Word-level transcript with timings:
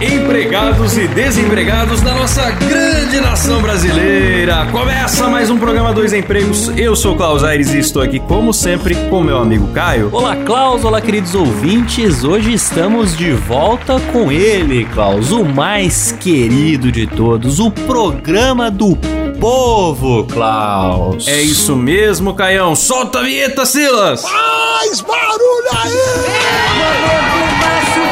empregados 0.00 0.96
e 0.96 1.06
desempregados 1.06 2.00
da 2.00 2.14
nossa 2.14 2.50
grande 2.52 3.20
nação 3.20 3.60
brasileira! 3.60 4.66
Começa 4.72 5.28
mais 5.28 5.50
um 5.50 5.58
programa 5.58 5.92
Dois 5.92 6.14
Empregos. 6.14 6.68
Eu 6.76 6.96
sou 6.96 7.12
o 7.12 7.16
Klaus 7.16 7.44
Aires 7.44 7.74
e 7.74 7.78
estou 7.78 8.00
aqui, 8.00 8.18
como 8.18 8.54
sempre, 8.54 8.94
com 9.10 9.22
meu 9.22 9.36
amigo 9.36 9.68
Caio. 9.74 10.08
Olá, 10.10 10.36
Klaus. 10.36 10.84
Olá, 10.84 11.02
queridos 11.02 11.34
ouvintes. 11.34 12.24
Hoje 12.24 12.54
estamos 12.54 13.14
de 13.14 13.32
volta 13.32 14.00
com 14.12 14.32
ele, 14.32 14.86
Klaus, 14.86 15.32
o 15.32 15.44
mais 15.44 16.12
querido 16.12 16.90
de 16.90 17.06
todos, 17.06 17.60
o 17.60 17.70
programa 17.70 18.70
do 18.70 18.96
povo, 19.38 20.24
Klaus. 20.24 21.28
É 21.28 21.42
isso 21.42 21.76
mesmo, 21.76 22.32
Caião. 22.32 22.74
Solta 22.74 23.18
a 23.18 23.22
vinheta, 23.22 23.66
Silas! 23.66 24.22
Mais 24.22 25.02
barulho 25.02 25.70
aí! 25.72 25.92
Eita! 27.96 28.09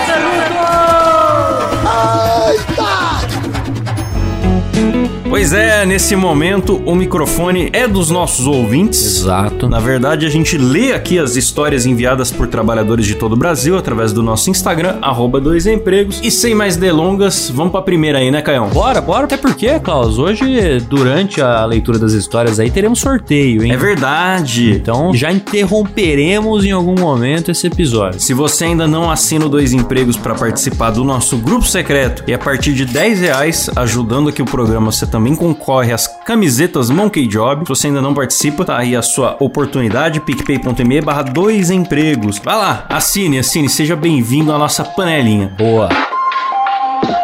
Pois 5.28 5.52
é, 5.52 5.84
nesse 5.84 6.16
momento 6.16 6.82
o 6.86 6.94
microfone 6.94 7.68
é 7.74 7.86
dos 7.86 8.08
nossos 8.08 8.46
ouvintes. 8.46 9.20
Exato. 9.20 9.68
Na 9.68 9.78
verdade, 9.78 10.24
a 10.24 10.30
gente 10.30 10.56
lê 10.56 10.92
aqui 10.92 11.18
as 11.18 11.36
histórias 11.36 11.84
enviadas 11.84 12.32
por 12.32 12.48
trabalhadores 12.48 13.04
de 13.04 13.14
todo 13.14 13.34
o 13.34 13.36
Brasil 13.36 13.76
através 13.76 14.10
do 14.10 14.22
nosso 14.22 14.48
Instagram, 14.48 14.96
arroba 15.02 15.38
dois 15.38 15.66
empregos. 15.66 16.18
E 16.24 16.30
sem 16.30 16.54
mais 16.54 16.76
delongas, 16.76 17.50
vamos 17.54 17.72
pra 17.72 17.82
primeira 17.82 18.18
aí, 18.18 18.30
né, 18.30 18.40
Caião? 18.40 18.68
Bora, 18.70 19.02
bora. 19.02 19.24
Até 19.24 19.36
porque, 19.36 19.78
Klaus, 19.80 20.18
hoje, 20.18 20.80
durante 20.88 21.42
a 21.42 21.62
leitura 21.66 21.98
das 21.98 22.14
histórias 22.14 22.58
aí, 22.58 22.70
teremos 22.70 22.98
sorteio, 22.98 23.62
hein? 23.62 23.72
É 23.72 23.76
verdade. 23.76 24.72
Então, 24.72 25.12
já 25.14 25.30
interromperemos 25.30 26.64
em 26.64 26.72
algum 26.72 26.98
momento 26.98 27.50
esse 27.50 27.66
episódio. 27.66 28.18
Se 28.18 28.32
você 28.32 28.64
ainda 28.64 28.88
não 28.88 29.10
assina 29.10 29.44
o 29.44 29.48
Dois 29.50 29.74
Empregos 29.74 30.16
para 30.16 30.34
participar 30.34 30.90
do 30.90 31.04
nosso 31.04 31.36
grupo 31.36 31.66
secreto 31.66 32.24
e 32.26 32.32
a 32.32 32.38
partir 32.38 32.72
de 32.72 32.86
10 32.86 33.20
reais, 33.20 33.70
ajudando 33.76 34.30
aqui 34.30 34.40
o 34.40 34.46
programa, 34.46 34.90
você 34.90 35.06
também 35.06 35.17
concorre 35.34 35.92
às 35.92 36.06
camisetas 36.24 36.90
Monkey 36.90 37.26
Job. 37.26 37.64
Se 37.64 37.68
você 37.68 37.86
ainda 37.88 38.00
não 38.00 38.14
participa, 38.14 38.64
tá 38.64 38.78
aí 38.78 38.94
a 38.94 39.02
sua 39.02 39.36
oportunidade, 39.40 40.20
picpay.me 40.20 41.00
barra 41.00 41.22
dois 41.22 41.70
empregos. 41.70 42.38
Vai 42.38 42.56
lá, 42.56 42.86
assine, 42.88 43.38
assine, 43.38 43.68
seja 43.68 43.96
bem-vindo 43.96 44.52
à 44.52 44.58
nossa 44.58 44.84
panelinha. 44.84 45.54
Boa. 45.58 45.88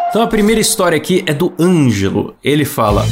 Então 0.08 0.22
a 0.22 0.26
primeira 0.26 0.60
história 0.60 0.96
aqui 0.96 1.22
é 1.26 1.34
do 1.34 1.52
Ângelo. 1.58 2.34
Ele 2.42 2.64
fala... 2.64 3.04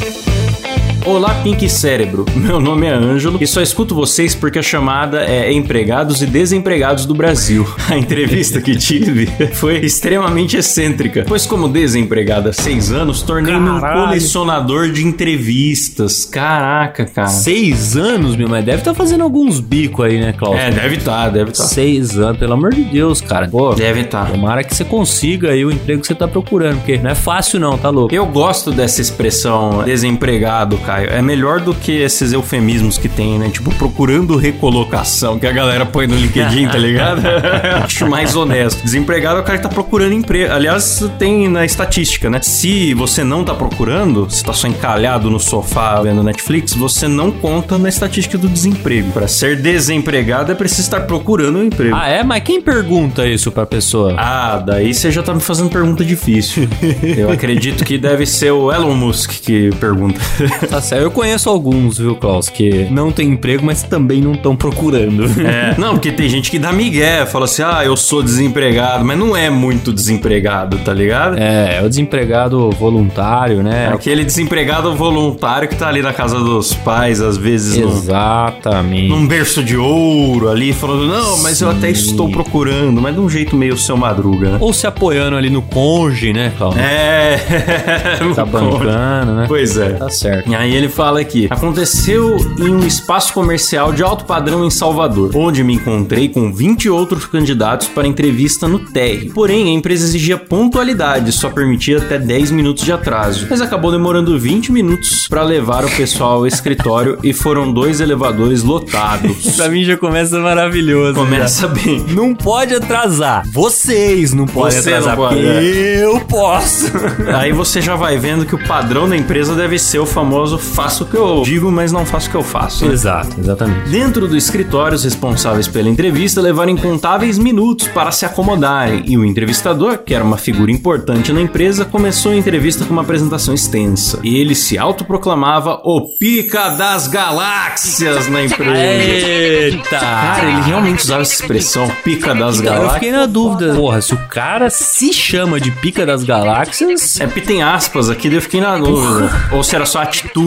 Olá, 1.04 1.34
Pink 1.42 1.68
Cérebro. 1.68 2.24
Meu 2.36 2.60
nome 2.60 2.86
é 2.86 2.92
Ângelo 2.92 3.38
e 3.40 3.46
só 3.46 3.60
escuto 3.60 3.92
vocês 3.92 4.36
porque 4.36 4.60
a 4.60 4.62
chamada 4.62 5.24
é 5.24 5.52
Empregados 5.52 6.22
e 6.22 6.26
Desempregados 6.26 7.06
do 7.06 7.14
Brasil. 7.14 7.66
A 7.90 7.98
entrevista 7.98 8.60
que 8.60 8.76
tive 8.76 9.26
foi 9.52 9.78
extremamente 9.78 10.56
excêntrica, 10.56 11.24
pois, 11.26 11.44
como 11.44 11.68
desempregado 11.68 12.48
há 12.48 12.52
seis 12.52 12.92
anos, 12.92 13.20
tornei-me 13.22 13.68
um 13.68 13.80
colecionador 13.80 14.90
de 14.90 15.04
entrevistas. 15.04 16.24
Caraca, 16.24 17.04
cara. 17.04 17.28
Seis 17.28 17.96
anos, 17.96 18.36
meu, 18.36 18.48
mas 18.48 18.64
deve 18.64 18.78
estar 18.78 18.94
fazendo 18.94 19.24
alguns 19.24 19.58
bicos 19.58 20.04
aí, 20.04 20.20
né, 20.20 20.32
Klaus? 20.32 20.56
É, 20.56 20.70
deve 20.70 20.96
estar, 20.96 21.28
deve 21.30 21.50
estar. 21.50 21.64
Seis 21.64 22.16
anos, 22.16 22.38
pelo 22.38 22.52
amor 22.52 22.72
de 22.72 22.84
Deus, 22.84 23.20
cara. 23.20 23.48
Pô, 23.48 23.74
Deve 23.74 24.02
estar. 24.02 24.30
tomara 24.30 24.62
que 24.62 24.74
você 24.74 24.84
consiga 24.84 25.50
aí 25.50 25.64
o 25.64 25.70
emprego 25.70 26.00
que 26.00 26.06
você 26.06 26.14
tá 26.14 26.28
procurando, 26.28 26.76
porque 26.76 26.96
não 26.98 27.10
é 27.10 27.14
fácil 27.14 27.58
não, 27.58 27.76
tá 27.76 27.90
louco? 27.90 28.14
Eu 28.14 28.24
gosto 28.26 28.70
dessa 28.70 29.00
expressão 29.00 29.82
desempregado, 29.84 30.78
Caio. 30.92 31.08
É 31.10 31.22
melhor 31.22 31.60
do 31.60 31.74
que 31.74 31.92
esses 31.92 32.32
eufemismos 32.32 32.98
que 32.98 33.08
tem, 33.08 33.38
né? 33.38 33.48
Tipo, 33.48 33.74
procurando 33.74 34.36
recolocação, 34.36 35.38
que 35.38 35.46
a 35.46 35.52
galera 35.52 35.86
põe 35.86 36.06
no 36.06 36.14
LinkedIn, 36.14 36.68
tá 36.68 36.76
ligado? 36.76 37.22
Acho 37.82 38.08
mais 38.08 38.36
honesto. 38.36 38.82
Desempregado 38.82 39.38
é 39.38 39.40
o 39.40 39.44
cara 39.44 39.58
que 39.58 39.62
tá 39.62 39.70
procurando 39.70 40.12
emprego. 40.12 40.52
Aliás, 40.52 41.02
tem 41.18 41.48
na 41.48 41.64
estatística, 41.64 42.28
né? 42.28 42.40
Se 42.42 42.92
você 42.94 43.24
não 43.24 43.44
tá 43.44 43.54
procurando, 43.54 44.28
se 44.30 44.44
tá 44.44 44.52
só 44.52 44.68
encalhado 44.68 45.30
no 45.30 45.40
sofá 45.40 46.00
vendo 46.02 46.22
Netflix, 46.22 46.74
você 46.74 47.08
não 47.08 47.30
conta 47.30 47.78
na 47.78 47.88
estatística 47.88 48.36
do 48.36 48.48
desemprego. 48.48 49.10
Pra 49.12 49.26
ser 49.26 49.56
desempregado 49.56 50.52
é 50.52 50.54
preciso 50.54 50.82
estar 50.82 51.00
procurando 51.02 51.58
um 51.58 51.64
emprego. 51.64 51.96
Ah, 51.96 52.08
é? 52.08 52.22
Mas 52.22 52.42
quem 52.42 52.60
pergunta 52.60 53.26
isso 53.26 53.50
pra 53.50 53.64
pessoa? 53.64 54.14
Ah, 54.18 54.62
daí 54.64 54.92
você 54.92 55.10
já 55.10 55.22
tá 55.22 55.32
me 55.32 55.40
fazendo 55.40 55.70
pergunta 55.70 56.04
difícil. 56.04 56.68
Eu 57.16 57.30
acredito 57.30 57.84
que 57.84 57.96
deve 57.96 58.26
ser 58.26 58.50
o 58.50 58.70
Elon 58.70 58.94
Musk 58.94 59.30
que 59.42 59.70
pergunta. 59.76 60.20
Tá 60.68 60.81
certo. 60.82 61.02
Eu 61.02 61.10
conheço 61.10 61.48
alguns, 61.48 61.98
viu, 61.98 62.14
Klaus, 62.16 62.48
que 62.48 62.86
não 62.90 63.10
tem 63.10 63.28
emprego, 63.30 63.64
mas 63.64 63.82
também 63.82 64.20
não 64.20 64.32
estão 64.32 64.54
procurando. 64.56 65.24
É, 65.40 65.74
não, 65.78 65.92
porque 65.94 66.12
tem 66.12 66.28
gente 66.28 66.50
que 66.50 66.58
dá 66.58 66.72
migué, 66.72 67.24
fala 67.26 67.44
assim, 67.46 67.62
ah, 67.62 67.82
eu 67.84 67.96
sou 67.96 68.22
desempregado, 68.22 69.04
mas 69.04 69.18
não 69.18 69.36
é 69.36 69.48
muito 69.48 69.92
desempregado, 69.92 70.78
tá 70.78 70.92
ligado? 70.92 71.38
É, 71.38 71.78
é 71.78 71.82
o 71.82 71.88
desempregado 71.88 72.70
voluntário, 72.72 73.60
É 73.60 73.62
né? 73.62 73.90
aquele 73.92 74.24
desempregado 74.24 74.94
voluntário 74.94 75.68
que 75.68 75.76
tá 75.76 75.88
ali 75.88 76.02
na 76.02 76.12
casa 76.12 76.38
dos 76.38 76.74
pais, 76.74 77.20
às 77.20 77.36
vezes 77.36 77.76
num, 77.78 77.88
Exatamente. 77.88 79.08
num 79.08 79.26
berço 79.26 79.62
de 79.62 79.76
ouro 79.76 80.48
ali, 80.50 80.72
falando, 80.72 81.06
não, 81.06 81.38
mas 81.42 81.60
eu 81.60 81.70
até 81.70 81.92
Sim. 81.94 82.10
estou 82.10 82.28
procurando, 82.30 83.00
mas 83.00 83.14
de 83.14 83.20
um 83.20 83.28
jeito 83.28 83.56
meio 83.56 83.76
seu 83.76 83.96
madruga, 83.96 84.50
né? 84.50 84.58
Ou 84.60 84.72
se 84.72 84.86
apoiando 84.86 85.36
ali 85.36 85.50
no 85.50 85.62
conge, 85.62 86.32
né, 86.32 86.52
Klaus? 86.56 86.76
É, 86.76 87.38
Tá 88.34 88.44
bancando, 88.44 89.32
né? 89.34 89.44
Pois 89.46 89.76
é. 89.76 89.90
Tá 89.90 90.08
certo. 90.08 90.50
E 90.50 90.54
aí 90.54 90.71
ele 90.74 90.88
fala 90.88 91.20
aqui: 91.20 91.46
aconteceu 91.50 92.36
em 92.58 92.74
um 92.74 92.86
espaço 92.86 93.32
comercial 93.32 93.92
de 93.92 94.02
alto 94.02 94.24
padrão 94.24 94.64
em 94.64 94.70
Salvador, 94.70 95.30
onde 95.34 95.62
me 95.64 95.74
encontrei 95.74 96.28
com 96.28 96.52
20 96.52 96.88
outros 96.88 97.26
candidatos 97.26 97.88
para 97.88 98.06
entrevista 98.06 98.66
no 98.68 98.78
térreo. 98.78 99.32
Porém, 99.32 99.68
a 99.68 99.72
empresa 99.72 100.04
exigia 100.04 100.36
pontualidade, 100.36 101.32
só 101.32 101.50
permitia 101.50 101.98
até 101.98 102.18
10 102.18 102.50
minutos 102.50 102.84
de 102.84 102.92
atraso. 102.92 103.46
Mas 103.50 103.60
acabou 103.60 103.90
demorando 103.90 104.38
20 104.38 104.72
minutos 104.72 105.26
para 105.28 105.42
levar 105.42 105.84
o 105.84 105.90
pessoal 105.90 106.32
ao 106.38 106.46
escritório 106.46 107.18
e 107.22 107.32
foram 107.32 107.72
dois 107.72 108.00
elevadores 108.00 108.62
lotados. 108.62 109.56
Pra 109.56 109.68
mim 109.68 109.84
já 109.84 109.96
começa 109.96 110.38
maravilhoso. 110.38 111.14
Começa 111.14 111.68
bem. 111.68 112.04
já. 112.06 112.14
Não 112.14 112.34
pode 112.34 112.74
atrasar. 112.74 113.42
Vocês 113.52 114.32
não 114.32 114.46
podem 114.46 114.80
Você 114.80 114.90
não 114.90 114.98
atrasar. 114.98 115.16
pode, 115.16 115.34
porque 115.36 115.46
é. 115.46 116.04
eu 116.04 116.20
posso. 116.20 116.86
Aí 117.34 117.52
você 117.52 117.80
já 117.80 117.96
vai 117.96 118.16
vendo 118.18 118.44
que 118.46 118.54
o 118.54 118.66
padrão 118.66 119.08
da 119.08 119.16
empresa 119.16 119.54
deve 119.54 119.78
ser 119.78 119.98
o 119.98 120.06
famoso 120.06 120.58
faço 120.62 121.04
o 121.04 121.06
que 121.06 121.16
eu 121.16 121.42
digo, 121.44 121.70
mas 121.70 121.92
não 121.92 122.04
faço 122.06 122.28
o 122.28 122.30
que 122.30 122.36
eu 122.36 122.42
faço. 122.42 122.86
né? 122.86 122.92
Exato, 122.92 123.36
exatamente. 123.38 123.90
Dentro 123.90 124.26
do 124.28 124.36
escritório, 124.36 124.94
os 124.96 125.04
responsáveis 125.04 125.68
pela 125.68 125.88
entrevista 125.88 126.40
levaram 126.40 126.70
incontáveis 126.70 127.38
minutos 127.38 127.88
para 127.88 128.10
se 128.12 128.24
acomodarem 128.24 129.02
e 129.06 129.16
o 129.18 129.24
entrevistador, 129.24 129.98
que 129.98 130.14
era 130.14 130.24
uma 130.24 130.36
figura 130.38 130.70
importante 130.70 131.32
na 131.32 131.40
empresa, 131.40 131.84
começou 131.84 132.32
a 132.32 132.36
entrevista 132.36 132.84
com 132.84 132.92
uma 132.92 133.02
apresentação 133.02 133.54
extensa. 133.54 134.18
Ele 134.22 134.54
se 134.54 134.78
autoproclamava 134.78 135.80
o 135.84 136.02
pica 136.18 136.70
das 136.70 137.06
galáxias 137.08 138.28
na 138.28 138.42
empresa. 138.44 138.76
Eita! 138.78 139.98
Cara, 139.98 140.50
ele 140.50 140.60
realmente 140.62 141.02
usava 141.04 141.22
essa 141.22 141.34
expressão, 141.34 141.88
pica 142.04 142.34
das 142.34 142.58
Então, 142.60 142.66
eu 142.72 142.78
galáxias. 142.80 142.94
fiquei 142.94 143.12
na 143.12 143.26
dúvida. 143.26 143.74
Porra, 143.74 144.00
se 144.00 144.14
o 144.14 144.18
cara 144.28 144.70
se 144.70 145.12
chama 145.12 145.60
de 145.60 145.70
pica 145.70 146.04
das 146.06 146.24
galáxias. 146.24 147.20
É 147.20 147.26
porque 147.26 147.40
tem 147.40 147.62
aspas 147.62 148.08
aqui, 148.10 148.28
daí 148.28 148.38
eu 148.38 148.42
fiquei 148.42 148.60
na 148.60 148.78
dúvida. 148.78 149.30
Ou 149.52 149.62
se 149.62 149.74
era 149.74 149.84
só 149.86 150.00
a 150.02 150.06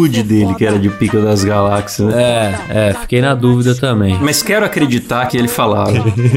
dele 0.09 0.53
que 0.55 0.65
era 0.65 0.77
de 0.79 0.89
pica 0.89 1.19
das 1.21 1.43
galáxias. 1.43 2.07
né? 2.07 2.21
É, 2.69 2.89
é, 2.89 2.93
fiquei 2.93 3.21
na 3.21 3.33
dúvida 3.33 3.75
também. 3.75 4.17
Mas 4.21 4.41
quero 4.41 4.65
acreditar 4.65 5.25
que 5.27 5.37
ele 5.37 5.47
falava. 5.47 5.91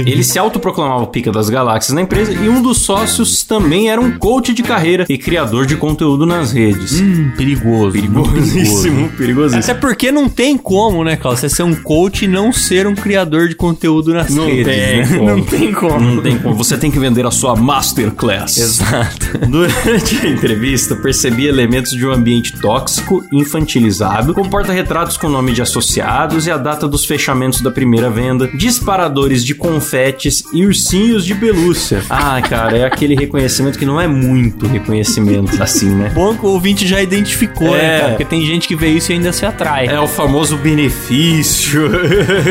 Ele 0.06 0.23
se 0.23 0.39
autoproclamava 0.39 1.06
pica 1.06 1.31
das 1.31 1.49
galáxias 1.49 1.94
na 1.94 2.03
empresa 2.03 2.32
e 2.32 2.49
um 2.49 2.62
dos 2.62 2.79
sócios 2.79 3.43
também 3.44 3.91
era 3.91 4.00
um 4.00 4.19
coach 4.19 4.53
de 4.53 4.62
carreira 4.62 5.05
e 5.09 5.17
criador 5.19 5.67
de 5.67 5.76
conteúdo 5.76 6.26
nas 6.26 6.53
redes. 6.53 7.00
Hum, 7.00 7.31
perigoso. 7.37 7.93
Perigosíssimo, 7.93 9.09
perigosíssimo. 9.11 9.62
Até 9.62 9.75
porque 9.75 10.11
não 10.12 10.29
tem 10.29 10.56
como, 10.56 11.05
né, 11.05 11.17
Klaus? 11.17 11.41
Você 11.41 11.49
ser 11.49 11.62
um 11.62 11.75
coach 11.75 12.25
e 12.25 12.29
não 12.29 12.53
ser 12.53 12.87
um 12.87 12.94
criador 12.94 13.49
de 13.49 13.55
conteúdo 13.55 14.12
nas 14.12 14.31
Não 14.31 14.47
redes, 14.47 14.67
tem 14.67 15.20
né? 15.20 15.32
Não 15.32 15.43
tem 15.43 15.73
como. 15.73 16.00
Não 16.00 16.23
tem 16.23 16.38
como. 16.38 16.55
Você 16.56 16.76
tem 16.76 16.91
que 16.91 16.99
vender 16.99 17.26
a 17.26 17.31
sua 17.31 17.55
masterclass. 17.56 18.59
Exato. 18.59 19.38
Durante 19.49 20.26
a 20.26 20.29
entrevista, 20.29 20.97
percebi 20.97 21.47
elementos 21.47 21.93
de 21.93 22.06
um 22.06 22.12
ambiente 22.12 22.59
tóxico 22.61 23.25
e 23.32 23.44
infantilizado, 23.58 24.32
comporta 24.32 24.72
retratos 24.72 25.16
com 25.16 25.28
nome 25.28 25.52
de 25.52 25.60
associados 25.60 26.46
e 26.46 26.50
a 26.50 26.56
data 26.56 26.87
dos 26.87 27.05
fechamentos 27.05 27.60
da 27.60 27.70
primeira 27.70 28.08
venda, 28.08 28.49
disparadores 28.49 29.44
de 29.44 29.55
confetes 29.55 30.44
e 30.52 30.64
ursinhos 30.64 31.25
de 31.25 31.34
pelúcia. 31.34 32.02
Ah, 32.08 32.40
cara, 32.40 32.76
é 32.78 32.84
aquele 32.84 33.14
reconhecimento 33.14 33.78
que 33.78 33.84
não 33.84 34.00
é 34.00 34.06
muito 34.06 34.66
reconhecimento, 34.66 35.60
assim, 35.62 35.90
né? 35.90 36.10
Bom 36.14 36.34
que 36.37 36.46
o 36.46 36.50
ouvinte 36.50 36.87
já 36.87 37.02
identificou, 37.02 37.75
É. 37.76 37.78
né, 37.82 37.99
cara? 37.99 38.08
Porque 38.10 38.25
tem 38.25 38.46
gente 38.46 38.69
que 38.69 38.76
vê 38.76 38.88
isso 38.88 39.10
e 39.12 39.14
ainda 39.14 39.32
se 39.32 39.44
atrai. 39.44 39.87
É 39.87 39.99
o 40.00 40.06
famoso 40.06 40.56
benefício. 40.56 41.90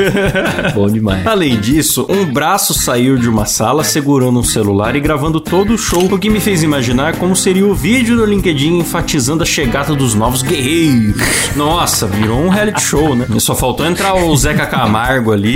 Bom 0.76 0.88
demais. 0.90 1.26
Além 1.26 1.60
disso, 1.60 2.06
um 2.10 2.26
braço 2.26 2.74
saiu 2.74 3.18
de 3.18 3.30
uma 3.30 3.46
sala 3.46 3.84
segurando 3.84 4.40
um 4.40 4.44
celular 4.44 4.96
e 4.96 5.00
gravando 5.00 5.40
todo 5.40 5.74
o 5.74 5.78
show, 5.78 6.06
o 6.12 6.20
que 6.20 6.30
me 6.30 6.40
fez 6.40 6.64
imaginar 6.64 7.16
como 7.18 7.36
seria 7.36 7.66
o 7.66 7.74
vídeo 7.74 8.16
no 8.16 8.26
LinkedIn 8.26 8.78
enfatizando 8.80 9.44
a 9.44 9.46
chegada 9.46 9.96
dos 9.96 10.14
novos 10.14 10.42
guerreiros. 10.42 10.87
Nossa, 11.56 12.06
virou 12.08 12.40
um 12.40 12.50
reality 12.50 12.82
show, 12.82 13.16
né? 13.16 13.26
Só 13.40 13.56
faltou 13.56 13.86
entrar 13.86 14.14
o 14.16 14.36
Zeca 14.36 14.66
Camargo 14.66 15.32
ali. 15.32 15.56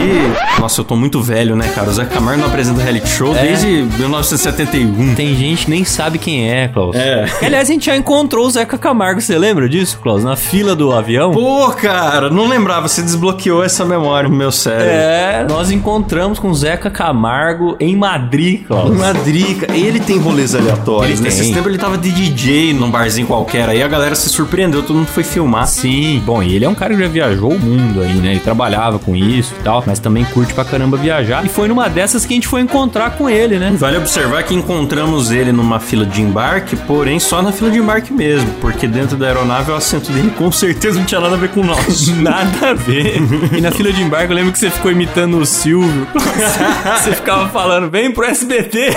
Nossa, 0.59 0.81
eu 0.81 0.85
tô 0.85 0.95
muito 0.95 1.21
velho, 1.21 1.55
né, 1.55 1.67
cara? 1.75 1.89
O 1.89 1.93
Zeca 1.93 2.09
Camargo 2.15 2.41
não 2.41 2.47
apresenta 2.47 2.81
reality 2.81 3.07
show 3.09 3.35
É. 3.35 3.41
desde 3.43 3.67
1971. 3.97 5.15
Tem 5.15 5.35
gente 5.35 5.65
que 5.65 5.71
nem 5.71 5.83
sabe 5.83 6.17
quem 6.17 6.49
é, 6.49 6.67
Klaus. 6.67 6.95
É. 6.95 7.25
Aliás, 7.41 7.69
a 7.69 7.73
gente 7.73 7.85
já 7.85 7.95
encontrou 7.95 8.47
o 8.47 8.49
Zeca 8.49 8.77
Camargo, 8.77 9.21
você 9.21 9.37
lembra 9.37 9.67
disso, 9.69 9.99
Klaus? 10.01 10.23
Na 10.23 10.35
fila 10.35 10.75
do 10.75 10.91
avião? 10.91 11.31
Pô, 11.31 11.69
cara, 11.71 12.29
não 12.29 12.47
lembrava, 12.47 12.87
você 12.87 13.01
desbloqueou 13.01 13.63
essa 13.63 13.85
memória 13.85 14.29
no 14.29 14.35
meu 14.35 14.51
cérebro. 14.51 14.87
É, 14.91 15.45
nós 15.49 15.71
encontramos 15.71 16.39
com 16.39 16.49
o 16.49 16.55
Zeca 16.55 16.89
Camargo 16.89 17.75
em 17.79 17.95
Madrid, 17.95 18.63
Klaus. 18.65 18.95
Madrid, 18.97 19.59
cara, 19.59 19.77
ele 19.77 19.99
tem 19.99 20.17
rolês 20.17 20.55
aleatórios. 20.55 21.19
Ele 21.19 21.29
Nesse 21.29 21.43
tem. 21.43 21.53
tempo 21.53 21.69
ele 21.69 21.77
tava 21.77 21.97
de 21.97 22.11
DJ 22.11 22.73
num 22.73 22.89
barzinho 22.89 23.27
qualquer, 23.27 23.69
aí 23.69 23.81
a 23.83 23.87
galera 23.87 24.15
se 24.15 24.29
surpreendeu, 24.29 24.81
todo 24.81 24.95
mundo 24.97 25.07
foi 25.07 25.20
filmar. 25.23 25.67
Sim, 25.67 26.21
bom, 26.25 26.41
e 26.41 26.55
ele 26.55 26.65
é 26.65 26.69
um 26.69 26.75
cara 26.75 26.93
que 26.93 27.01
já 27.01 27.07
viajou 27.07 27.51
o 27.51 27.59
mundo 27.59 28.01
aí, 28.01 28.13
né? 28.13 28.31
Ele 28.31 28.39
trabalhava 28.39 28.99
com 28.99 29.15
isso 29.15 29.53
e 29.59 29.63
tal, 29.63 29.83
mas 29.85 29.99
também 29.99 30.25
curte 30.25 30.53
pra 30.53 30.65
caramba 30.65 30.97
viajar. 30.97 31.45
E 31.45 31.49
foi 31.49 31.67
numa 31.67 31.89
dessas 31.89 32.25
que 32.25 32.33
a 32.33 32.35
gente 32.35 32.47
foi 32.47 32.61
encontrar 32.61 33.11
com 33.11 33.29
ele, 33.29 33.57
né? 33.59 33.73
Vale 33.77 33.97
observar 33.97 34.43
que 34.43 34.53
encontramos 34.53 35.31
ele 35.31 35.51
numa 35.51 35.79
fila 35.79 36.05
de 36.05 36.21
embarque, 36.21 36.75
porém 36.75 37.19
só 37.19 37.41
na 37.41 37.51
fila 37.51 37.69
de 37.71 37.77
embarque 37.79 38.13
mesmo, 38.13 38.49
porque 38.59 38.87
dentro 38.87 39.17
da 39.17 39.27
aeronave 39.27 39.71
o 39.71 39.75
assento 39.75 40.11
dele 40.11 40.31
com 40.37 40.51
certeza 40.51 40.97
não 40.99 41.05
tinha 41.05 41.21
nada 41.21 41.35
a 41.35 41.37
ver 41.37 41.49
com 41.49 41.61
o 41.61 41.65
nosso. 41.65 42.11
Nada 42.21 42.71
a 42.71 42.73
ver. 42.73 43.15
E 43.55 43.61
na 43.61 43.71
fila 43.71 43.91
de 43.91 44.01
embarque 44.01 44.31
eu 44.31 44.35
lembro 44.35 44.51
que 44.51 44.59
você 44.59 44.69
ficou 44.69 44.91
imitando 44.91 45.37
o 45.37 45.45
Silvio. 45.45 46.07
Você 47.01 47.13
ficava 47.13 47.49
falando, 47.49 47.89
vem 47.89 48.11
pro 48.11 48.25
SBT. 48.25 48.91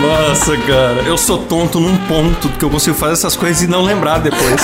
Nossa, 0.00 0.56
cara, 0.56 1.02
eu 1.06 1.16
sou 1.16 1.38
tonto 1.38 1.78
num 1.78 1.96
ponto 2.08 2.48
que 2.50 2.64
eu 2.64 2.70
consigo 2.70 2.96
fazer 2.96 3.12
essas 3.12 3.36
coisas 3.36 3.62
e 3.62 3.66
não 3.66 3.82
lembrar 3.82 4.11
depois. 4.18 4.60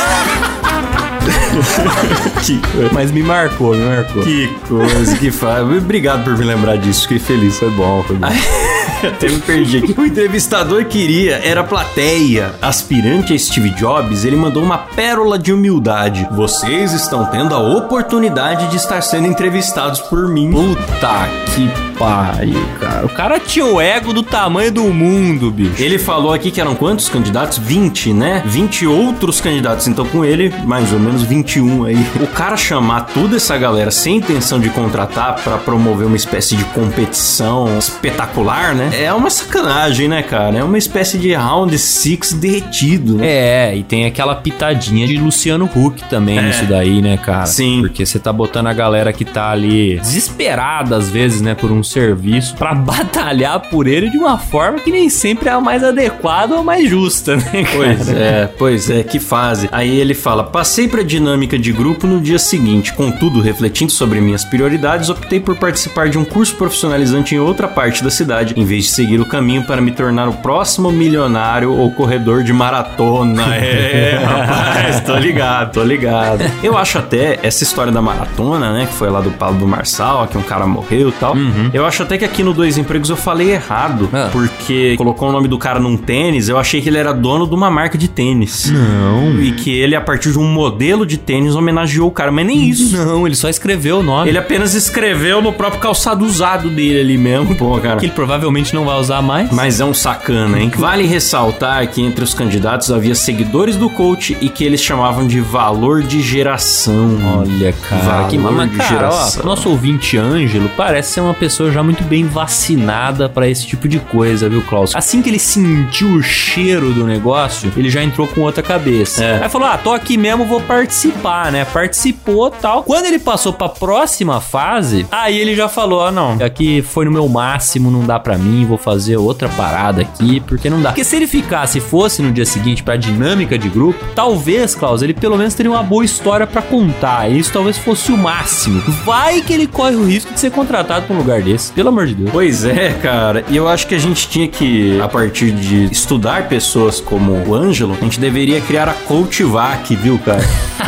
que, 2.44 2.60
Mas 2.92 3.10
me 3.10 3.22
marcou, 3.22 3.74
me 3.74 3.84
marcou. 3.84 4.22
que 4.22 4.48
coisa 4.68 5.16
que 5.16 5.30
faz. 5.30 5.62
Obrigado 5.62 6.24
por 6.24 6.36
me 6.36 6.44
lembrar 6.44 6.76
disso, 6.76 7.02
fiquei 7.02 7.18
feliz. 7.18 7.58
Foi 7.58 7.70
bom, 7.70 8.02
foi 8.06 8.16
bom. 8.16 8.28
Até 9.06 9.28
me 9.28 9.38
perdi 9.40 9.78
aqui. 9.78 9.94
O 9.96 10.04
entrevistador 10.04 10.84
queria 10.86 11.36
era 11.44 11.62
plateia. 11.62 12.54
Aspirante 12.60 13.32
a 13.32 13.38
Steve 13.38 13.70
Jobs, 13.70 14.24
ele 14.24 14.36
mandou 14.36 14.62
uma 14.62 14.78
pérola 14.78 15.38
de 15.38 15.52
humildade. 15.52 16.26
Vocês 16.32 16.92
estão 16.92 17.24
tendo 17.26 17.54
a 17.54 17.58
oportunidade 17.58 18.66
de 18.68 18.76
estar 18.76 19.00
sendo 19.02 19.28
entrevistados 19.28 20.00
por 20.00 20.28
mim. 20.28 20.50
Puta 20.50 21.28
que 21.54 21.87
pariu, 21.98 22.66
cara. 22.80 23.04
O 23.04 23.08
cara 23.08 23.40
tinha 23.40 23.66
o 23.66 23.80
ego 23.80 24.12
do 24.12 24.22
tamanho 24.22 24.72
do 24.72 24.84
mundo, 24.84 25.50
bicho. 25.50 25.82
Ele 25.82 25.98
falou 25.98 26.32
aqui 26.32 26.50
que 26.50 26.60
eram 26.60 26.74
quantos 26.74 27.08
candidatos? 27.08 27.58
20, 27.58 28.12
né? 28.12 28.42
20 28.46 28.86
outros 28.86 29.40
candidatos. 29.40 29.88
Então, 29.88 30.06
com 30.06 30.24
ele, 30.24 30.52
mais 30.64 30.92
ou 30.92 30.98
menos 30.98 31.22
21 31.22 31.84
aí. 31.84 31.96
O 32.20 32.26
cara 32.28 32.56
chamar 32.56 33.02
toda 33.02 33.36
essa 33.36 33.56
galera 33.56 33.90
sem 33.90 34.16
intenção 34.16 34.60
de 34.60 34.70
contratar 34.70 35.36
pra 35.42 35.58
promover 35.58 36.06
uma 36.06 36.16
espécie 36.16 36.56
de 36.56 36.64
competição 36.66 37.78
espetacular, 37.78 38.74
né? 38.74 38.90
É 39.02 39.12
uma 39.12 39.30
sacanagem, 39.30 40.08
né, 40.08 40.22
cara? 40.22 40.58
É 40.58 40.64
uma 40.64 40.78
espécie 40.78 41.18
de 41.18 41.32
round 41.34 41.76
six 41.78 42.32
derretido, 42.32 43.16
né? 43.16 43.26
É, 43.26 43.76
e 43.76 43.82
tem 43.82 44.06
aquela 44.06 44.34
pitadinha 44.34 45.06
de 45.06 45.16
Luciano 45.16 45.68
Huck 45.74 46.04
também 46.08 46.40
nisso 46.40 46.64
daí, 46.66 47.02
né, 47.02 47.16
cara? 47.16 47.46
Sim. 47.46 47.80
Porque 47.80 48.06
você 48.06 48.18
tá 48.18 48.32
botando 48.32 48.68
a 48.68 48.72
galera 48.72 49.12
que 49.12 49.24
tá 49.24 49.50
ali 49.50 49.98
desesperada 49.98 50.96
às 50.96 51.08
vezes, 51.10 51.40
né, 51.40 51.54
por 51.54 51.70
um 51.70 51.82
serviço 51.90 52.54
pra 52.54 52.74
batalhar 52.74 53.60
por 53.70 53.86
ele 53.86 54.10
de 54.10 54.18
uma 54.18 54.38
forma 54.38 54.78
que 54.78 54.90
nem 54.90 55.08
sempre 55.08 55.48
é 55.48 55.52
a 55.52 55.60
mais 55.60 55.82
adequada 55.82 56.54
ou 56.54 56.60
a 56.60 56.64
mais 56.64 56.88
justa, 56.88 57.36
né, 57.36 57.64
cara? 57.64 57.68
Pois 57.76 58.08
é, 58.08 58.46
pois 58.58 58.90
é, 58.90 59.02
que 59.02 59.18
fase. 59.18 59.68
Aí 59.72 59.98
ele 59.98 60.14
fala: 60.14 60.44
passei 60.44 60.88
pra 60.88 61.02
dinâmica 61.02 61.58
de 61.58 61.72
grupo 61.72 62.06
no 62.06 62.20
dia 62.20 62.38
seguinte. 62.38 62.92
Contudo, 62.92 63.40
refletindo 63.40 63.92
sobre 63.92 64.20
minhas 64.20 64.44
prioridades, 64.44 65.08
optei 65.08 65.40
por 65.40 65.56
participar 65.56 66.08
de 66.08 66.18
um 66.18 66.24
curso 66.24 66.54
profissionalizante 66.56 67.34
em 67.34 67.38
outra 67.38 67.68
parte 67.68 68.02
da 68.02 68.10
cidade, 68.10 68.54
em 68.56 68.64
vez 68.64 68.84
de 68.84 68.90
seguir 68.90 69.20
o 69.20 69.26
caminho 69.26 69.64
para 69.64 69.80
me 69.80 69.90
tornar 69.92 70.28
o 70.28 70.34
próximo 70.34 70.90
milionário 70.90 71.72
ou 71.72 71.90
corredor 71.92 72.42
de 72.42 72.52
maratona. 72.52 73.44
É, 73.68 74.18
rapaz, 74.24 75.00
tô 75.00 75.16
ligado, 75.16 75.72
tô 75.72 75.82
ligado. 75.82 76.44
Eu 76.62 76.76
acho 76.76 76.98
até 76.98 77.38
essa 77.42 77.62
história 77.64 77.92
da 77.92 78.00
maratona, 78.00 78.72
né? 78.72 78.86
Que 78.86 78.92
foi 78.92 79.10
lá 79.10 79.20
do 79.20 79.30
Paulo 79.30 79.58
do 79.58 79.66
Marçal, 79.66 80.26
que 80.26 80.38
um 80.38 80.42
cara 80.42 80.66
morreu 80.66 81.08
e 81.08 81.12
tal. 81.12 81.34
Eu 81.78 81.86
acho 81.86 82.02
até 82.02 82.18
que 82.18 82.24
aqui 82.24 82.42
no 82.42 82.52
Dois 82.52 82.76
Empregos 82.76 83.08
eu 83.10 83.16
falei 83.16 83.52
errado, 83.52 84.08
Ah. 84.12 84.28
porque 84.32 84.94
colocou 84.96 85.28
o 85.28 85.32
nome 85.32 85.48
do 85.48 85.56
cara 85.58 85.78
num 85.78 85.96
tênis, 85.96 86.48
eu 86.48 86.58
achei 86.58 86.80
que 86.80 86.88
ele 86.88 86.98
era 86.98 87.12
dono 87.12 87.46
de 87.46 87.54
uma 87.54 87.70
marca 87.70 87.96
de 87.96 88.08
tênis. 88.08 88.70
Não. 88.70 89.40
E 89.40 89.52
que 89.52 89.70
ele, 89.70 89.94
a 89.94 90.00
partir 90.00 90.32
de 90.32 90.38
um 90.38 90.44
modelo 90.44 91.06
de 91.06 91.16
tênis, 91.16 91.54
homenageou 91.54 92.08
o 92.08 92.10
cara, 92.10 92.30
mas 92.32 92.46
nem 92.46 92.68
isso. 92.68 92.96
Não, 92.96 93.26
ele 93.26 93.36
só 93.36 93.48
escreveu 93.48 93.98
o 93.98 94.02
nome. 94.02 94.28
Ele 94.28 94.38
apenas 94.38 94.74
escreveu 94.74 95.40
no 95.40 95.52
próprio 95.52 95.80
calçado 95.80 96.24
usado 96.24 96.68
dele 96.70 97.00
ali 97.00 97.16
mesmo. 97.18 97.54
Pô, 97.54 97.78
cara. 97.78 97.96
que 97.96 98.06
ele 98.06 98.12
provavelmente 98.12 98.74
não 98.74 98.84
vai 98.84 98.98
usar 98.98 99.22
mais. 99.22 99.50
Mas 99.52 99.80
é 99.80 99.84
um 99.84 99.94
sacana, 99.94 100.60
hein? 100.60 100.70
Vale 100.76 101.06
ressaltar 101.06 101.86
que 101.88 102.02
entre 102.02 102.24
os 102.24 102.34
candidatos 102.34 102.90
havia 102.90 103.14
seguidores 103.14 103.76
do 103.76 103.88
coach 103.88 104.36
e 104.40 104.48
que 104.48 104.64
eles 104.64 104.82
chamavam 104.82 105.26
de 105.26 105.40
valor 105.40 106.02
de 106.02 106.20
geração. 106.22 107.18
Olha, 107.38 107.72
cara, 107.88 108.02
Valor 108.02 108.28
que 108.28 108.38
mas, 108.38 108.70
de 108.70 108.76
cara, 108.76 108.88
geração. 108.88 109.42
ó, 109.42 109.46
nosso 109.46 109.68
ouvinte 109.68 110.16
Ângelo 110.16 110.68
parece 110.76 111.12
ser 111.12 111.20
uma 111.20 111.34
pessoa 111.34 111.67
já 111.72 111.82
muito 111.82 112.02
bem 112.04 112.24
vacinada 112.24 113.28
pra 113.28 113.48
esse 113.48 113.66
tipo 113.66 113.88
de 113.88 113.98
coisa, 113.98 114.48
viu, 114.48 114.62
Klaus? 114.62 114.94
Assim 114.94 115.22
que 115.22 115.28
ele 115.28 115.38
sentiu 115.38 116.08
o 116.14 116.22
cheiro 116.22 116.92
do 116.92 117.04
negócio, 117.04 117.72
ele 117.76 117.90
já 117.90 118.02
entrou 118.02 118.26
com 118.26 118.42
outra 118.42 118.62
cabeça. 118.62 119.22
É. 119.24 119.42
Aí 119.44 119.48
falou: 119.48 119.68
"Ah, 119.68 119.78
tô 119.78 119.92
aqui 119.92 120.16
mesmo, 120.16 120.44
vou 120.44 120.60
participar", 120.60 121.52
né? 121.52 121.64
Participou, 121.64 122.50
tal. 122.50 122.82
Quando 122.82 123.06
ele 123.06 123.18
passou 123.18 123.52
pra 123.52 123.68
próxima 123.68 124.40
fase, 124.40 125.06
aí 125.10 125.38
ele 125.38 125.54
já 125.54 125.68
falou: 125.68 126.02
"Ah, 126.04 126.10
não, 126.10 126.38
aqui 126.42 126.82
foi 126.82 127.04
no 127.04 127.10
meu 127.10 127.28
máximo, 127.28 127.90
não 127.90 128.04
dá 128.04 128.18
pra 128.18 128.36
mim, 128.38 128.64
vou 128.64 128.78
fazer 128.78 129.16
outra 129.16 129.48
parada 129.48 130.02
aqui, 130.02 130.40
porque 130.40 130.68
não 130.70 130.80
dá". 130.80 130.90
Porque 130.90 131.04
se 131.04 131.16
ele 131.16 131.26
ficasse 131.26 131.78
e 131.78 131.80
fosse 131.80 132.22
no 132.22 132.32
dia 132.32 132.44
seguinte 132.46 132.82
pra 132.82 132.96
dinâmica 132.96 133.58
de 133.58 133.68
grupo, 133.68 134.04
talvez, 134.14 134.74
Klaus, 134.74 135.02
ele 135.02 135.14
pelo 135.14 135.36
menos 135.36 135.54
teria 135.54 135.70
uma 135.70 135.82
boa 135.82 136.04
história 136.04 136.46
pra 136.46 136.62
contar. 136.62 137.30
E 137.30 137.38
isso 137.38 137.52
talvez 137.52 137.76
fosse 137.78 138.12
o 138.12 138.16
máximo. 138.16 138.80
Vai 139.04 139.40
que 139.40 139.52
ele 139.52 139.66
corre 139.66 139.96
o 139.96 140.04
risco 140.04 140.32
de 140.32 140.40
ser 140.40 140.50
contratado 140.50 141.06
pra 141.06 141.14
um 141.14 141.18
lugar 141.18 141.42
desse. 141.42 141.57
Pelo 141.74 141.88
amor 141.88 142.06
de 142.06 142.14
Deus. 142.14 142.30
Pois 142.30 142.64
é, 142.64 142.90
cara. 143.02 143.44
E 143.48 143.56
eu 143.56 143.68
acho 143.68 143.86
que 143.86 143.94
a 143.94 143.98
gente 143.98 144.28
tinha 144.28 144.48
que, 144.48 145.00
a 145.00 145.08
partir 145.08 145.50
de 145.52 145.84
estudar 145.86 146.48
pessoas 146.48 147.00
como 147.00 147.32
o 147.46 147.54
Ângelo, 147.54 147.96
a 148.00 148.04
gente 148.04 148.20
deveria 148.20 148.60
criar 148.60 148.88
a 148.88 148.94
Coachvac, 148.94 149.94
viu, 149.96 150.18
cara? 150.18 150.44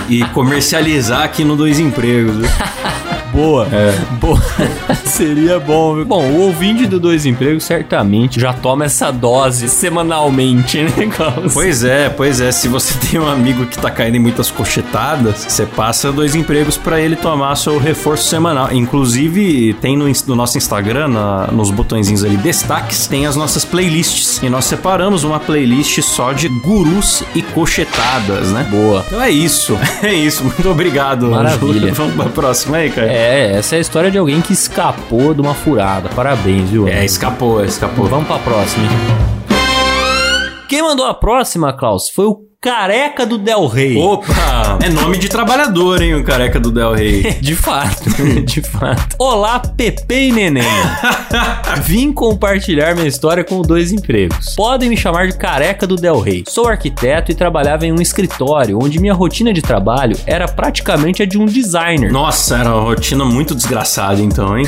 e 0.08 0.24
comercializar 0.26 1.22
aqui 1.22 1.44
no 1.44 1.56
Dois 1.56 1.78
Empregos. 1.78 2.36
viu? 2.36 2.48
Boa. 3.40 3.66
Boa. 4.20 4.40
Seria 5.04 5.58
bom, 5.58 5.94
viu? 5.96 6.04
Bom, 6.04 6.22
o 6.24 6.40
ouvinte 6.42 6.86
do 6.86 7.00
Dois 7.00 7.24
Empregos 7.26 7.64
certamente 7.64 8.38
já 8.40 8.52
toma 8.52 8.84
essa 8.84 9.10
dose 9.10 9.68
semanalmente, 9.68 10.82
né, 10.82 11.06
Klaus? 11.14 11.52
Pois 11.52 11.84
é, 11.84 12.08
pois 12.08 12.40
é. 12.40 12.52
Se 12.52 12.68
você 12.68 12.94
tem 13.08 13.18
um 13.20 13.26
amigo 13.28 13.66
que 13.66 13.78
tá 13.78 13.90
caindo 13.90 14.16
em 14.16 14.20
muitas 14.20 14.50
cochetadas, 14.50 15.44
você 15.48 15.64
passa 15.66 16.12
dois 16.12 16.34
empregos 16.34 16.76
pra 16.76 17.00
ele 17.00 17.16
tomar 17.16 17.54
seu 17.56 17.78
reforço 17.78 18.28
semanal. 18.28 18.68
Inclusive, 18.72 19.74
tem 19.80 19.96
no, 19.96 20.06
no 20.26 20.36
nosso 20.36 20.58
Instagram, 20.58 21.08
na- 21.08 21.46
nos 21.48 21.70
botõezinhos 21.70 22.24
ali, 22.24 22.36
destaques, 22.36 23.06
tem 23.06 23.26
as 23.26 23.36
nossas 23.36 23.64
playlists. 23.64 24.42
E 24.42 24.48
nós 24.48 24.64
separamos 24.66 25.24
uma 25.24 25.40
playlist 25.40 26.00
só 26.02 26.32
de 26.32 26.48
gurus 26.48 27.22
e 27.34 27.42
cochetadas, 27.42 28.50
né? 28.52 28.66
Boa. 28.70 29.04
Então 29.06 29.22
é 29.22 29.30
isso. 29.30 29.78
É 30.02 30.14
isso. 30.14 30.42
Muito 30.44 30.68
obrigado. 30.70 31.30
Maravilha. 31.30 31.92
Vamos 31.92 32.14
pra 32.14 32.24
próxima 32.26 32.78
aí, 32.78 32.90
cara. 32.90 33.06
É, 33.12 33.29
essa 33.30 33.74
é 33.76 33.78
a 33.78 33.80
história 33.80 34.10
de 34.10 34.18
alguém 34.18 34.40
que 34.40 34.52
escapou 34.52 35.34
de 35.34 35.40
uma 35.40 35.54
furada. 35.54 36.08
Parabéns, 36.10 36.70
viu? 36.70 36.88
É, 36.88 37.04
escapou, 37.04 37.64
escapou. 37.64 38.06
Vamos 38.06 38.26
pra 38.26 38.38
próxima. 38.38 38.84
hein? 38.84 38.90
Quem 40.68 40.82
mandou 40.82 41.06
a 41.06 41.14
próxima, 41.14 41.72
Klaus, 41.72 42.08
foi 42.08 42.26
o 42.26 42.49
Careca 42.62 43.24
do 43.24 43.38
Del 43.38 43.66
Rey. 43.66 43.96
Opa! 43.96 44.78
É 44.82 44.90
nome 44.90 45.16
de 45.16 45.30
trabalhador, 45.30 46.02
hein, 46.02 46.14
o 46.16 46.22
careca 46.22 46.60
do 46.60 46.70
Del 46.70 46.92
Rey. 46.92 47.22
De 47.40 47.54
fato, 47.54 48.04
de 48.44 48.60
fato. 48.60 49.16
Olá, 49.18 49.58
Pepe 49.58 50.28
e 50.28 50.30
Neném. 50.30 50.62
Vim 51.82 52.12
compartilhar 52.12 52.94
minha 52.94 53.08
história 53.08 53.42
com 53.42 53.62
dois 53.62 53.92
empregos. 53.92 54.54
Podem 54.54 54.90
me 54.90 54.96
chamar 54.96 55.28
de 55.28 55.38
careca 55.38 55.86
do 55.86 55.96
Del 55.96 56.20
Rey. 56.20 56.44
Sou 56.46 56.68
arquiteto 56.68 57.32
e 57.32 57.34
trabalhava 57.34 57.86
em 57.86 57.92
um 57.92 58.00
escritório 58.02 58.78
onde 58.78 59.00
minha 59.00 59.14
rotina 59.14 59.54
de 59.54 59.62
trabalho 59.62 60.14
era 60.26 60.46
praticamente 60.46 61.22
a 61.22 61.26
de 61.26 61.38
um 61.38 61.46
designer. 61.46 62.12
Nossa, 62.12 62.58
era 62.58 62.74
uma 62.74 62.82
rotina 62.82 63.24
muito 63.24 63.54
desgraçada, 63.54 64.20
então, 64.20 64.58
hein? 64.58 64.66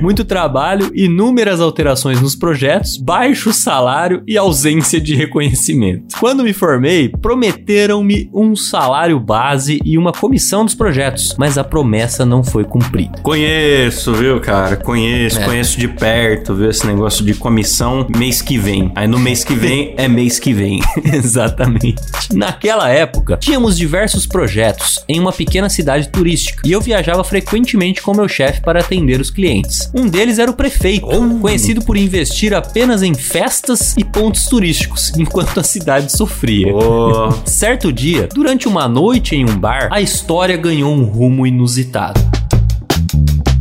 Muito 0.00 0.24
trabalho, 0.24 0.92
inúmeras 0.94 1.60
alterações 1.60 2.20
nos 2.20 2.36
projetos, 2.36 2.96
baixo 2.96 3.52
salário 3.52 4.22
e 4.28 4.38
ausência 4.38 5.00
de 5.00 5.16
reconhecimento. 5.16 6.16
Quando 6.20 6.44
me 6.44 6.52
formei, 6.52 6.99
prometeram-me 7.08 8.30
um 8.34 8.54
salário 8.54 9.18
base 9.18 9.80
e 9.84 9.96
uma 9.98 10.12
comissão 10.12 10.64
dos 10.64 10.74
projetos, 10.74 11.34
mas 11.38 11.56
a 11.58 11.64
promessa 11.64 12.24
não 12.24 12.42
foi 12.44 12.64
cumprida. 12.64 13.18
Conheço, 13.22 14.12
viu, 14.14 14.40
cara? 14.40 14.76
Conheço, 14.76 15.40
É. 15.40 15.44
conheço 15.44 15.78
de 15.78 15.88
perto, 15.88 16.54
viu? 16.54 16.70
Esse 16.70 16.86
negócio 16.86 17.24
de 17.24 17.34
comissão 17.34 18.06
mês 18.16 18.40
que 18.42 18.58
vem. 18.58 18.92
Aí 18.94 19.06
no 19.06 19.18
mês 19.18 19.42
que 19.44 19.54
vem 19.54 19.94
é 19.96 20.06
mês 20.08 20.38
que 20.38 20.52
vem. 20.52 20.80
Exatamente. 21.04 21.96
Naquela 22.32 22.88
época, 22.88 23.36
tínhamos 23.36 23.76
diversos 23.76 24.26
projetos 24.26 25.04
em 25.08 25.18
uma 25.18 25.32
pequena 25.32 25.68
cidade 25.68 26.08
turística 26.08 26.62
e 26.66 26.72
eu 26.72 26.80
viajava 26.80 27.22
frequentemente 27.24 28.02
com 28.02 28.14
meu 28.14 28.28
chefe 28.28 28.60
para 28.60 28.80
atender 28.80 29.20
os 29.20 29.30
clientes. 29.30 29.90
Um 29.94 30.06
deles 30.06 30.38
era 30.38 30.50
o 30.50 30.54
prefeito, 30.54 31.06
conhecido 31.40 31.82
por 31.84 31.96
investir 31.96 32.54
apenas 32.54 33.02
em 33.02 33.14
festas 33.14 33.94
e 33.96 34.04
pontos 34.04 34.44
turísticos, 34.46 35.12
enquanto 35.18 35.58
a 35.58 35.62
cidade 35.62 36.10
sofria. 36.12 36.74
Ô, 36.74 36.89
Certo 37.44 37.92
dia, 37.92 38.28
durante 38.32 38.66
uma 38.68 38.88
noite 38.88 39.36
em 39.36 39.44
um 39.44 39.56
bar, 39.56 39.88
a 39.90 40.00
história 40.00 40.56
ganhou 40.56 40.92
um 40.92 41.04
rumo 41.04 41.46
inusitado. 41.46 42.20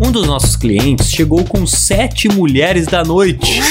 Um 0.01 0.11
dos 0.11 0.25
nossos 0.25 0.55
clientes 0.55 1.11
chegou 1.11 1.43
com 1.43 1.67
sete 1.67 2.29
mulheres 2.29 2.87
da 2.87 3.03
noite. 3.03 3.61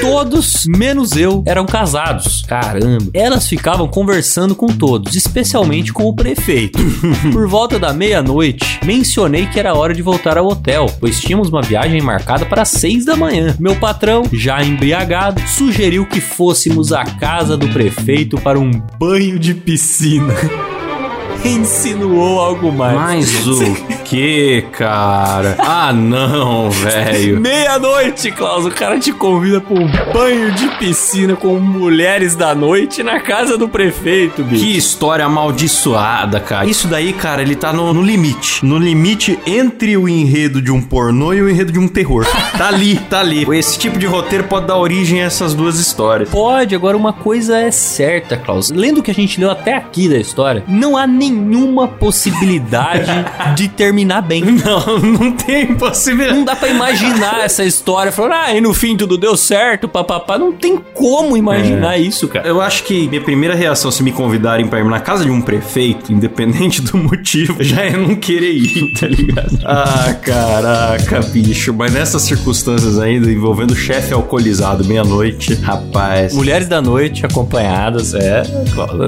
Todos, 0.00 0.64
menos 0.66 1.16
eu, 1.16 1.42
eram 1.44 1.66
casados. 1.66 2.42
Caramba. 2.42 3.10
Elas 3.12 3.48
ficavam 3.48 3.88
conversando 3.88 4.54
com 4.54 4.68
todos, 4.68 5.16
especialmente 5.16 5.92
com 5.92 6.04
o 6.04 6.14
prefeito. 6.14 6.78
Por 7.32 7.48
volta 7.48 7.80
da 7.80 7.92
meia-noite, 7.92 8.78
mencionei 8.84 9.46
que 9.46 9.58
era 9.58 9.74
hora 9.74 9.92
de 9.92 10.02
voltar 10.02 10.38
ao 10.38 10.46
hotel, 10.46 10.86
pois 11.00 11.20
tínhamos 11.20 11.48
uma 11.48 11.62
viagem 11.62 12.00
marcada 12.00 12.46
para 12.46 12.64
seis 12.64 13.04
da 13.04 13.16
manhã. 13.16 13.56
Meu 13.58 13.74
patrão, 13.74 14.22
já 14.32 14.62
embriagado, 14.62 15.42
sugeriu 15.48 16.06
que 16.06 16.20
fôssemos 16.20 16.92
à 16.92 17.04
casa 17.04 17.56
do 17.56 17.68
prefeito 17.68 18.40
para 18.40 18.58
um 18.58 18.70
banho 18.98 19.36
de 19.36 19.52
piscina. 19.52 20.34
Insinuou 21.44 22.38
algo 22.38 22.70
mais. 22.70 22.94
mas 22.94 23.46
o 23.48 23.58
que, 24.12 24.66
cara? 24.72 25.56
Ah, 25.58 25.90
não, 25.90 26.70
velho. 26.70 27.40
Meia-noite, 27.40 28.30
Klaus, 28.30 28.66
o 28.66 28.70
cara 28.70 28.98
te 28.98 29.10
convida 29.10 29.58
pra 29.58 29.72
um 29.72 29.90
banho 30.12 30.52
de 30.52 30.68
piscina 30.76 31.34
com 31.34 31.58
mulheres 31.58 32.36
da 32.36 32.54
noite 32.54 33.02
na 33.02 33.20
casa 33.20 33.56
do 33.56 33.66
prefeito, 33.70 34.44
bicho. 34.44 34.62
Que 34.62 34.76
história 34.76 35.24
amaldiçoada, 35.24 36.40
cara. 36.40 36.66
Isso 36.66 36.88
daí, 36.88 37.14
cara, 37.14 37.40
ele 37.40 37.56
tá 37.56 37.72
no, 37.72 37.94
no 37.94 38.02
limite. 38.02 38.62
No 38.62 38.76
limite 38.76 39.38
entre 39.46 39.96
o 39.96 40.06
enredo 40.06 40.60
de 40.60 40.70
um 40.70 40.82
pornô 40.82 41.32
e 41.32 41.40
o 41.40 41.48
enredo 41.48 41.72
de 41.72 41.78
um 41.78 41.88
terror. 41.88 42.26
tá 42.58 42.68
ali, 42.68 42.98
tá 43.08 43.20
ali. 43.20 43.46
Esse 43.56 43.78
tipo 43.78 43.98
de 43.98 44.04
roteiro 44.04 44.44
pode 44.44 44.66
dar 44.66 44.76
origem 44.76 45.22
a 45.22 45.24
essas 45.24 45.54
duas 45.54 45.78
histórias. 45.78 46.28
Pode, 46.28 46.74
agora 46.74 46.98
uma 46.98 47.14
coisa 47.14 47.56
é 47.56 47.70
certa, 47.70 48.36
Klaus. 48.36 48.70
Lendo 48.70 48.98
o 48.98 49.02
que 49.02 49.10
a 49.10 49.14
gente 49.14 49.40
leu 49.40 49.50
até 49.50 49.74
aqui 49.74 50.06
da 50.06 50.18
história, 50.18 50.62
não 50.68 50.98
há 50.98 51.06
nenhuma 51.06 51.88
possibilidade 51.88 53.10
de 53.56 53.68
terminar 53.68 54.01
bem. 54.20 54.42
Não, 54.62 54.98
não 54.98 55.32
tem 55.32 55.74
possibilidade. 55.74 56.38
Não 56.38 56.44
dá 56.44 56.54
pra 56.54 56.68
imaginar 56.68 57.40
essa 57.44 57.64
história 57.64 58.12
falando, 58.12 58.34
ah, 58.34 58.54
e 58.54 58.60
no 58.60 58.72
fim 58.72 58.96
tudo 58.96 59.18
deu 59.18 59.36
certo, 59.36 59.88
papapá. 59.88 60.38
Não 60.38 60.52
tem 60.52 60.76
como 60.94 61.36
imaginar 61.36 61.98
isso, 61.98 62.28
cara. 62.28 62.46
Eu 62.46 62.60
acho 62.60 62.84
que 62.84 63.08
minha 63.08 63.20
primeira 63.20 63.54
reação, 63.54 63.90
se 63.90 64.02
me 64.02 64.12
convidarem 64.12 64.66
pra 64.66 64.78
ir 64.80 64.84
na 64.84 65.00
casa 65.00 65.24
de 65.24 65.30
um 65.30 65.40
prefeito, 65.40 66.12
independente 66.12 66.80
do 66.82 66.96
motivo, 66.96 67.56
já 67.62 67.82
é 67.82 67.96
não 67.96 68.14
querer 68.14 68.52
ir, 68.52 68.92
tá 68.98 69.06
ligado? 69.06 69.58
Ah, 69.64 70.14
caraca, 70.14 71.20
bicho. 71.20 71.72
Mas 71.72 71.92
nessas 71.92 72.22
circunstâncias 72.22 72.98
ainda, 72.98 73.30
envolvendo 73.30 73.74
chefe 73.74 74.12
alcoolizado 74.12 74.84
meia-noite, 74.84 75.54
rapaz. 75.54 76.34
Mulheres 76.34 76.68
da 76.68 76.82
noite 76.82 77.24
acompanhadas, 77.24 78.14
é. 78.14 78.42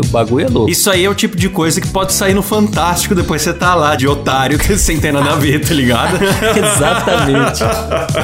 O 0.02 0.06
bagulho 0.08 0.46
é 0.46 0.48
louco. 0.48 0.70
Isso 0.70 0.90
aí 0.90 1.04
é 1.04 1.10
o 1.10 1.14
tipo 1.14 1.36
de 1.36 1.48
coisa 1.48 1.80
que 1.80 1.88
pode 1.88 2.12
sair 2.12 2.34
no 2.34 2.42
Fantástico 2.42 3.14
depois 3.14 3.42
você 3.42 3.52
tá 3.52 3.74
lá, 3.74 3.94
de 3.96 4.06
otário, 4.06 4.58
que 4.58 4.66
sem 4.84 5.00
ter 5.00 5.12
nada 5.12 5.32
a 5.32 5.36
ver, 5.36 5.60
tá 5.66 5.72
ligado? 5.74 6.18
Exatamente. 6.56 7.62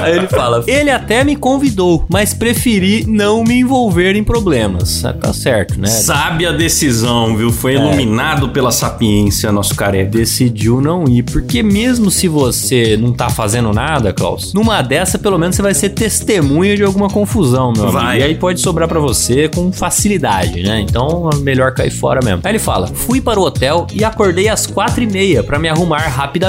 Aí 0.03 0.17
ele 0.17 0.29
fala: 0.29 0.63
Ele 0.67 0.91
até 0.91 1.25
me 1.25 1.35
convidou, 1.37 2.05
mas 2.09 2.35
preferi 2.35 3.05
não 3.07 3.43
me 3.43 3.61
envolver 3.61 4.15
em 4.17 4.23
problemas. 4.25 5.05
Ah, 5.05 5.15
Tá 5.21 5.33
certo, 5.35 5.79
né? 5.81 5.87
Sabe 5.89 6.47
a 6.47 6.53
decisão, 6.53 7.37
viu? 7.37 7.53
Foi 7.53 7.75
iluminado 7.75 8.49
pela 8.51 8.71
sapiência, 8.71 9.53
nosso 9.53 9.75
careca. 9.75 10.11
Decidiu 10.11 10.81
não 10.81 11.05
ir, 11.09 11.23
porque 11.23 11.63
mesmo 11.63 12.11
se 12.11 12.27
você 12.27 12.97
não 12.97 13.13
tá 13.13 13.29
fazendo 13.29 13.73
nada, 13.73 14.13
Klaus, 14.13 14.53
numa 14.55 14.83
dessa 14.83 15.19
pelo 15.19 15.39
menos 15.39 15.57
você 15.57 15.63
vai 15.63 15.75
ser 15.75 15.91
testemunha 15.91 16.77
de 16.77 16.83
alguma 16.83 17.09
confusão, 17.09 17.73
meu 17.73 17.85
amigo. 17.85 17.99
Vai. 17.99 18.21
E 18.21 18.23
aí 18.23 18.35
pode 18.35 18.61
sobrar 18.61 18.89
pra 18.89 18.99
você 18.99 19.49
com 19.49 19.71
facilidade, 19.73 20.63
né? 20.63 20.81
Então 20.81 21.29
é 21.33 21.37
melhor 21.37 21.73
cair 21.73 21.91
fora 21.91 22.21
mesmo. 22.25 22.41
Aí 22.43 22.53
ele 22.53 22.59
fala: 22.59 22.87
fui 22.87 23.21
para 23.21 23.39
o 23.39 23.45
hotel 23.45 23.87
e 23.93 24.03
acordei 24.05 24.49
às 24.49 24.67
quatro 24.67 25.03
e 25.03 25.07
meia 25.07 25.43
pra 25.43 25.59
me 25.59 25.69
arrumar 25.69 25.99
rapidamente. 26.09 26.40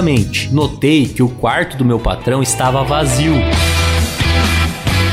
Notei 0.52 1.06
que 1.06 1.22
o 1.22 1.28
quarto 1.28 1.76
do 1.76 1.84
meu 1.84 2.00
patrão 2.00 2.42
estava 2.42 2.82
vazio. 2.84 3.34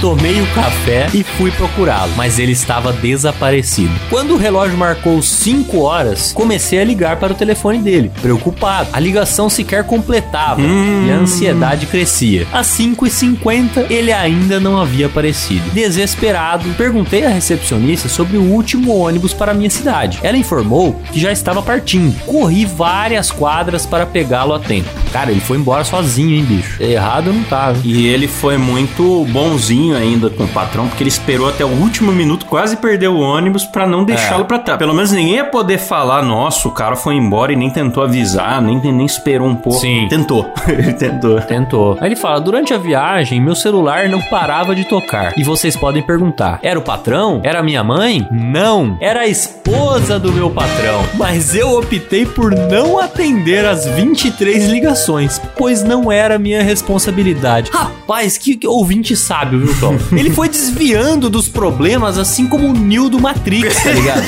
Tomei 0.01 0.41
o 0.41 0.47
café 0.55 1.09
e 1.13 1.25
fui 1.25 1.51
procurá-lo, 1.51 2.13
mas 2.17 2.39
ele 2.39 2.53
estava 2.53 2.93
desaparecido. 2.93 3.91
Quando 4.09 4.35
o 4.35 4.37
relógio 4.37 4.79
marcou 4.79 5.21
5 5.21 5.77
horas, 5.81 6.31
comecei 6.33 6.81
a 6.81 6.85
ligar 6.85 7.17
para 7.17 7.33
o 7.33 7.37
telefone 7.37 7.81
dele, 7.81 8.13
preocupado. 8.23 8.91
A 8.93 9.01
ligação 9.01 9.51
sequer 9.51 9.83
completava 9.83 10.61
e 10.63 11.11
a 11.11 11.17
ansiedade 11.17 11.87
crescia. 11.87 12.47
Às 12.53 12.69
5h50, 12.79 13.91
ele 13.91 14.13
ainda 14.13 14.61
não 14.61 14.81
havia 14.81 15.07
aparecido. 15.07 15.69
Desesperado, 15.73 16.73
perguntei 16.75 17.27
à 17.27 17.31
recepcionista 17.31 18.09
sobre 18.09 18.37
o 18.37 18.43
último 18.43 18.97
ônibus 18.97 19.35
para 19.35 19.51
a 19.51 19.55
minha 19.55 19.69
cidade. 19.69 20.21
Ela 20.23 20.37
informou 20.37 20.95
que 21.13 21.19
já 21.19 21.33
estava 21.33 21.61
partindo. 21.61 22.17
Corri 22.25 22.65
várias 22.65 23.33
quadras 23.33 23.85
para 23.85 24.07
pegá-lo 24.07 24.55
a 24.55 24.61
tempo. 24.61 24.89
Cara, 25.13 25.33
ele 25.33 25.41
foi 25.41 25.59
embora 25.59 25.83
sozinho, 25.83 26.37
hein, 26.37 26.45
bicho? 26.45 26.81
Errado 26.81 27.33
não 27.33 27.43
tava. 27.43 27.81
E 27.83 28.07
ele 28.07 28.29
foi 28.29 28.57
muito 28.57 29.25
bonzinho 29.31 29.88
ainda 29.95 30.31
com 30.31 30.45
o 30.45 30.49
patrão, 30.49 30.89
porque 30.89 31.03
ele 31.03 31.09
esperou 31.09 31.49
até 31.49 31.65
o 31.65 31.69
último 31.69 32.13
minuto, 32.13 32.47
quase 32.47 32.77
perdeu 32.77 33.15
o 33.15 33.21
ônibus 33.21 33.65
pra 33.65 33.87
não 33.87 34.05
deixá-lo 34.05 34.45
pra 34.45 34.59
trás. 34.59 34.79
Pelo 34.79 34.95
menos 34.95 35.13
ninguém 35.13 35.37
ia 35.37 35.45
poder 35.45 35.79
falar, 35.79 36.23
nossa, 36.23 36.69
o 36.69 36.73
cara 36.73 36.97
foi 36.97 37.15
embora 37.15 37.53
e 37.53 37.57
nem 37.57 37.71
tentou 37.71 38.03
avisar, 38.03 38.61
nem, 38.63 38.81
nem 38.81 39.07
esperou 39.07 39.49
um 39.49 39.55
pouco. 39.55 39.81
Sim. 39.81 40.07
Tentou. 40.09 40.51
ele 40.69 40.93
tentou. 40.93 41.41
Tentou. 41.43 41.99
Aí 42.01 42.09
ele 42.09 42.17
fala: 42.17 42.41
durante 42.41 42.73
a 42.73 42.79
viagem, 42.79 43.41
meu 43.41 43.55
celular 43.55 44.09
não 44.09 44.21
parava 44.23 44.75
de 44.75 44.85
tocar. 44.85 45.33
E 45.37 45.43
vocês 45.43 45.77
podem 45.77 46.03
perguntar: 46.03 46.59
era 46.63 46.79
o 46.79 46.83
patrão? 46.83 47.41
Era 47.45 47.61
a 47.61 47.63
minha 47.63 47.83
mãe? 47.85 48.27
Não, 48.31 48.97
era 49.01 49.21
a 49.21 49.27
esposa 49.27 50.19
do 50.19 50.33
meu 50.33 50.51
patrão. 50.51 51.05
Mas 51.15 51.55
eu 51.55 51.79
optei 51.79 52.27
por 52.27 52.55
não 52.55 52.99
atender 52.99 53.65
as 53.65 53.87
23 53.87 54.67
ligações, 54.67 55.41
pois 55.57 55.83
não 55.83 56.11
era 56.11 56.39
minha 56.39 56.63
responsabilidade. 56.63 57.71
Rapaz, 57.71 58.39
que, 58.39 58.57
que 58.57 58.67
ouvinte 58.67 59.17
sábio, 59.17 59.61
viu, 59.61 59.75
Ele 60.13 60.31
foi 60.31 60.49
desviando 60.49 61.31
dos 61.31 61.49
problemas 61.49 62.19
assim 62.19 62.47
como 62.47 62.69
o 62.69 62.73
Neo 62.73 63.09
do 63.09 63.21
Matrix, 63.21 63.77
tá 63.83 63.93
ligado? 63.93 64.23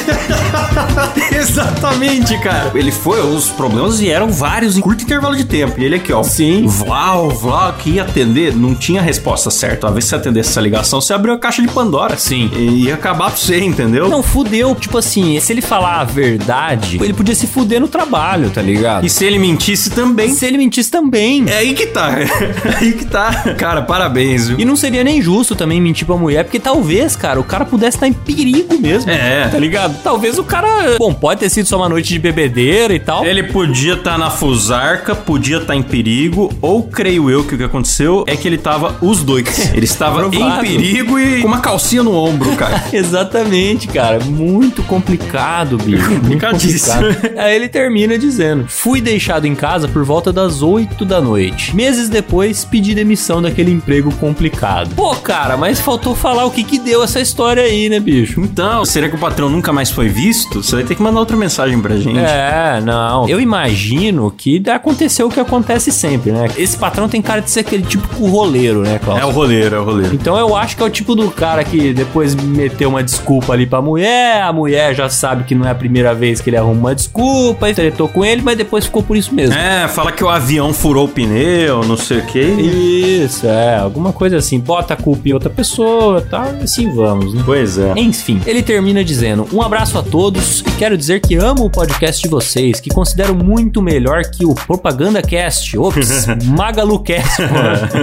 Exatamente, 1.32 2.38
cara. 2.38 2.70
Ele 2.74 2.90
foi, 2.92 3.20
os 3.20 3.48
problemas 3.48 3.98
vieram 3.98 4.30
vários 4.30 4.76
em 4.76 4.80
curto 4.80 5.02
intervalo 5.02 5.36
de 5.36 5.44
tempo. 5.44 5.80
E 5.80 5.84
ele 5.84 5.96
aqui, 5.96 6.12
ó. 6.12 6.22
Sim. 6.22 6.66
Vlau, 6.66 7.30
Vlau, 7.30 7.72
que 7.74 7.90
ia 7.90 8.02
atender, 8.02 8.54
não 8.54 8.74
tinha 8.74 9.02
resposta 9.02 9.50
certa. 9.50 9.86
Uma 9.86 9.92
vez 9.94 10.04
que 10.04 10.10
você 10.10 10.16
atendesse 10.16 10.50
essa 10.50 10.60
ligação, 10.60 11.00
você 11.00 11.12
abriu 11.12 11.34
a 11.34 11.38
caixa 11.38 11.62
de 11.62 11.68
Pandora. 11.68 12.16
Sim. 12.16 12.50
E 12.56 12.84
ia 12.86 12.94
acabar 12.94 13.30
pra 13.30 13.36
você, 13.36 13.60
entendeu? 13.60 14.08
Não, 14.08 14.22
fudeu. 14.22 14.74
Tipo 14.74 14.98
assim, 14.98 15.38
se 15.40 15.52
ele 15.52 15.60
falar 15.60 16.00
a 16.00 16.04
verdade, 16.04 16.98
ele 17.02 17.12
podia 17.12 17.34
se 17.34 17.46
fuder 17.46 17.80
no 17.80 17.88
trabalho, 17.88 18.50
tá 18.50 18.62
ligado? 18.62 19.04
E 19.04 19.10
se 19.10 19.24
ele 19.24 19.38
mentisse 19.38 19.90
também. 19.90 20.32
se 20.34 20.46
ele 20.46 20.58
mentisse 20.58 20.90
também. 20.90 21.44
É 21.48 21.58
aí 21.58 21.74
que 21.74 21.86
tá. 21.86 22.10
É 22.20 22.76
aí 22.78 22.92
que 22.92 23.04
tá. 23.04 23.54
Cara, 23.56 23.82
parabéns, 23.82 24.48
viu? 24.48 24.58
E 24.58 24.64
não 24.64 24.76
seria 24.76 25.02
nem 25.02 25.20
justo 25.22 25.39
também 25.54 25.80
mentir 25.80 26.06
pra 26.06 26.16
mulher, 26.16 26.44
porque 26.44 26.58
talvez, 26.58 27.16
cara, 27.16 27.40
o 27.40 27.44
cara 27.44 27.64
pudesse 27.64 27.96
estar 27.96 28.08
em 28.08 28.12
perigo 28.12 28.78
mesmo. 28.78 29.10
É. 29.10 29.48
Tá 29.48 29.58
ligado? 29.58 30.00
Talvez 30.02 30.38
o 30.38 30.44
cara. 30.44 30.96
Bom, 30.98 31.12
pode 31.12 31.40
ter 31.40 31.48
sido 31.48 31.66
só 31.66 31.76
uma 31.76 31.88
noite 31.88 32.08
de 32.08 32.18
bebedeira 32.18 32.94
e 32.94 32.98
tal. 32.98 33.24
Ele 33.24 33.44
podia 33.44 33.94
estar 33.94 34.18
na 34.18 34.30
fusarca, 34.30 35.14
podia 35.14 35.58
estar 35.58 35.74
em 35.74 35.82
perigo, 35.82 36.52
ou 36.60 36.82
creio 36.84 37.30
eu 37.30 37.44
que 37.44 37.54
o 37.54 37.58
que 37.58 37.64
aconteceu 37.64 38.24
é 38.26 38.36
que 38.36 38.46
ele 38.46 38.58
tava 38.58 38.96
os 39.00 39.22
dois. 39.22 39.40
Ele 39.74 39.84
estava 39.84 40.26
em 40.26 40.60
perigo 40.60 41.18
e 41.18 41.40
com 41.40 41.48
uma 41.48 41.60
calcinha 41.60 42.02
no 42.02 42.14
ombro, 42.14 42.54
cara. 42.56 42.84
Exatamente, 42.92 43.88
cara. 43.88 44.20
Muito 44.24 44.82
complicado, 44.82 45.78
bicho. 45.78 46.08
Complicadíssimo. 46.08 47.06
Aí 47.36 47.54
ele 47.54 47.68
termina 47.68 48.18
dizendo: 48.18 48.66
Fui 48.68 49.00
deixado 49.00 49.46
em 49.46 49.54
casa 49.54 49.88
por 49.88 50.04
volta 50.04 50.32
das 50.32 50.62
8 50.62 51.04
da 51.04 51.20
noite. 51.20 51.74
Meses 51.74 52.08
depois, 52.08 52.64
pedi 52.64 52.94
demissão 52.94 53.40
daquele 53.40 53.70
emprego 53.70 54.12
complicado. 54.16 54.94
Pô, 54.94 55.14
cara, 55.16 55.29
mas 55.56 55.78
faltou 55.78 56.14
falar 56.14 56.44
o 56.44 56.50
que 56.50 56.64
que 56.64 56.78
deu 56.78 57.04
essa 57.04 57.20
história 57.20 57.62
aí, 57.62 57.88
né, 57.88 58.00
bicho? 58.00 58.40
Então, 58.40 58.84
será 58.84 59.08
que 59.08 59.14
o 59.14 59.18
patrão 59.18 59.48
nunca 59.48 59.72
mais 59.72 59.90
foi 59.90 60.08
visto? 60.08 60.62
Você 60.62 60.76
vai 60.76 60.84
ter 60.84 60.94
que 60.94 61.02
mandar 61.02 61.20
outra 61.20 61.36
mensagem 61.36 61.80
pra 61.80 61.96
gente. 61.96 62.18
É, 62.18 62.80
não. 62.82 63.28
Eu 63.28 63.40
imagino 63.40 64.30
que 64.30 64.62
aconteceu 64.68 65.28
o 65.28 65.30
que 65.30 65.38
acontece 65.38 65.92
sempre, 65.92 66.32
né? 66.32 66.48
Esse 66.56 66.76
patrão 66.76 67.08
tem 67.08 67.22
cara 67.22 67.40
de 67.40 67.50
ser 67.50 67.60
aquele 67.60 67.84
tipo 67.84 68.26
roleiro, 68.26 68.82
né, 68.82 68.98
Klaus? 68.98 69.20
É 69.20 69.24
o 69.24 69.30
roleiro, 69.30 69.76
é 69.76 69.78
o 69.78 69.84
roleiro. 69.84 70.14
Então 70.14 70.36
eu 70.36 70.56
acho 70.56 70.76
que 70.76 70.82
é 70.82 70.86
o 70.86 70.90
tipo 70.90 71.14
do 71.14 71.30
cara 71.30 71.62
que 71.62 71.92
depois 71.92 72.34
meteu 72.34 72.88
uma 72.88 73.02
desculpa 73.02 73.52
ali 73.52 73.66
pra 73.66 73.80
mulher, 73.80 74.42
a 74.42 74.52
mulher 74.52 74.94
já 74.94 75.08
sabe 75.08 75.44
que 75.44 75.54
não 75.54 75.66
é 75.66 75.70
a 75.70 75.74
primeira 75.74 76.12
vez 76.14 76.40
que 76.40 76.50
ele 76.50 76.56
arruma 76.56 76.80
uma 76.80 76.94
desculpa, 76.94 77.72
tretou 77.72 78.08
com 78.08 78.24
ele, 78.24 78.42
mas 78.42 78.56
depois 78.56 78.84
ficou 78.84 79.02
por 79.02 79.16
isso 79.16 79.34
mesmo. 79.34 79.54
É, 79.54 79.86
fala 79.88 80.10
que 80.10 80.24
o 80.24 80.28
avião 80.28 80.72
furou 80.72 81.04
o 81.04 81.08
pneu, 81.08 81.84
não 81.84 81.96
sei 81.96 82.18
o 82.18 82.26
quê. 82.26 82.40
Isso, 82.42 83.46
é, 83.46 83.76
alguma 83.76 84.12
coisa 84.12 84.36
assim, 84.36 84.58
bota 84.58 84.94
a 84.94 84.96
culpa 84.96 85.19
em 85.28 85.32
outra 85.32 85.50
pessoa, 85.50 86.20
tá? 86.20 86.52
E 86.60 86.64
assim 86.64 86.90
vamos, 86.90 87.34
né? 87.34 87.42
Pois 87.44 87.78
é. 87.78 87.92
Enfim, 87.96 88.40
ele 88.46 88.62
termina 88.62 89.04
dizendo: 89.04 89.46
Um 89.52 89.62
abraço 89.62 89.98
a 89.98 90.02
todos 90.02 90.60
e 90.60 90.70
quero 90.78 90.96
dizer 90.96 91.20
que 91.20 91.34
amo 91.36 91.64
o 91.64 91.70
podcast 91.70 92.22
de 92.22 92.28
vocês, 92.28 92.80
que 92.80 92.90
considero 92.90 93.34
muito 93.34 93.82
melhor 93.82 94.22
que 94.24 94.44
o 94.44 94.54
Propaganda 94.54 95.22
Cast. 95.22 95.78
Ops, 95.78 96.26
Magalu 96.44 97.00
Cast, 97.00 97.42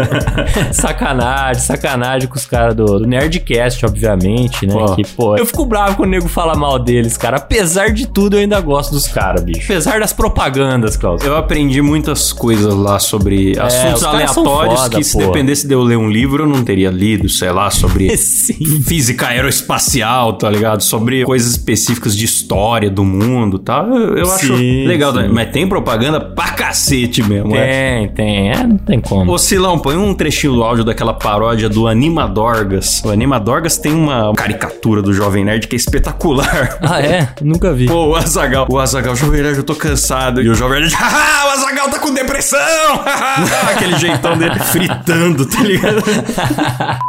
sacanagem, 0.73 1.61
sacanagem 1.61 2.27
com 2.27 2.35
os 2.35 2.45
caras 2.45 2.75
do, 2.75 2.85
do 2.99 3.05
Nerdcast, 3.05 3.85
obviamente, 3.85 4.65
né? 4.65 4.73
Pô. 4.73 4.95
Que, 4.95 5.03
pô, 5.03 5.37
eu 5.37 5.45
fico 5.45 5.65
bravo 5.65 5.97
quando 5.97 6.09
o 6.09 6.11
nego 6.11 6.27
fala 6.27 6.55
mal 6.55 6.79
deles, 6.79 7.17
cara. 7.17 7.37
Apesar 7.37 7.91
de 7.91 8.07
tudo, 8.07 8.35
eu 8.35 8.41
ainda 8.41 8.59
gosto 8.61 8.91
dos 8.91 9.07
caras, 9.07 9.43
bicho. 9.43 9.71
Apesar 9.71 9.99
das 9.99 10.13
propagandas, 10.13 10.95
Klaus. 10.97 11.23
Eu 11.23 11.35
aprendi 11.35 11.81
muitas 11.81 12.31
coisas 12.33 12.73
lá 12.73 12.99
sobre 12.99 13.57
assuntos 13.59 14.01
os 14.01 14.07
caras 14.07 14.31
são 14.31 14.43
aleatórios 14.43 14.81
foda, 14.81 14.97
que 14.97 15.03
se 15.03 15.13
pô. 15.13 15.25
dependesse 15.25 15.67
de 15.67 15.73
eu 15.73 15.81
ler 15.81 15.97
um 15.97 16.09
livro, 16.09 16.43
eu 16.43 16.47
não 16.47 16.63
teria 16.63 16.89
lido, 16.89 17.06
sei 17.29 17.51
lá, 17.51 17.69
sobre 17.69 18.15
física 18.85 19.27
aeroespacial, 19.27 20.33
tá 20.33 20.49
ligado? 20.49 20.81
Sobre 20.81 21.23
coisas 21.23 21.51
específicas 21.51 22.15
de 22.15 22.25
história 22.25 22.89
do 22.89 23.03
mundo, 23.03 23.59
tá? 23.59 23.85
Eu, 23.87 24.17
eu 24.17 24.31
acho 24.31 24.57
Sim, 24.57 24.85
legal 24.85 25.11
sim. 25.11 25.17
também. 25.17 25.33
Mas 25.33 25.51
tem 25.51 25.67
propaganda 25.67 26.19
pra 26.19 26.51
cacete 26.51 27.23
mesmo, 27.23 27.55
é. 27.55 27.67
Tem, 27.67 28.09
tem. 28.09 28.51
É, 28.51 28.63
não 28.65 28.77
tem 28.77 28.99
como. 28.99 29.31
Ô 29.31 29.37
Silão, 29.37 29.79
põe 29.79 29.95
um 29.95 30.13
trechinho 30.13 30.53
do 30.53 30.63
áudio 30.63 30.83
daquela 30.83 31.13
paródia 31.13 31.69
do 31.69 31.87
Animadorgas. 31.87 33.01
O 33.03 33.09
Animadorgas 33.09 33.77
tem 33.77 33.93
uma 33.93 34.33
caricatura 34.33 35.01
do 35.01 35.13
Jovem 35.13 35.45
Nerd 35.45 35.67
que 35.67 35.75
é 35.75 35.77
espetacular. 35.77 36.77
Ah, 36.81 37.01
é? 37.01 37.29
Nunca 37.41 37.73
vi. 37.73 37.85
Pô, 37.85 38.07
o 38.07 38.15
Azagal. 38.15 38.67
O 38.69 38.79
Azagal, 38.79 39.15
Jovem 39.15 39.41
Nerd, 39.41 39.57
eu 39.57 39.63
tô 39.63 39.75
cansado. 39.75 40.41
E 40.41 40.49
o 40.49 40.55
Jovem 40.55 40.81
Nerd, 40.81 40.93
haha, 40.95 41.47
o 41.47 41.51
Azagal 41.51 41.89
tá 41.89 41.99
com 41.99 42.13
depressão. 42.13 42.57
Aquele 43.71 43.97
jeitão 43.97 44.37
dele 44.37 44.59
fritando, 44.59 45.45
tá 45.45 45.61
ligado? 45.61 46.03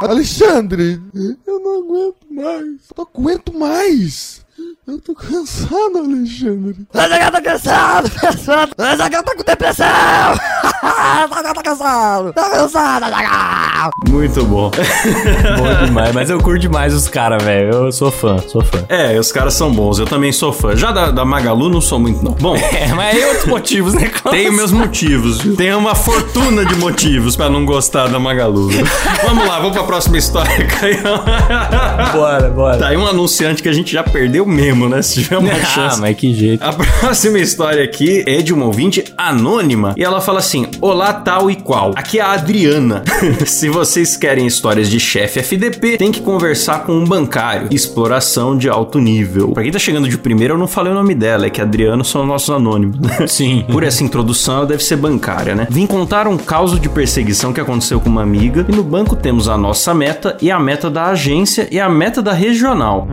Alexandre, 0.02 1.00
eu 1.46 1.60
não 1.60 1.78
aguento 1.80 2.26
mais. 2.30 2.62
Eu 2.62 2.94
não 2.96 3.08
aguento 3.14 3.58
mais. 3.58 4.46
Eu 4.86 5.00
tô 5.00 5.14
cansado, 5.14 5.98
Alexandre. 5.98 6.86
Zagal 6.94 7.30
tá 7.30 7.42
cansado, 7.42 8.10
cansado. 8.10 8.72
Zagal 8.96 9.22
tá 9.22 9.36
com 9.36 9.44
depressão. 9.44 9.86
Tá. 10.80 11.28
Tá. 12.72 13.90
Muito 14.08 14.44
bom. 14.44 14.70
Bom 15.58 15.86
demais, 15.86 16.14
mas 16.14 16.30
eu 16.30 16.38
curto 16.40 16.60
demais 16.60 16.94
os 16.94 17.08
caras, 17.08 17.42
velho. 17.42 17.70
Eu 17.86 17.92
sou 17.92 18.10
fã, 18.10 18.36
sou 18.48 18.62
fã. 18.62 18.84
É, 18.88 19.18
os 19.18 19.30
caras 19.32 19.54
são 19.54 19.72
bons. 19.72 19.98
Eu 19.98 20.06
também 20.06 20.32
sou 20.32 20.52
fã. 20.52 20.74
Já 20.76 20.90
da, 20.90 21.10
da 21.10 21.24
Magalu 21.24 21.68
não 21.68 21.80
sou 21.80 21.98
muito, 21.98 22.22
não. 22.24 22.32
Bom, 22.32 22.56
É, 22.78 22.88
mas 22.94 23.16
aí 23.16 23.24
outros 23.24 23.46
motivos, 23.46 23.94
né, 23.94 24.08
Klaus? 24.08 24.36
tenho 24.36 24.52
meus 24.52 24.72
motivos. 24.72 25.40
viu? 25.40 25.56
Tenho 25.56 25.78
uma 25.78 25.94
fortuna 25.94 26.64
de 26.64 26.74
motivos 26.76 27.36
pra 27.36 27.48
não 27.48 27.64
gostar 27.64 28.08
da 28.08 28.18
Magalu. 28.18 28.68
viu? 28.68 28.86
Vamos 29.24 29.46
lá, 29.46 29.58
vamos 29.58 29.72
pra 29.72 29.84
próxima 29.84 30.18
história, 30.18 30.66
Caião. 30.66 31.22
Bora, 32.12 32.50
bora. 32.50 32.78
Tá 32.78 32.88
aí 32.88 32.96
um 32.96 33.06
anunciante 33.06 33.62
que 33.62 33.68
a 33.68 33.72
gente 33.72 33.92
já 33.92 34.02
perdeu 34.02 34.44
mesmo, 34.46 34.88
né? 34.88 35.02
Se 35.02 35.22
tiver 35.22 35.38
uma 35.38 35.52
Ah, 35.52 35.64
chance. 35.64 36.00
mas 36.00 36.16
que 36.16 36.32
jeito. 36.34 36.62
A 36.62 36.72
próxima 36.72 37.38
história 37.38 37.82
aqui 37.84 38.22
é 38.26 38.42
de 38.42 38.52
uma 38.52 38.66
ouvinte 38.66 39.04
anônima 39.16 39.94
e 39.96 40.04
ela 40.04 40.20
fala 40.20 40.38
assim: 40.38 40.67
Olá, 40.80 41.12
tal 41.12 41.50
e 41.50 41.56
qual. 41.56 41.92
Aqui 41.96 42.18
é 42.18 42.22
a 42.22 42.32
Adriana. 42.32 43.02
Se 43.44 43.68
vocês 43.68 44.16
querem 44.16 44.46
histórias 44.46 44.88
de 44.88 45.00
chefe 45.00 45.40
FDP, 45.40 45.96
tem 45.96 46.12
que 46.12 46.20
conversar 46.20 46.84
com 46.84 46.92
um 46.92 47.04
bancário. 47.04 47.68
Exploração 47.70 48.56
de 48.56 48.68
alto 48.68 48.98
nível. 48.98 49.52
Pra 49.52 49.62
quem 49.62 49.72
tá 49.72 49.78
chegando 49.78 50.08
de 50.08 50.16
primeira, 50.16 50.54
eu 50.54 50.58
não 50.58 50.68
falei 50.68 50.92
o 50.92 50.94
nome 50.94 51.14
dela, 51.14 51.46
é 51.46 51.50
que 51.50 51.60
Adriano 51.60 52.04
são 52.04 52.24
nossos 52.24 52.50
anônimos. 52.50 52.98
Sim. 53.26 53.64
Por 53.70 53.82
essa 53.82 54.04
introdução, 54.04 54.58
ela 54.58 54.66
deve 54.66 54.84
ser 54.84 54.96
bancária, 54.96 55.54
né? 55.54 55.66
Vim 55.70 55.86
contar 55.86 56.28
um 56.28 56.36
caso 56.36 56.78
de 56.78 56.88
perseguição 56.88 57.52
que 57.52 57.60
aconteceu 57.60 58.00
com 58.00 58.08
uma 58.08 58.22
amiga 58.22 58.64
e 58.68 58.72
no 58.72 58.84
banco 58.84 59.16
temos 59.16 59.48
a 59.48 59.56
nossa 59.58 59.92
meta 59.92 60.36
e 60.40 60.50
a 60.50 60.58
meta 60.58 60.88
da 60.88 61.06
agência 61.06 61.66
e 61.70 61.80
a 61.80 61.88
meta 61.88 62.22
da 62.22 62.32
regional. 62.32 63.08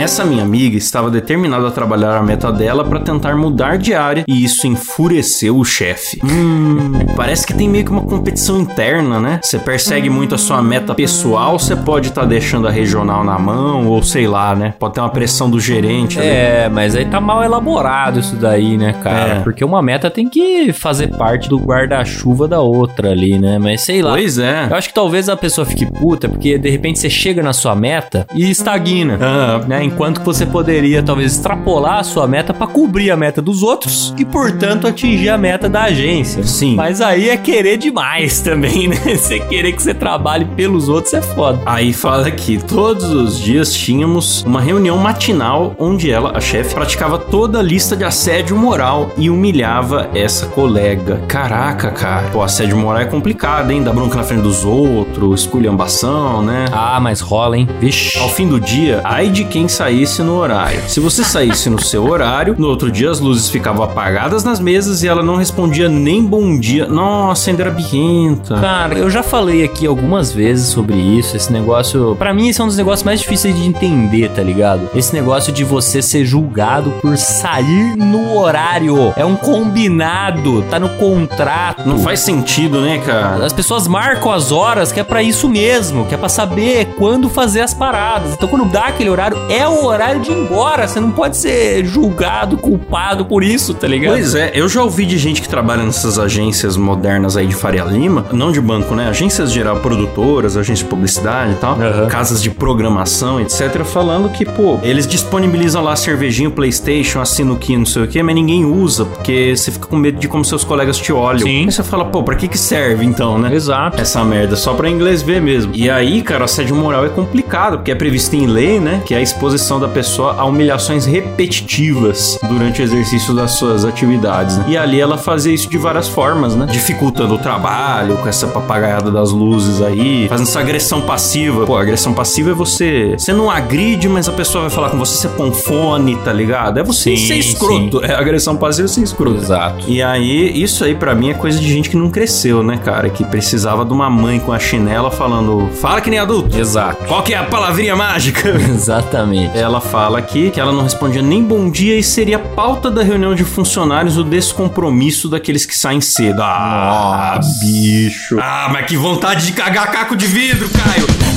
Essa 0.00 0.24
minha 0.24 0.42
amiga 0.42 0.76
estava 0.76 1.10
determinada 1.10 1.68
a 1.68 1.70
trabalhar 1.70 2.16
a 2.16 2.22
meta 2.22 2.50
dela 2.52 2.84
para 2.84 3.00
tentar 3.00 3.36
mudar 3.36 3.76
de 3.78 3.94
área 3.94 4.24
e 4.26 4.44
isso 4.44 4.66
enfureceu 4.66 5.56
o 5.58 5.64
chefe. 5.64 6.20
Hum, 6.24 6.92
parece 7.16 7.46
que 7.46 7.52
tem 7.54 7.68
meio 7.68 7.84
que 7.84 7.90
uma 7.90 8.02
competição 8.02 8.58
interna, 8.60 9.20
né? 9.20 9.40
Você 9.42 9.58
persegue 9.58 10.08
muito 10.08 10.34
a 10.34 10.38
sua 10.38 10.62
meta 10.62 10.94
pessoal, 10.94 11.58
você 11.58 11.76
pode 11.76 12.08
estar 12.08 12.24
deixando 12.24 12.66
a 12.66 12.70
regional 12.70 13.22
na 13.24 13.38
mão 13.38 13.86
ou 13.88 14.02
sei 14.02 14.26
lá, 14.26 14.54
né? 14.54 14.74
Pode 14.78 14.94
ter 14.94 15.00
uma 15.00 15.10
pressão 15.10 15.50
do 15.50 15.60
gerente. 15.60 16.18
ali. 16.18 16.28
É, 16.28 16.68
mas 16.72 16.96
aí 16.96 17.04
tá 17.04 17.20
mal 17.20 17.44
elaborado 17.44 18.20
isso 18.20 18.36
daí, 18.36 18.76
né, 18.76 18.94
cara? 19.02 19.32
É. 19.34 19.40
Porque 19.40 19.64
uma 19.64 19.82
meta 19.82 20.10
tem 20.10 20.28
que 20.28 20.72
fazer 20.72 21.08
parte 21.16 21.48
do 21.48 21.58
guarda-chuva 21.58 22.48
da 22.48 22.60
outra 22.60 23.10
ali, 23.10 23.38
né? 23.38 23.58
Mas 23.58 23.82
sei 23.82 24.02
lá. 24.02 24.12
Pois 24.12 24.38
é. 24.38 24.66
Eu 24.70 24.76
acho 24.76 24.88
que 24.88 24.94
talvez 24.94 25.28
a 25.28 25.36
pessoa 25.36 25.64
fique 25.66 25.84
puta 25.86 26.28
porque 26.28 26.56
de 26.58 26.70
repente 26.70 26.98
você 26.98 27.10
chega 27.10 27.42
na 27.42 27.52
sua 27.52 27.74
meta 27.74 28.26
e 28.34 28.50
estagna, 28.50 29.18
Ah, 29.20 29.60
né? 29.66 29.84
Enquanto 29.92 30.20
que 30.20 30.26
você 30.26 30.46
poderia 30.46 31.02
talvez 31.02 31.32
extrapolar 31.32 31.98
a 31.98 32.04
sua 32.04 32.26
meta 32.26 32.54
pra 32.54 32.66
cobrir 32.66 33.10
a 33.10 33.16
meta 33.16 33.42
dos 33.42 33.62
outros 33.62 34.14
e, 34.16 34.24
portanto, 34.24 34.86
atingir 34.86 35.28
a 35.28 35.38
meta 35.38 35.68
da 35.68 35.84
agência. 35.84 36.42
Sim. 36.44 36.76
Mas 36.76 37.00
aí 37.00 37.28
é 37.28 37.36
querer 37.36 37.76
demais 37.76 38.40
também, 38.42 38.88
né? 38.88 38.96
Você 38.96 39.40
querer 39.40 39.72
que 39.72 39.82
você 39.82 39.92
trabalhe 39.92 40.44
pelos 40.44 40.88
outros 40.88 41.12
é 41.14 41.22
foda. 41.22 41.60
Aí 41.66 41.92
fala 41.92 42.30
que 42.30 42.58
todos 42.58 43.10
os 43.10 43.38
dias 43.38 43.74
tínhamos 43.74 44.42
uma 44.44 44.60
reunião 44.60 44.96
matinal 44.96 45.74
onde 45.78 46.10
ela, 46.10 46.36
a 46.36 46.40
chefe, 46.40 46.74
praticava 46.74 47.18
toda 47.18 47.58
a 47.58 47.62
lista 47.62 47.96
de 47.96 48.04
assédio 48.04 48.56
moral 48.56 49.10
e 49.16 49.28
humilhava 49.28 50.08
essa 50.14 50.46
colega. 50.46 51.22
Caraca, 51.26 51.90
cara. 51.90 52.28
Pô, 52.30 52.42
assédio 52.42 52.76
moral 52.76 53.02
é 53.02 53.06
complicado, 53.06 53.70
hein? 53.70 53.82
Dar 53.82 53.92
bronca 53.92 54.16
na 54.16 54.22
frente 54.22 54.42
dos 54.42 54.64
outros, 54.64 55.42
esculhambação, 55.42 56.42
né? 56.42 56.66
Ah, 56.72 56.98
mas 57.00 57.20
rola, 57.20 57.56
hein? 57.56 57.68
Vixe. 57.80 58.18
Ao 58.18 58.28
fim 58.28 58.48
do 58.48 58.60
dia, 58.60 59.00
ai 59.04 59.28
de 59.28 59.44
quem 59.44 59.68
saísse 59.80 60.22
no 60.22 60.36
horário. 60.36 60.78
Se 60.88 61.00
você 61.00 61.24
saísse 61.24 61.70
no 61.70 61.82
seu 61.82 62.04
horário, 62.04 62.54
no 62.58 62.68
outro 62.68 62.92
dia 62.92 63.10
as 63.10 63.18
luzes 63.18 63.48
ficavam 63.48 63.82
apagadas 63.82 64.44
nas 64.44 64.60
mesas 64.60 65.02
e 65.02 65.08
ela 65.08 65.22
não 65.22 65.36
respondia 65.36 65.88
nem 65.88 66.22
bom 66.22 66.60
dia. 66.60 66.86
Nossa, 66.86 67.48
ainda 67.48 67.62
era 67.62 67.70
birrenta. 67.70 68.60
Cara, 68.60 68.98
eu 68.98 69.08
já 69.08 69.22
falei 69.22 69.64
aqui 69.64 69.86
algumas 69.86 70.32
vezes 70.32 70.68
sobre 70.68 70.96
isso. 70.96 71.34
Esse 71.34 71.50
negócio. 71.50 72.14
Pra 72.16 72.34
mim, 72.34 72.48
esse 72.48 72.60
é 72.60 72.64
um 72.64 72.66
dos 72.66 72.76
negócios 72.76 73.02
mais 73.04 73.20
difíceis 73.20 73.56
de 73.56 73.66
entender, 73.66 74.28
tá 74.32 74.42
ligado? 74.42 74.90
Esse 74.94 75.14
negócio 75.14 75.50
de 75.50 75.64
você 75.64 76.02
ser 76.02 76.26
julgado 76.26 76.90
por 77.00 77.16
sair 77.16 77.96
no 77.96 78.36
horário. 78.36 79.14
É 79.16 79.24
um 79.24 79.34
combinado, 79.34 80.60
tá 80.68 80.78
no 80.78 80.90
contrato. 80.90 81.88
Não 81.88 82.00
faz 82.00 82.20
sentido, 82.20 82.82
né, 82.82 82.98
cara? 82.98 83.46
As 83.46 83.54
pessoas 83.54 83.88
marcam 83.88 84.30
as 84.30 84.52
horas 84.52 84.92
que 84.92 85.00
é 85.00 85.04
pra 85.04 85.22
isso 85.22 85.48
mesmo, 85.48 86.04
que 86.04 86.14
é 86.14 86.18
pra 86.18 86.28
saber 86.28 86.86
quando 86.98 87.30
fazer 87.30 87.62
as 87.62 87.72
paradas. 87.72 88.34
Então, 88.34 88.46
quando 88.46 88.70
dá 88.70 88.88
aquele 88.88 89.08
horário, 89.08 89.38
é 89.48 89.69
o 89.70 89.84
horário 89.86 90.20
de 90.20 90.30
ir 90.30 90.34
embora. 90.38 90.86
Você 90.86 91.00
não 91.00 91.10
pode 91.10 91.36
ser 91.36 91.84
julgado, 91.84 92.56
culpado 92.56 93.24
por 93.24 93.42
isso, 93.42 93.74
tá 93.74 93.86
ligado? 93.86 94.12
Pois 94.12 94.34
é, 94.34 94.52
eu 94.54 94.68
já 94.68 94.82
ouvi 94.82 95.06
de 95.06 95.18
gente 95.18 95.40
que 95.42 95.48
trabalha 95.48 95.82
nessas 95.84 96.18
agências 96.18 96.76
modernas 96.76 97.36
aí 97.36 97.46
de 97.46 97.54
Faria 97.54 97.84
Lima, 97.84 98.26
não 98.32 98.52
de 98.52 98.60
banco, 98.60 98.94
né? 98.94 99.08
Agências 99.08 99.52
geral, 99.52 99.76
produtoras, 99.76 100.56
agências 100.56 100.80
de 100.80 100.84
publicidade 100.86 101.52
e 101.52 101.56
tal, 101.56 101.80
Aham. 101.80 102.06
casas 102.06 102.42
de 102.42 102.50
programação, 102.50 103.40
etc., 103.40 103.84
falando 103.84 104.28
que, 104.30 104.44
pô, 104.44 104.78
eles 104.82 105.06
disponibilizam 105.06 105.82
lá 105.82 105.94
cervejinho, 105.96 106.50
Playstation, 106.50 107.20
assino 107.20 107.56
que 107.56 107.76
não 107.76 107.86
sei 107.86 108.02
o 108.02 108.08
que, 108.08 108.22
mas 108.22 108.34
ninguém 108.34 108.64
usa, 108.64 109.04
porque 109.04 109.54
você 109.56 109.70
fica 109.70 109.86
com 109.86 109.96
medo 109.96 110.18
de 110.18 110.28
como 110.28 110.44
seus 110.44 110.64
colegas 110.64 110.96
te 110.98 111.12
olham. 111.12 111.40
Sim. 111.40 111.64
Aí 111.64 111.72
você 111.72 111.82
fala, 111.82 112.04
pô, 112.04 112.22
pra 112.22 112.34
que 112.34 112.48
que 112.48 112.58
serve 112.58 113.04
então, 113.04 113.38
né? 113.38 113.54
Exato. 113.54 114.00
essa 114.00 114.24
merda, 114.24 114.56
só 114.56 114.74
pra 114.74 114.88
inglês 114.88 115.22
ver 115.22 115.40
mesmo. 115.40 115.72
E 115.74 115.88
aí, 115.90 116.22
cara, 116.22 116.44
assédio 116.44 116.74
moral 116.74 117.04
é 117.04 117.08
complicado, 117.08 117.78
porque 117.78 117.90
é 117.90 117.94
previsto 117.94 118.34
em 118.34 118.46
lei, 118.46 118.80
né? 118.80 119.02
Que 119.04 119.14
a 119.14 119.20
exposição 119.50 119.80
da 119.80 119.88
pessoa 119.88 120.34
a 120.38 120.44
humilhações 120.44 121.04
repetitivas 121.04 122.38
durante 122.48 122.80
o 122.80 122.84
exercício 122.84 123.34
das 123.34 123.52
suas 123.52 123.84
atividades, 123.84 124.56
né? 124.58 124.64
E 124.68 124.76
ali 124.76 125.00
ela 125.00 125.18
fazia 125.18 125.52
isso 125.52 125.68
de 125.68 125.76
várias 125.76 126.08
formas, 126.08 126.54
né? 126.54 126.66
Dificultando 126.70 127.34
o 127.34 127.38
trabalho, 127.38 128.16
com 128.18 128.28
essa 128.28 128.46
papagaiada 128.46 129.10
das 129.10 129.32
luzes 129.32 129.82
aí, 129.82 130.28
fazendo 130.28 130.46
essa 130.46 130.60
agressão 130.60 131.00
passiva. 131.00 131.66
Pô, 131.66 131.76
agressão 131.76 132.12
passiva 132.12 132.50
é 132.50 132.54
você. 132.54 133.14
Você 133.18 133.32
não 133.32 133.50
agride, 133.50 134.08
mas 134.08 134.28
a 134.28 134.32
pessoa 134.32 134.62
vai 134.62 134.70
falar 134.70 134.90
com 134.90 134.98
você, 134.98 135.16
você 135.16 135.28
põe 135.28 135.48
um 135.48 135.52
fone, 135.52 136.16
tá 136.16 136.32
ligado? 136.32 136.78
É 136.78 136.82
você 136.82 137.16
Sim, 137.16 137.26
ser 137.26 137.36
escroto. 137.36 138.04
É 138.04 138.14
agressão 138.14 138.56
passiva 138.56 138.86
é 138.86 138.88
ser 138.88 139.02
escroto. 139.02 139.40
Exato. 139.40 139.84
E 139.88 140.02
aí, 140.02 140.62
isso 140.62 140.84
aí 140.84 140.94
pra 140.94 141.14
mim 141.14 141.30
é 141.30 141.34
coisa 141.34 141.58
de 141.58 141.68
gente 141.68 141.90
que 141.90 141.96
não 141.96 142.10
cresceu, 142.10 142.62
né, 142.62 142.78
cara? 142.78 143.10
Que 143.10 143.24
precisava 143.24 143.84
de 143.84 143.92
uma 143.92 144.08
mãe 144.08 144.38
com 144.38 144.52
a 144.52 144.58
chinela 144.58 145.10
falando, 145.10 145.68
fala 145.80 146.00
que 146.00 146.10
nem 146.10 146.18
adulto. 146.18 146.56
Exato. 146.56 147.04
Qual 147.06 147.22
que 147.22 147.34
é 147.34 147.38
a 147.38 147.44
palavrinha 147.44 147.96
mágica? 147.96 148.50
Exatamente. 148.70 149.39
Ela 149.54 149.80
fala 149.80 150.18
aqui 150.18 150.50
que 150.50 150.60
ela 150.60 150.72
não 150.72 150.82
respondia 150.82 151.22
nem 151.22 151.42
bom 151.42 151.70
dia 151.70 151.96
e 151.96 152.02
seria 152.02 152.38
pauta 152.38 152.90
da 152.90 153.02
reunião 153.02 153.34
de 153.34 153.44
funcionários 153.44 154.16
o 154.16 154.24
descompromisso 154.24 155.28
daqueles 155.28 155.64
que 155.64 155.76
saem 155.76 156.00
cedo. 156.00 156.42
Ah, 156.42 157.34
Nossa. 157.36 157.64
bicho. 157.64 158.38
Ah, 158.40 158.68
mas 158.72 158.86
que 158.86 158.96
vontade 158.96 159.46
de 159.46 159.52
cagar 159.52 159.90
caco 159.90 160.16
de 160.16 160.26
vidro, 160.26 160.68
Caio. 160.70 161.29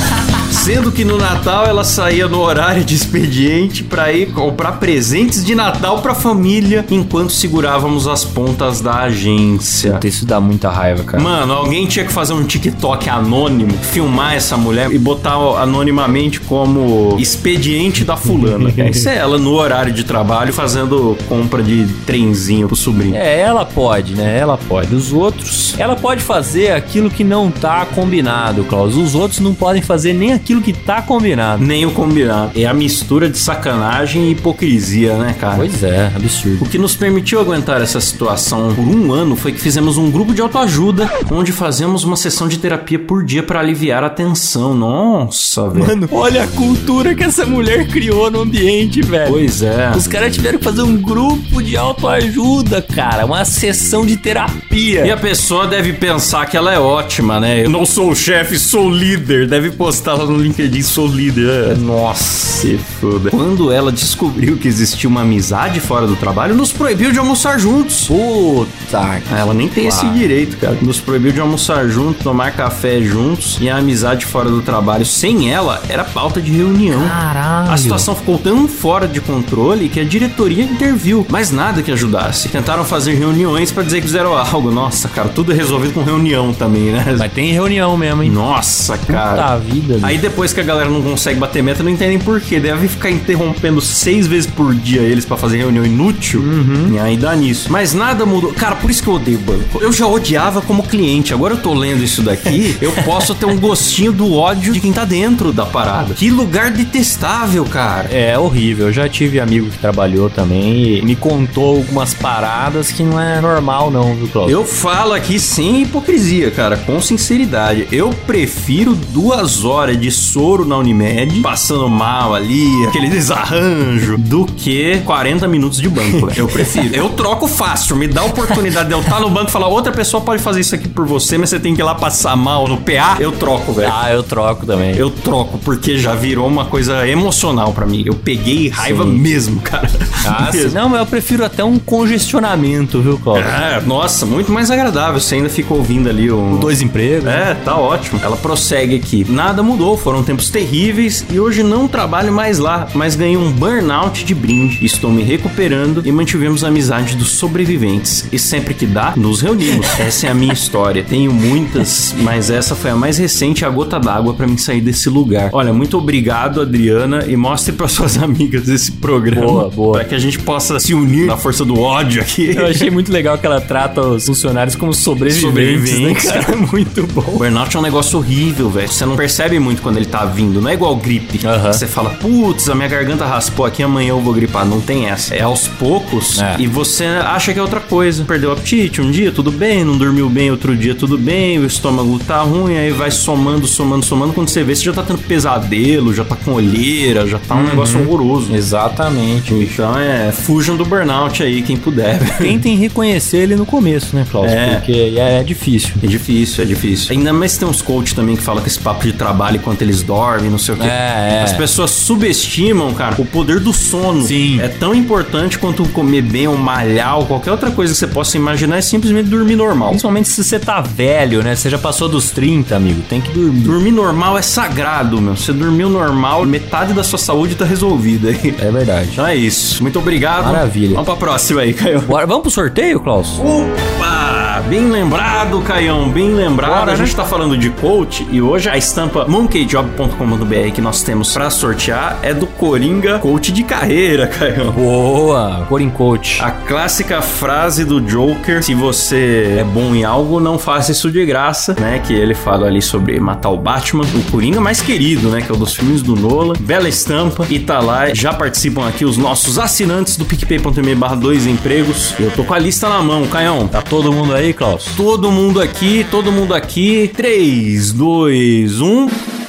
Sendo 0.63 0.93
que 0.93 1.04
no 1.04 1.17
Natal 1.17 1.65
ela 1.65 1.84
saía 1.84 2.26
no 2.26 2.39
horário 2.39 2.86
de 2.86 2.95
expediente 2.95 3.84
pra 3.84 4.13
ir 4.13 4.32
comprar 4.32 4.80
presentes 4.80 5.43
de 5.43 5.54
Natal 5.54 6.02
pra 6.02 6.15
família 6.15 6.86
enquanto 6.89 7.34
segurávamos 7.34 8.08
as 8.08 8.23
pontas 8.23 8.80
da 8.80 8.99
agência. 8.99 9.91
Puta, 9.95 10.08
Isso 10.08 10.26
dá 10.26 10.39
muita 10.39 10.69
raiva, 10.69 11.04
cara. 11.04 11.21
Mano, 11.21 11.52
alguém 11.52 11.86
tinha 11.86 12.06
que 12.06 12.13
fazer 12.13 12.32
um 12.32 12.45
TikTok 12.45 13.10
anônimo, 13.10 13.73
filmar 13.78 14.36
essa 14.36 14.56
mulher 14.56 14.89
e 14.89 14.97
botar 14.97 15.36
anonimamente 15.62 16.39
como 16.39 17.17
expediente 17.19 18.06
da 18.06 18.15
fulana. 18.15 18.69
Isso 18.89 19.10
é 19.10 19.17
ela 19.17 19.38
no 19.38 19.52
horário 19.52 19.91
de 19.91 20.06
trabalho 20.06 20.54
fazendo 20.54 21.17
compra 21.28 21.62
de 21.62 21.86
trenzinho 22.06 22.67
pro 22.67 22.76
sobrinho. 22.78 23.17
É, 23.17 23.41
ela 23.41 23.65
pode, 23.65 24.15
né? 24.15 24.39
Ela 24.39 24.58
pode. 24.58 24.95
Os 24.95 25.12
outros, 25.12 25.76
ela 25.78 25.97
pode 25.97 26.23
fazer 26.23 26.71
aquilo 26.71 27.10
que 27.10 27.26
não 27.26 27.52
tá 27.52 27.86
combinado, 27.86 28.63
Klaus. 28.63 28.95
Os 28.95 29.13
outros 29.13 29.41
não 29.41 29.54
podem 29.54 29.82
fazer 29.82 30.13
nem 30.13 30.32
aquilo 30.32 30.53
que 30.62 30.74
tá 30.74 31.02
combinado. 31.02 31.63
Nem 31.63 31.86
o 31.86 31.92
combinado. 31.92 32.52
É 32.56 32.66
a 32.66 32.74
mistura 32.74 33.30
de 33.30 33.38
sacanagem 33.38 34.28
e 34.28 34.32
hipocrisia, 34.32 35.16
né, 35.18 35.36
cara? 35.39 35.58
Pois 35.58 35.84
é, 35.84 36.12
absurdo. 36.16 36.63
O 36.63 36.70
que 36.70 36.78
nos 36.78 36.96
permitiu 36.96 37.39
aguentar 37.39 37.82
essa 37.82 38.00
situação 38.00 38.74
por 38.74 38.84
um 38.84 39.12
ano 39.12 39.36
foi 39.36 39.52
que 39.52 39.60
fizemos 39.60 39.98
um 39.98 40.10
grupo 40.12 40.34
de 40.34 40.42
autoajuda, 40.42 41.10
onde 41.32 41.52
fazemos 41.52 42.04
uma 42.04 42.16
sessão 42.16 42.48
de 42.48 42.58
terapia 42.58 43.00
por 43.00 43.24
dia 43.24 43.44
pra 43.44 43.60
aliviar 43.60 44.04
a 44.04 44.10
tensão. 44.10 44.74
Nossa, 44.74 45.70
velho. 45.70 45.88
Mano, 45.88 46.10
olha 46.12 46.44
a 46.44 46.48
cultura 46.48 47.16
que 47.16 47.24
essa 47.24 47.46
mulher 47.46 47.88
criou 47.88 48.30
no 48.30 48.42
ambiente, 48.42 49.02
velho. 49.02 49.32
Pois 49.32 49.62
é. 49.62 49.92
Os 49.96 50.08
caras 50.08 50.34
tiveram 50.34 50.58
que 50.58 50.63
fazer 50.63 50.82
um 50.82 50.98
grupo 50.98 51.62
de 51.62 51.78
autoajuda, 51.78 52.82
cara. 52.82 53.26
Uma 53.26 53.46
sessão 53.46 54.06
de 54.06 54.18
terapia. 54.18 55.06
E 55.06 55.12
a 55.12 55.18
pessoa 55.18 55.68
deve 55.68 55.94
pensar 55.94 56.46
que 56.46 56.58
ela 56.58 56.74
é 56.74 56.80
ótima, 56.80 57.39
né? 57.39 57.66
Eu 57.66 57.70
não 57.70 57.86
sou 57.86 58.12
o 58.12 58.16
chefe, 58.16 58.58
sou 58.58 58.88
o 58.88 58.92
líder. 58.92 59.48
Deve 59.48 59.72
postar 59.72 60.16
lá 60.16 60.26
no 60.26 60.38
LinkedIn, 60.43 60.82
sou 60.82 61.08
líder. 61.08 61.71
É. 61.71 61.75
Nossa, 61.75 62.23
se 62.23 62.77
foda. 62.99 63.29
Quando 63.29 63.71
ela 63.71 63.91
descobriu 63.91 64.58
que 64.58 64.67
existia 64.67 65.10
uma 65.10 65.21
amizade 65.21 65.79
fora 65.79 66.06
do 66.08 66.15
trabalho, 66.15 66.53
nos 66.56 66.71
proibiu 66.71 67.12
de 67.12 67.19
almoçar 67.19 67.60
juntos. 67.60 68.08
Puta. 68.08 69.21
Ela 69.36 69.53
nem 69.53 69.67
tem 69.67 69.88
esse 69.88 70.01
Claro. 70.01 70.15
direito, 70.17 70.58
cara. 70.58 70.77
Nos 70.82 70.99
proibiu 70.99 71.32
de 71.32 71.39
almoçar 71.39 71.88
juntos, 71.88 72.23
tomar 72.23 72.51
café 72.51 73.01
juntos 73.01 73.58
e 73.62 73.69
a 73.69 73.77
amizade 73.77 74.25
fora 74.25 74.49
do 74.49 74.62
trabalho 74.62 75.06
sem 75.06 75.51
ela 75.51 75.82
era 75.88 76.03
pauta 76.03 76.41
de 76.41 76.51
reunião. 76.51 77.01
Caralho. 77.08 77.71
A 77.71 77.77
situação 77.77 78.15
ficou 78.15 78.38
tão 78.38 78.67
fora 78.67 79.08
de 79.08 79.21
controle 79.21 79.88
que 79.89 79.99
a 79.99 80.03
diretoria 80.03 80.63
interviu, 80.63 81.25
mas 81.29 81.51
nada 81.51 81.82
que 81.82 81.91
ajudasse. 81.91 82.49
Tentaram 82.49 82.84
fazer 82.84 83.13
reuniões 83.15 83.71
pra 83.71 83.84
dizer 83.84 84.01
que 84.01 84.08
fizeram 84.08 84.36
algo. 84.38 84.71
Nossa, 84.71 85.08
cara, 85.08 85.29
tudo 85.29 85.51
é 85.51 85.56
resolvido 85.56 85.93
com 85.93 86.03
reunião 86.03 86.53
também, 86.53 86.91
né? 86.91 87.15
Mas 87.17 87.32
tem 87.32 87.51
reunião 87.51 87.95
mesmo, 87.95 88.23
hein? 88.23 88.29
Nossa, 88.32 88.97
Puta 88.97 89.13
cara. 89.13 89.58
vida. 89.58 89.99
Aí 90.03 90.17
depois 90.17 90.33
que 90.54 90.60
a 90.60 90.63
galera 90.63 90.89
não 90.89 91.02
consegue 91.02 91.39
bater 91.39 91.63
meta, 91.63 91.84
não 91.84 91.91
entendem 91.91 92.19
por 92.19 92.39
quê. 92.41 92.60
Deve 92.60 92.88
ficar 92.88 93.10
interrompendo 93.10 93.80
seis 93.82 94.28
vezes 94.28 94.50
por 94.50 94.74
dia 94.76 95.02
eles 95.02 95.26
pra 95.26 95.38
fazer 95.38 95.58
reunião 95.58 95.86
inútil. 95.86 96.41
Uhum. 96.41 96.93
E 96.93 97.00
aí 97.00 97.17
dá 97.17 97.36
nisso. 97.36 97.72
Mas 97.72 97.93
nada 97.93 98.26
mudou. 98.26 98.54
Cara, 98.54 98.76
por 98.76 98.89
isso 98.91 99.02
que 99.02 99.10
eu 99.10 99.15
odeio 99.15 99.39
banco. 99.39 99.82
Eu 99.82 99.91
já 99.91 100.06
odiava 100.08 100.62
como 100.62 100.84
cliente. 100.84 101.34
Agora 101.34 101.54
eu 101.54 101.60
tô 101.60 101.74
lendo 101.74 102.04
isso 102.04 102.22
daqui, 102.22 102.78
eu 102.82 102.91
posso 103.04 103.34
ter 103.36 103.46
um 103.46 103.58
gostinho 103.58 104.12
do 104.12 104.34
ódio 104.34 104.74
de 104.74 104.80
quem 104.80 104.91
tá 104.91 105.06
dentro 105.06 105.54
da 105.54 105.65
parada. 105.65 106.13
Que 106.13 106.30
lugar 106.30 106.72
detestável, 106.72 107.63
cara. 107.65 108.10
É 108.10 108.38
horrível. 108.38 108.88
Eu 108.88 108.93
já 108.93 109.08
tive 109.08 109.39
amigo 109.39 109.69
que 109.69 109.78
trabalhou 109.78 110.30
também 110.30 110.98
e 110.98 111.02
me 111.02 111.15
contou 111.15 111.78
algumas 111.78 112.13
paradas 112.13 112.91
que 112.91 113.04
não 113.04 113.19
é 113.19 113.39
normal, 113.39 113.91
não, 113.91 114.15
viu, 114.15 114.28
Cláudio? 114.28 114.54
Eu 114.54 114.65
falo 114.65 115.13
aqui 115.13 115.39
sem 115.39 115.84
hipocrisia, 115.84 116.52
cara, 116.52 116.78
com 116.78 117.00
sinceridade. 117.02 117.88
Eu 117.91 118.10
prefiro 118.26 118.96
duas 118.96 119.63
horas 119.63 120.00
de 120.00 120.12
soro 120.23 120.65
na 120.65 120.77
Unimed, 120.77 121.41
passando 121.41 121.88
mal 121.89 122.33
ali, 122.33 122.86
aquele 122.88 123.09
desarranjo, 123.09 124.17
do 124.17 124.45
que 124.45 125.01
40 125.05 125.47
minutos 125.47 125.79
de 125.79 125.89
banco. 125.89 126.27
velho. 126.27 126.33
Eu 126.43 126.47
prefiro. 126.47 126.93
Eu 126.95 127.09
troco 127.09 127.47
fácil, 127.47 127.95
me 127.95 128.07
dá 128.07 128.21
a 128.21 128.25
oportunidade 128.25 128.88
de 128.88 128.93
eu 128.93 129.01
estar 129.01 129.19
no 129.19 129.29
banco 129.29 129.49
e 129.49 129.51
falar, 129.51 129.67
outra 129.67 129.91
pessoa 129.91 130.21
pode 130.21 130.41
fazer 130.41 130.62
isso 130.62 130.75
aqui 130.75 130.88
por 130.88 131.05
você, 131.05 131.38
mas 131.38 131.49
você 131.49 131.59
tem 131.59 131.75
que 131.75 131.81
ir 131.81 131.83
lá 131.83 131.95
passar 131.95 132.36
mal 132.36 132.67
no 132.67 132.77
PA. 132.77 133.17
Eu 133.19 133.31
troco, 133.31 133.73
velho. 133.73 133.91
Ah, 133.93 134.12
eu 134.12 134.23
troco 134.23 134.65
também. 134.65 134.95
Eu 134.95 135.09
troco, 135.09 135.57
porque 135.59 135.97
já 135.97 136.13
virou 136.13 136.47
uma 136.47 136.65
coisa 136.65 137.07
emocional 137.07 137.71
pra 137.73 137.86
mim. 137.86 138.03
Eu 138.05 138.15
peguei 138.15 138.69
raiva 138.69 139.03
Sim. 139.03 139.12
mesmo, 139.12 139.62
cara. 139.62 139.89
Ah. 140.25 140.49
Mesmo. 140.53 140.71
Não, 140.71 140.89
mas 140.89 140.99
eu 140.99 141.05
prefiro 141.05 141.43
até 141.43 141.63
um 141.63 141.79
congestionamento, 141.79 143.01
viu, 143.01 143.17
Cláudio? 143.17 143.45
É, 143.47 143.81
nossa, 143.86 144.25
muito 144.25 144.51
mais 144.51 144.69
agradável. 144.69 145.19
Você 145.19 145.36
ainda 145.36 145.49
fica 145.49 145.73
ouvindo 145.73 146.07
ali 146.09 146.31
um. 146.31 146.57
Dois 146.57 146.81
empregos. 146.81 147.25
É, 147.27 147.55
tá 147.65 147.75
ótimo. 147.75 148.19
Ela 148.23 148.38
prossegue 148.38 148.95
aqui. 148.95 149.25
Nada 149.27 149.63
mudou, 149.63 149.97
foram 149.97 150.12
tempos 150.21 150.49
terríveis 150.49 151.26
e 151.32 151.39
hoje 151.39 151.63
não 151.63 151.88
trabalho 151.88 152.32
mais 152.34 152.60
lá, 152.60 152.88
mas 152.93 153.15
ganhei 153.15 153.38
um 153.38 153.52
burnout 153.52 154.26
de 154.26 154.36
brinde. 154.36 154.86
Estou 154.86 155.12
me 155.12 155.23
recuperando 155.23 156.02
e 156.06 156.12
mantivemos 156.12 156.63
a 156.63 156.67
amizade 156.67 157.15
dos 157.15 157.30
sobreviventes. 157.32 158.28
E 158.32 158.38
sempre 158.38 158.73
que 158.73 158.86
dá, 158.86 159.13
nos 159.15 159.41
reunimos. 159.41 159.88
Essa 159.99 160.28
é 160.28 160.30
a 160.30 160.34
minha 160.34 160.54
história. 160.54 161.04
Tenho 161.08 161.32
muitas, 161.32 162.13
mas 162.19 162.49
essa 162.49 162.76
foi 162.76 162.91
a 162.91 162.95
mais 162.95 163.17
recente, 163.17 163.63
a 163.63 163.69
gota 163.69 163.99
d'água 163.99 164.34
pra 164.34 164.45
mim 164.45 164.58
sair 164.58 164.82
desse 164.82 165.10
lugar. 165.10 165.49
Olha, 165.54 165.71
muito 165.71 165.97
obrigado, 165.97 166.62
Adriana, 166.62 167.26
e 167.28 167.36
mostre 167.38 167.71
para 167.73 167.88
suas 167.88 168.17
amigas 168.17 168.67
esse 168.67 168.91
programa. 168.91 169.45
Boa, 169.47 169.69
boa. 169.69 169.93
Pra 169.93 170.04
que 170.06 170.15
a 170.15 170.19
gente 170.19 170.39
possa 170.39 170.80
se 170.80 170.93
unir 170.93 171.26
na 171.28 171.38
força 171.38 171.63
do 171.63 171.80
ódio 171.80 172.21
aqui. 172.21 172.54
Eu 172.56 172.65
achei 172.67 172.89
muito 172.89 173.12
legal 173.12 173.38
que 173.38 173.45
ela 173.45 173.62
trata 173.62 174.02
os 174.02 174.26
funcionários 174.26 174.76
como 174.76 174.93
sobreviventes, 174.93 175.41
Sobreviventes. 175.49 176.26
né, 176.26 176.32
cara? 176.43 176.58
Muito 176.58 177.08
bom. 177.08 177.23
O 177.28 177.38
burnout 177.38 177.76
é 177.76 177.80
um 177.80 177.84
negócio 177.84 178.17
horrível, 178.19 178.69
velho. 178.69 178.88
Você 178.89 179.06
não 179.06 179.15
percebe 179.15 179.60
muito 179.60 179.82
quando 179.82 179.97
ele 179.97 180.03
tá 180.06 180.26
vindo. 180.26 180.62
Não 180.62 180.70
é 180.70 180.74
igual 180.74 180.96
gripe. 180.96 181.46
Aham. 181.46 181.72
Você 181.74 181.88
fala, 181.88 182.12
putz, 182.12 182.70
a 182.70 182.76
minha 182.76 182.88
garganta 182.88 183.26
raspou 183.26 183.66
aqui, 183.66 183.84
amanhã 183.84 184.10
eu 184.10 184.20
vou 184.20 184.34
gripar. 184.34 184.66
Não 184.66 184.80
tem 184.82 185.08
essa. 185.08 185.34
É 185.36 185.42
aos 185.42 185.68
poucos 185.68 186.42
É. 186.42 186.56
e 186.60 186.68
você 186.68 187.06
acha 187.06 187.54
que 187.54 187.60
é 187.60 187.62
outra 187.62 187.80
coisa. 187.80 188.24
Perdeu 188.24 188.50
o 188.50 188.54
apetite 188.54 189.02
um 189.02 189.12
dia, 189.12 189.32
tudo 189.32 189.52
bem. 189.52 189.84
Não 189.84 189.98
dormiu 189.98 190.30
bem 190.30 190.52
outro 190.52 190.76
dia, 190.76 190.96
tudo 190.96 191.18
bem. 191.18 191.60
O 191.60 191.66
estômago 191.66 192.20
tá 192.20 192.42
ruim, 192.42 192.78
aí 192.78 192.92
vai 192.92 193.12
somando, 193.12 193.68
somando, 193.68 194.06
somando. 194.06 194.34
Quando 194.34 194.50
você 194.50 194.63
vê, 194.63 194.76
você 194.76 194.84
já 194.84 194.94
tá 194.94 195.04
tendo 195.04 195.20
pesadelo, 195.20 196.13
já 196.13 196.24
tá 196.24 196.36
com 196.36 196.52
olheira, 196.54 197.28
já 197.28 197.39
tá 197.39 197.56
um 197.56 197.63
negócio 197.63 198.00
horroroso. 198.00 198.54
Exatamente. 198.54 199.54
Então 199.54 199.98
é, 199.98 200.32
fujam 200.32 200.76
do 200.76 200.86
burnout 200.86 201.42
aí, 201.44 201.62
quem 201.62 201.78
puder. 201.78 202.20
Tentem 202.38 202.76
reconhecer 202.78 203.38
ele 203.38 203.56
no 203.56 203.66
começo, 203.66 204.16
né, 204.16 204.26
Cláudio? 204.30 204.54
É. 204.56 204.76
Porque 204.76 204.92
é, 205.18 205.39
é 205.39 205.44
difícil. 205.44 205.92
É 206.04 206.08
difícil, 206.08 206.63
é 206.63 206.68
difícil. 206.68 207.12
Ainda 207.16 207.32
mais 207.34 207.58
tem 207.58 207.68
uns 207.68 207.82
coach 207.82 208.16
também 208.16 208.36
que 208.36 208.42
falam 208.44 208.62
que 208.62 208.70
esse 208.70 208.80
papo 208.80 209.04
de 209.06 209.13
trabalho 209.13 209.58
enquanto 209.58 209.82
eles 209.82 209.92
eles 209.93 210.01
dormem, 210.01 210.49
não 210.49 210.58
sei 210.58 210.73
o 210.73 210.77
quê. 210.77 210.88
É, 210.88 211.39
é. 211.39 211.43
As 211.43 211.53
pessoas 211.53 211.91
subestimam, 211.91 212.93
cara, 212.93 213.15
o 213.19 213.25
poder 213.25 213.60
do 213.60 213.71
sono. 213.71 214.23
Sim. 214.23 214.60
É 214.60 214.67
tão 214.67 214.93
importante 214.93 215.60
quanto 215.60 215.88
comer 215.89 216.23
bem 216.23 216.47
ou 216.47 216.58
malhar 216.58 217.19
ou 217.19 217.25
qualquer 217.25 217.51
outra 217.51 217.71
coisa 217.71 217.93
que 217.93 217.99
você 217.99 218.08
possa 218.08 218.36
imaginar 218.38 218.77
é 218.77 218.82
simplesmente 218.82 219.29
dormir 219.29 219.56
normal. 219.56 219.89
Principalmente 219.89 220.29
se 220.29 220.43
você 220.43 220.60
tá 220.60 220.82
velho, 220.82 221.43
né? 221.43 221.56
Você 221.56 221.69
já 221.69 221.77
passou 221.77 222.10
dos 222.10 222.32
30, 222.32 222.75
amigo. 222.75 223.01
Tem 223.08 223.21
que 223.21 223.32
dormir. 223.32 223.60
Dormir 223.62 223.91
normal 223.91 224.38
é 224.38 224.41
sagrado, 224.41 225.21
meu. 225.21 225.36
Você 225.36 225.53
dormiu 225.53 225.89
normal, 225.89 226.45
metade 226.45 226.93
da 226.93 227.03
sua 227.03 227.19
saúde 227.19 227.56
tá 227.56 227.65
resolvida 227.65 228.29
aí. 228.29 228.56
É 228.60 228.71
verdade. 228.71 229.10
Então 229.12 229.25
é 229.25 229.36
isso. 229.36 229.82
Muito 229.84 229.99
obrigado. 229.99 230.45
Maravilha. 230.45 230.91
Vamos 230.91 231.06
pra 231.06 231.15
próxima 231.15 231.62
aí, 231.62 231.73
Caio. 231.73 232.01
Bora, 232.01 232.25
vamos 232.25 232.43
pro 232.43 232.51
sorteio, 232.51 232.99
Klaus? 232.99 233.39
Opa! 233.39 234.34
Bem 234.69 234.89
lembrado, 234.89 235.62
Caião, 235.62 236.10
bem 236.10 236.34
lembrado. 236.34 236.79
Bora, 236.79 236.93
a 236.93 236.95
gente 236.95 237.10
né? 237.10 237.15
tá 237.15 237.25
falando 237.25 237.58
de 237.58 237.69
coach 237.69 238.25
e 238.32 238.41
hoje 238.41 238.69
a 238.69 238.77
estampa 238.77 239.25
monkeyjob.com.br 239.73 240.71
que 240.73 240.81
nós 240.81 241.01
temos 241.01 241.33
pra 241.33 241.49
sortear 241.49 242.19
é 242.21 242.33
do 242.33 242.45
Coringa 242.45 243.17
Coach 243.19 243.51
de 243.51 243.63
Carreira, 243.63 244.27
Caião. 244.39 244.71
Boa! 244.71 245.65
Corin 245.67 245.89
Coach. 245.89 246.41
A 246.43 246.51
clássica 246.51 247.21
frase 247.21 247.83
do 247.83 247.99
Joker, 247.99 248.63
se 248.63 248.75
você 248.75 249.57
é 249.59 249.63
bom 249.63 249.95
em 249.95 250.03
algo, 250.03 250.39
não 250.39 250.59
faça 250.59 250.91
isso 250.91 251.12
de 251.12 251.25
graça, 251.25 251.75
né? 251.79 251.99
Que 251.99 252.13
ele 252.13 252.36
fala 252.36 252.67
ali 252.67 252.81
sobre 252.81 253.19
matar 253.19 253.49
o 253.49 253.57
Batman, 253.57 254.03
o 254.03 254.31
Coringa 254.31 254.62
mais 254.62 254.81
querido, 254.81 255.29
né? 255.29 255.41
Que 255.41 255.51
é 255.51 255.55
o 255.55 255.57
dos 255.57 255.73
filmes 255.73 256.01
do 256.01 256.15
Nolan. 256.15 256.53
Bela 256.59 256.88
estampa 256.88 257.45
e 257.49 257.59
tá 257.59 257.79
lá. 257.79 258.13
Já 258.13 258.33
participam 258.33 258.88
aqui 258.88 259.05
os 259.05 259.17
nossos 259.17 259.57
assinantes 259.57 260.17
do 260.17 260.25
picpay.me 260.25 260.95
barra 260.95 261.15
dois 261.15 261.47
empregos. 261.47 262.13
Eu 262.19 262.29
tô 262.31 262.43
com 262.43 262.53
a 262.53 262.59
lista 262.59 262.88
na 262.89 263.01
mão, 263.01 263.25
Caião. 263.27 263.67
Tá 263.67 263.81
todo 263.81 264.13
mundo 264.13 264.33
aí, 264.36 264.53
Klaus? 264.53 264.86
Todo 264.95 265.31
mundo 265.31 265.59
aqui, 265.59 266.05
todo 266.12 266.31
mundo 266.31 266.53
aqui. 266.53 267.12
3, 267.15 267.91
2, 267.91 268.81
1. 268.81 269.42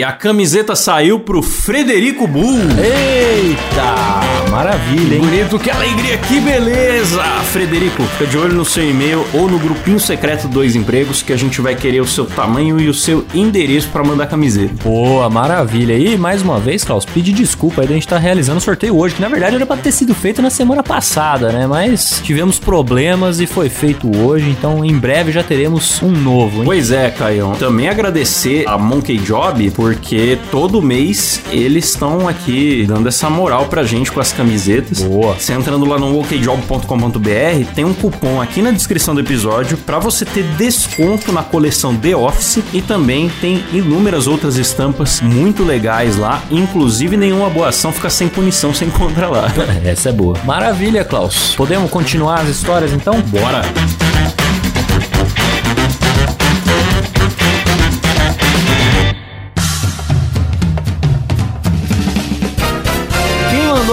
E 0.00 0.02
a 0.02 0.12
camiseta 0.12 0.74
saiu 0.74 1.20
pro 1.20 1.42
Frederico 1.42 2.26
Bull. 2.26 2.58
Eita! 2.82 4.39
Maravilha, 4.50 5.14
hein? 5.14 5.20
Bonito, 5.20 5.58
que 5.60 5.70
alegria, 5.70 6.18
que 6.18 6.40
beleza! 6.40 7.22
Frederico, 7.52 8.02
fica 8.02 8.26
de 8.26 8.36
olho 8.36 8.52
no 8.52 8.64
seu 8.64 8.88
e-mail 8.88 9.24
ou 9.32 9.48
no 9.48 9.60
grupinho 9.60 10.00
secreto 10.00 10.48
Dois 10.48 10.74
Empregos 10.74 11.22
que 11.22 11.32
a 11.32 11.36
gente 11.36 11.60
vai 11.60 11.76
querer 11.76 12.00
o 12.00 12.06
seu 12.06 12.26
tamanho 12.26 12.80
e 12.80 12.88
o 12.88 12.94
seu 12.94 13.24
endereço 13.32 13.88
pra 13.90 14.02
mandar 14.02 14.26
camiseta. 14.26 14.74
Boa, 14.82 15.30
maravilha. 15.30 15.96
E 15.96 16.18
mais 16.18 16.42
uma 16.42 16.58
vez, 16.58 16.82
Klaus, 16.82 17.04
pedi 17.04 17.32
desculpa 17.32 17.82
aí 17.82 17.86
da 17.86 17.94
gente 17.94 18.02
estar 18.06 18.18
realizando 18.18 18.58
o 18.58 18.60
sorteio 18.60 18.98
hoje, 18.98 19.14
que 19.14 19.22
na 19.22 19.28
verdade 19.28 19.54
era 19.54 19.64
pra 19.64 19.76
ter 19.76 19.92
sido 19.92 20.14
feito 20.16 20.42
na 20.42 20.50
semana 20.50 20.82
passada, 20.82 21.52
né? 21.52 21.68
Mas 21.68 22.20
tivemos 22.24 22.58
problemas 22.58 23.38
e 23.38 23.46
foi 23.46 23.68
feito 23.68 24.10
hoje, 24.18 24.50
então 24.50 24.84
em 24.84 24.98
breve 24.98 25.30
já 25.30 25.44
teremos 25.44 26.02
um 26.02 26.10
novo, 26.10 26.58
hein? 26.58 26.64
Pois 26.64 26.90
é, 26.90 27.08
Caião. 27.10 27.52
Também 27.52 27.88
agradecer 27.88 28.64
a 28.66 28.76
Monkey 28.76 29.18
Job, 29.18 29.70
porque 29.70 30.38
todo 30.50 30.82
mês 30.82 31.40
eles 31.52 31.84
estão 31.84 32.26
aqui 32.26 32.84
dando 32.88 33.08
essa 33.08 33.30
moral 33.30 33.66
pra 33.66 33.84
gente 33.84 34.10
com 34.10 34.18
as 34.18 34.39
camisetas. 34.40 35.02
Boa. 35.02 35.34
Você 35.34 35.52
entrando 35.52 35.84
lá 35.84 35.98
no 35.98 36.18
okjob.com.br, 36.18 37.74
tem 37.74 37.84
um 37.84 37.92
cupom 37.92 38.40
aqui 38.40 38.62
na 38.62 38.70
descrição 38.70 39.14
do 39.14 39.20
episódio 39.20 39.76
pra 39.76 39.98
você 39.98 40.24
ter 40.24 40.44
desconto 40.56 41.30
na 41.30 41.42
coleção 41.42 41.94
The 41.94 42.16
Office 42.16 42.62
e 42.72 42.80
também 42.80 43.30
tem 43.40 43.62
inúmeras 43.72 44.26
outras 44.26 44.56
estampas 44.56 45.20
muito 45.20 45.62
legais 45.62 46.16
lá, 46.16 46.42
inclusive 46.50 47.16
nenhuma 47.16 47.50
boa 47.50 47.68
ação 47.68 47.92
fica 47.92 48.08
sem 48.08 48.28
punição 48.28 48.72
sem 48.72 48.88
encontra 48.88 49.28
lá. 49.28 49.46
Essa 49.84 50.08
é 50.08 50.12
boa. 50.12 50.36
Maravilha, 50.44 51.04
Klaus. 51.04 51.54
Podemos 51.54 51.90
continuar 51.90 52.40
as 52.40 52.48
histórias 52.48 52.92
então? 52.92 53.20
Bora! 53.22 54.09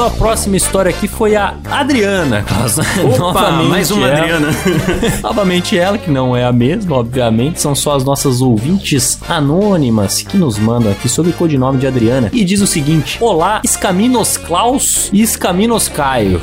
A 0.07 0.09
próxima 0.09 0.55
história 0.55 0.89
aqui 0.89 1.05
foi 1.05 1.35
a 1.35 1.55
Adriana, 1.69 2.41
Klaus. 2.41 2.77
Opa, 3.19 3.51
mais 3.63 3.91
uma 3.91 4.07
ela. 4.07 4.19
Adriana. 4.19 4.47
Novamente 5.21 5.77
ela, 5.77 5.97
que 5.97 6.09
não 6.09 6.33
é 6.33 6.45
a 6.45 6.51
mesma, 6.53 6.95
obviamente, 6.95 7.59
são 7.59 7.75
só 7.75 7.93
as 7.93 8.05
nossas 8.05 8.39
ouvintes 8.39 9.19
anônimas 9.27 10.21
que 10.21 10.37
nos 10.37 10.57
mandam 10.57 10.93
aqui 10.93 11.09
sobre 11.09 11.31
o 11.31 11.33
codinome 11.33 11.77
de 11.77 11.87
Adriana. 11.87 12.29
E 12.31 12.45
diz 12.45 12.61
o 12.61 12.67
seguinte: 12.67 13.17
Olá, 13.19 13.59
Escaminos 13.65 14.37
Klaus 14.37 15.09
e 15.11 15.21
Escaminos 15.21 15.89
Caio. 15.89 16.39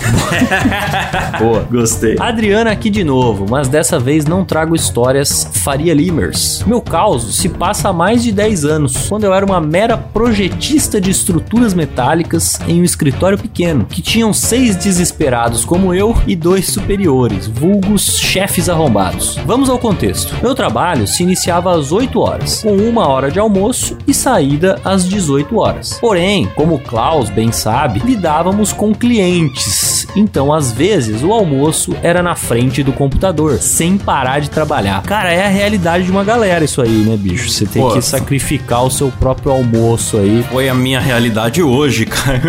Boa. 1.40 1.66
Gostei. 1.70 2.16
Adriana 2.20 2.70
aqui 2.70 2.90
de 2.90 3.02
novo, 3.02 3.46
mas 3.48 3.66
dessa 3.66 3.98
vez 3.98 4.26
não 4.26 4.44
trago 4.44 4.76
histórias 4.76 5.48
Faria 5.54 5.94
Limers. 5.94 6.62
Meu 6.66 6.82
caos 6.82 7.36
se 7.36 7.48
passa 7.48 7.88
há 7.88 7.92
mais 7.94 8.22
de 8.22 8.30
10 8.30 8.66
anos, 8.66 9.08
quando 9.08 9.24
eu 9.24 9.32
era 9.32 9.46
uma 9.46 9.58
mera 9.58 9.96
projetista 9.96 11.00
de 11.00 11.10
estruturas 11.10 11.72
metálicas 11.72 12.60
em 12.68 12.82
um 12.82 12.84
escritório 12.84 13.38
pequeno, 13.38 13.53
que 13.54 14.02
tinham 14.02 14.32
seis 14.32 14.74
desesperados 14.74 15.64
como 15.64 15.94
eu 15.94 16.16
e 16.26 16.34
dois 16.34 16.66
superiores, 16.66 17.46
vulgos 17.46 18.18
chefes 18.18 18.68
arrombados. 18.68 19.38
Vamos 19.46 19.70
ao 19.70 19.78
contexto. 19.78 20.34
Meu 20.42 20.54
trabalho 20.56 21.06
se 21.06 21.22
iniciava 21.22 21.72
às 21.72 21.92
8 21.92 22.18
horas, 22.18 22.62
com 22.62 22.76
uma 22.76 23.06
hora 23.06 23.30
de 23.30 23.38
almoço 23.38 23.96
e 24.08 24.12
saída 24.12 24.80
às 24.84 25.08
18 25.08 25.56
horas. 25.56 25.98
Porém, 26.00 26.46
como 26.56 26.74
o 26.74 26.80
Klaus 26.80 27.30
bem 27.30 27.52
sabe, 27.52 28.00
lidávamos 28.00 28.72
com 28.72 28.92
clientes, 28.92 30.06
então 30.16 30.52
às 30.52 30.72
vezes 30.72 31.22
o 31.22 31.32
almoço 31.32 31.94
era 32.02 32.22
na 32.22 32.34
frente 32.34 32.82
do 32.82 32.92
computador, 32.92 33.58
sem 33.58 33.96
parar 33.96 34.40
de 34.40 34.50
trabalhar. 34.50 35.02
Cara, 35.02 35.32
é 35.32 35.46
a 35.46 35.48
realidade 35.48 36.04
de 36.04 36.10
uma 36.10 36.24
galera 36.24 36.64
isso 36.64 36.82
aí, 36.82 37.04
né, 37.04 37.16
bicho? 37.16 37.48
Você 37.50 37.66
tem 37.66 37.82
Pô. 37.82 37.92
que 37.92 38.02
sacrificar 38.02 38.84
o 38.84 38.90
seu 38.90 39.12
próprio 39.12 39.52
almoço 39.52 40.16
aí 40.16 40.44
Foi 40.50 40.68
a 40.68 40.74
minha 40.74 40.98
realidade 40.98 41.62
hoje, 41.62 42.04
cara. 42.06 42.40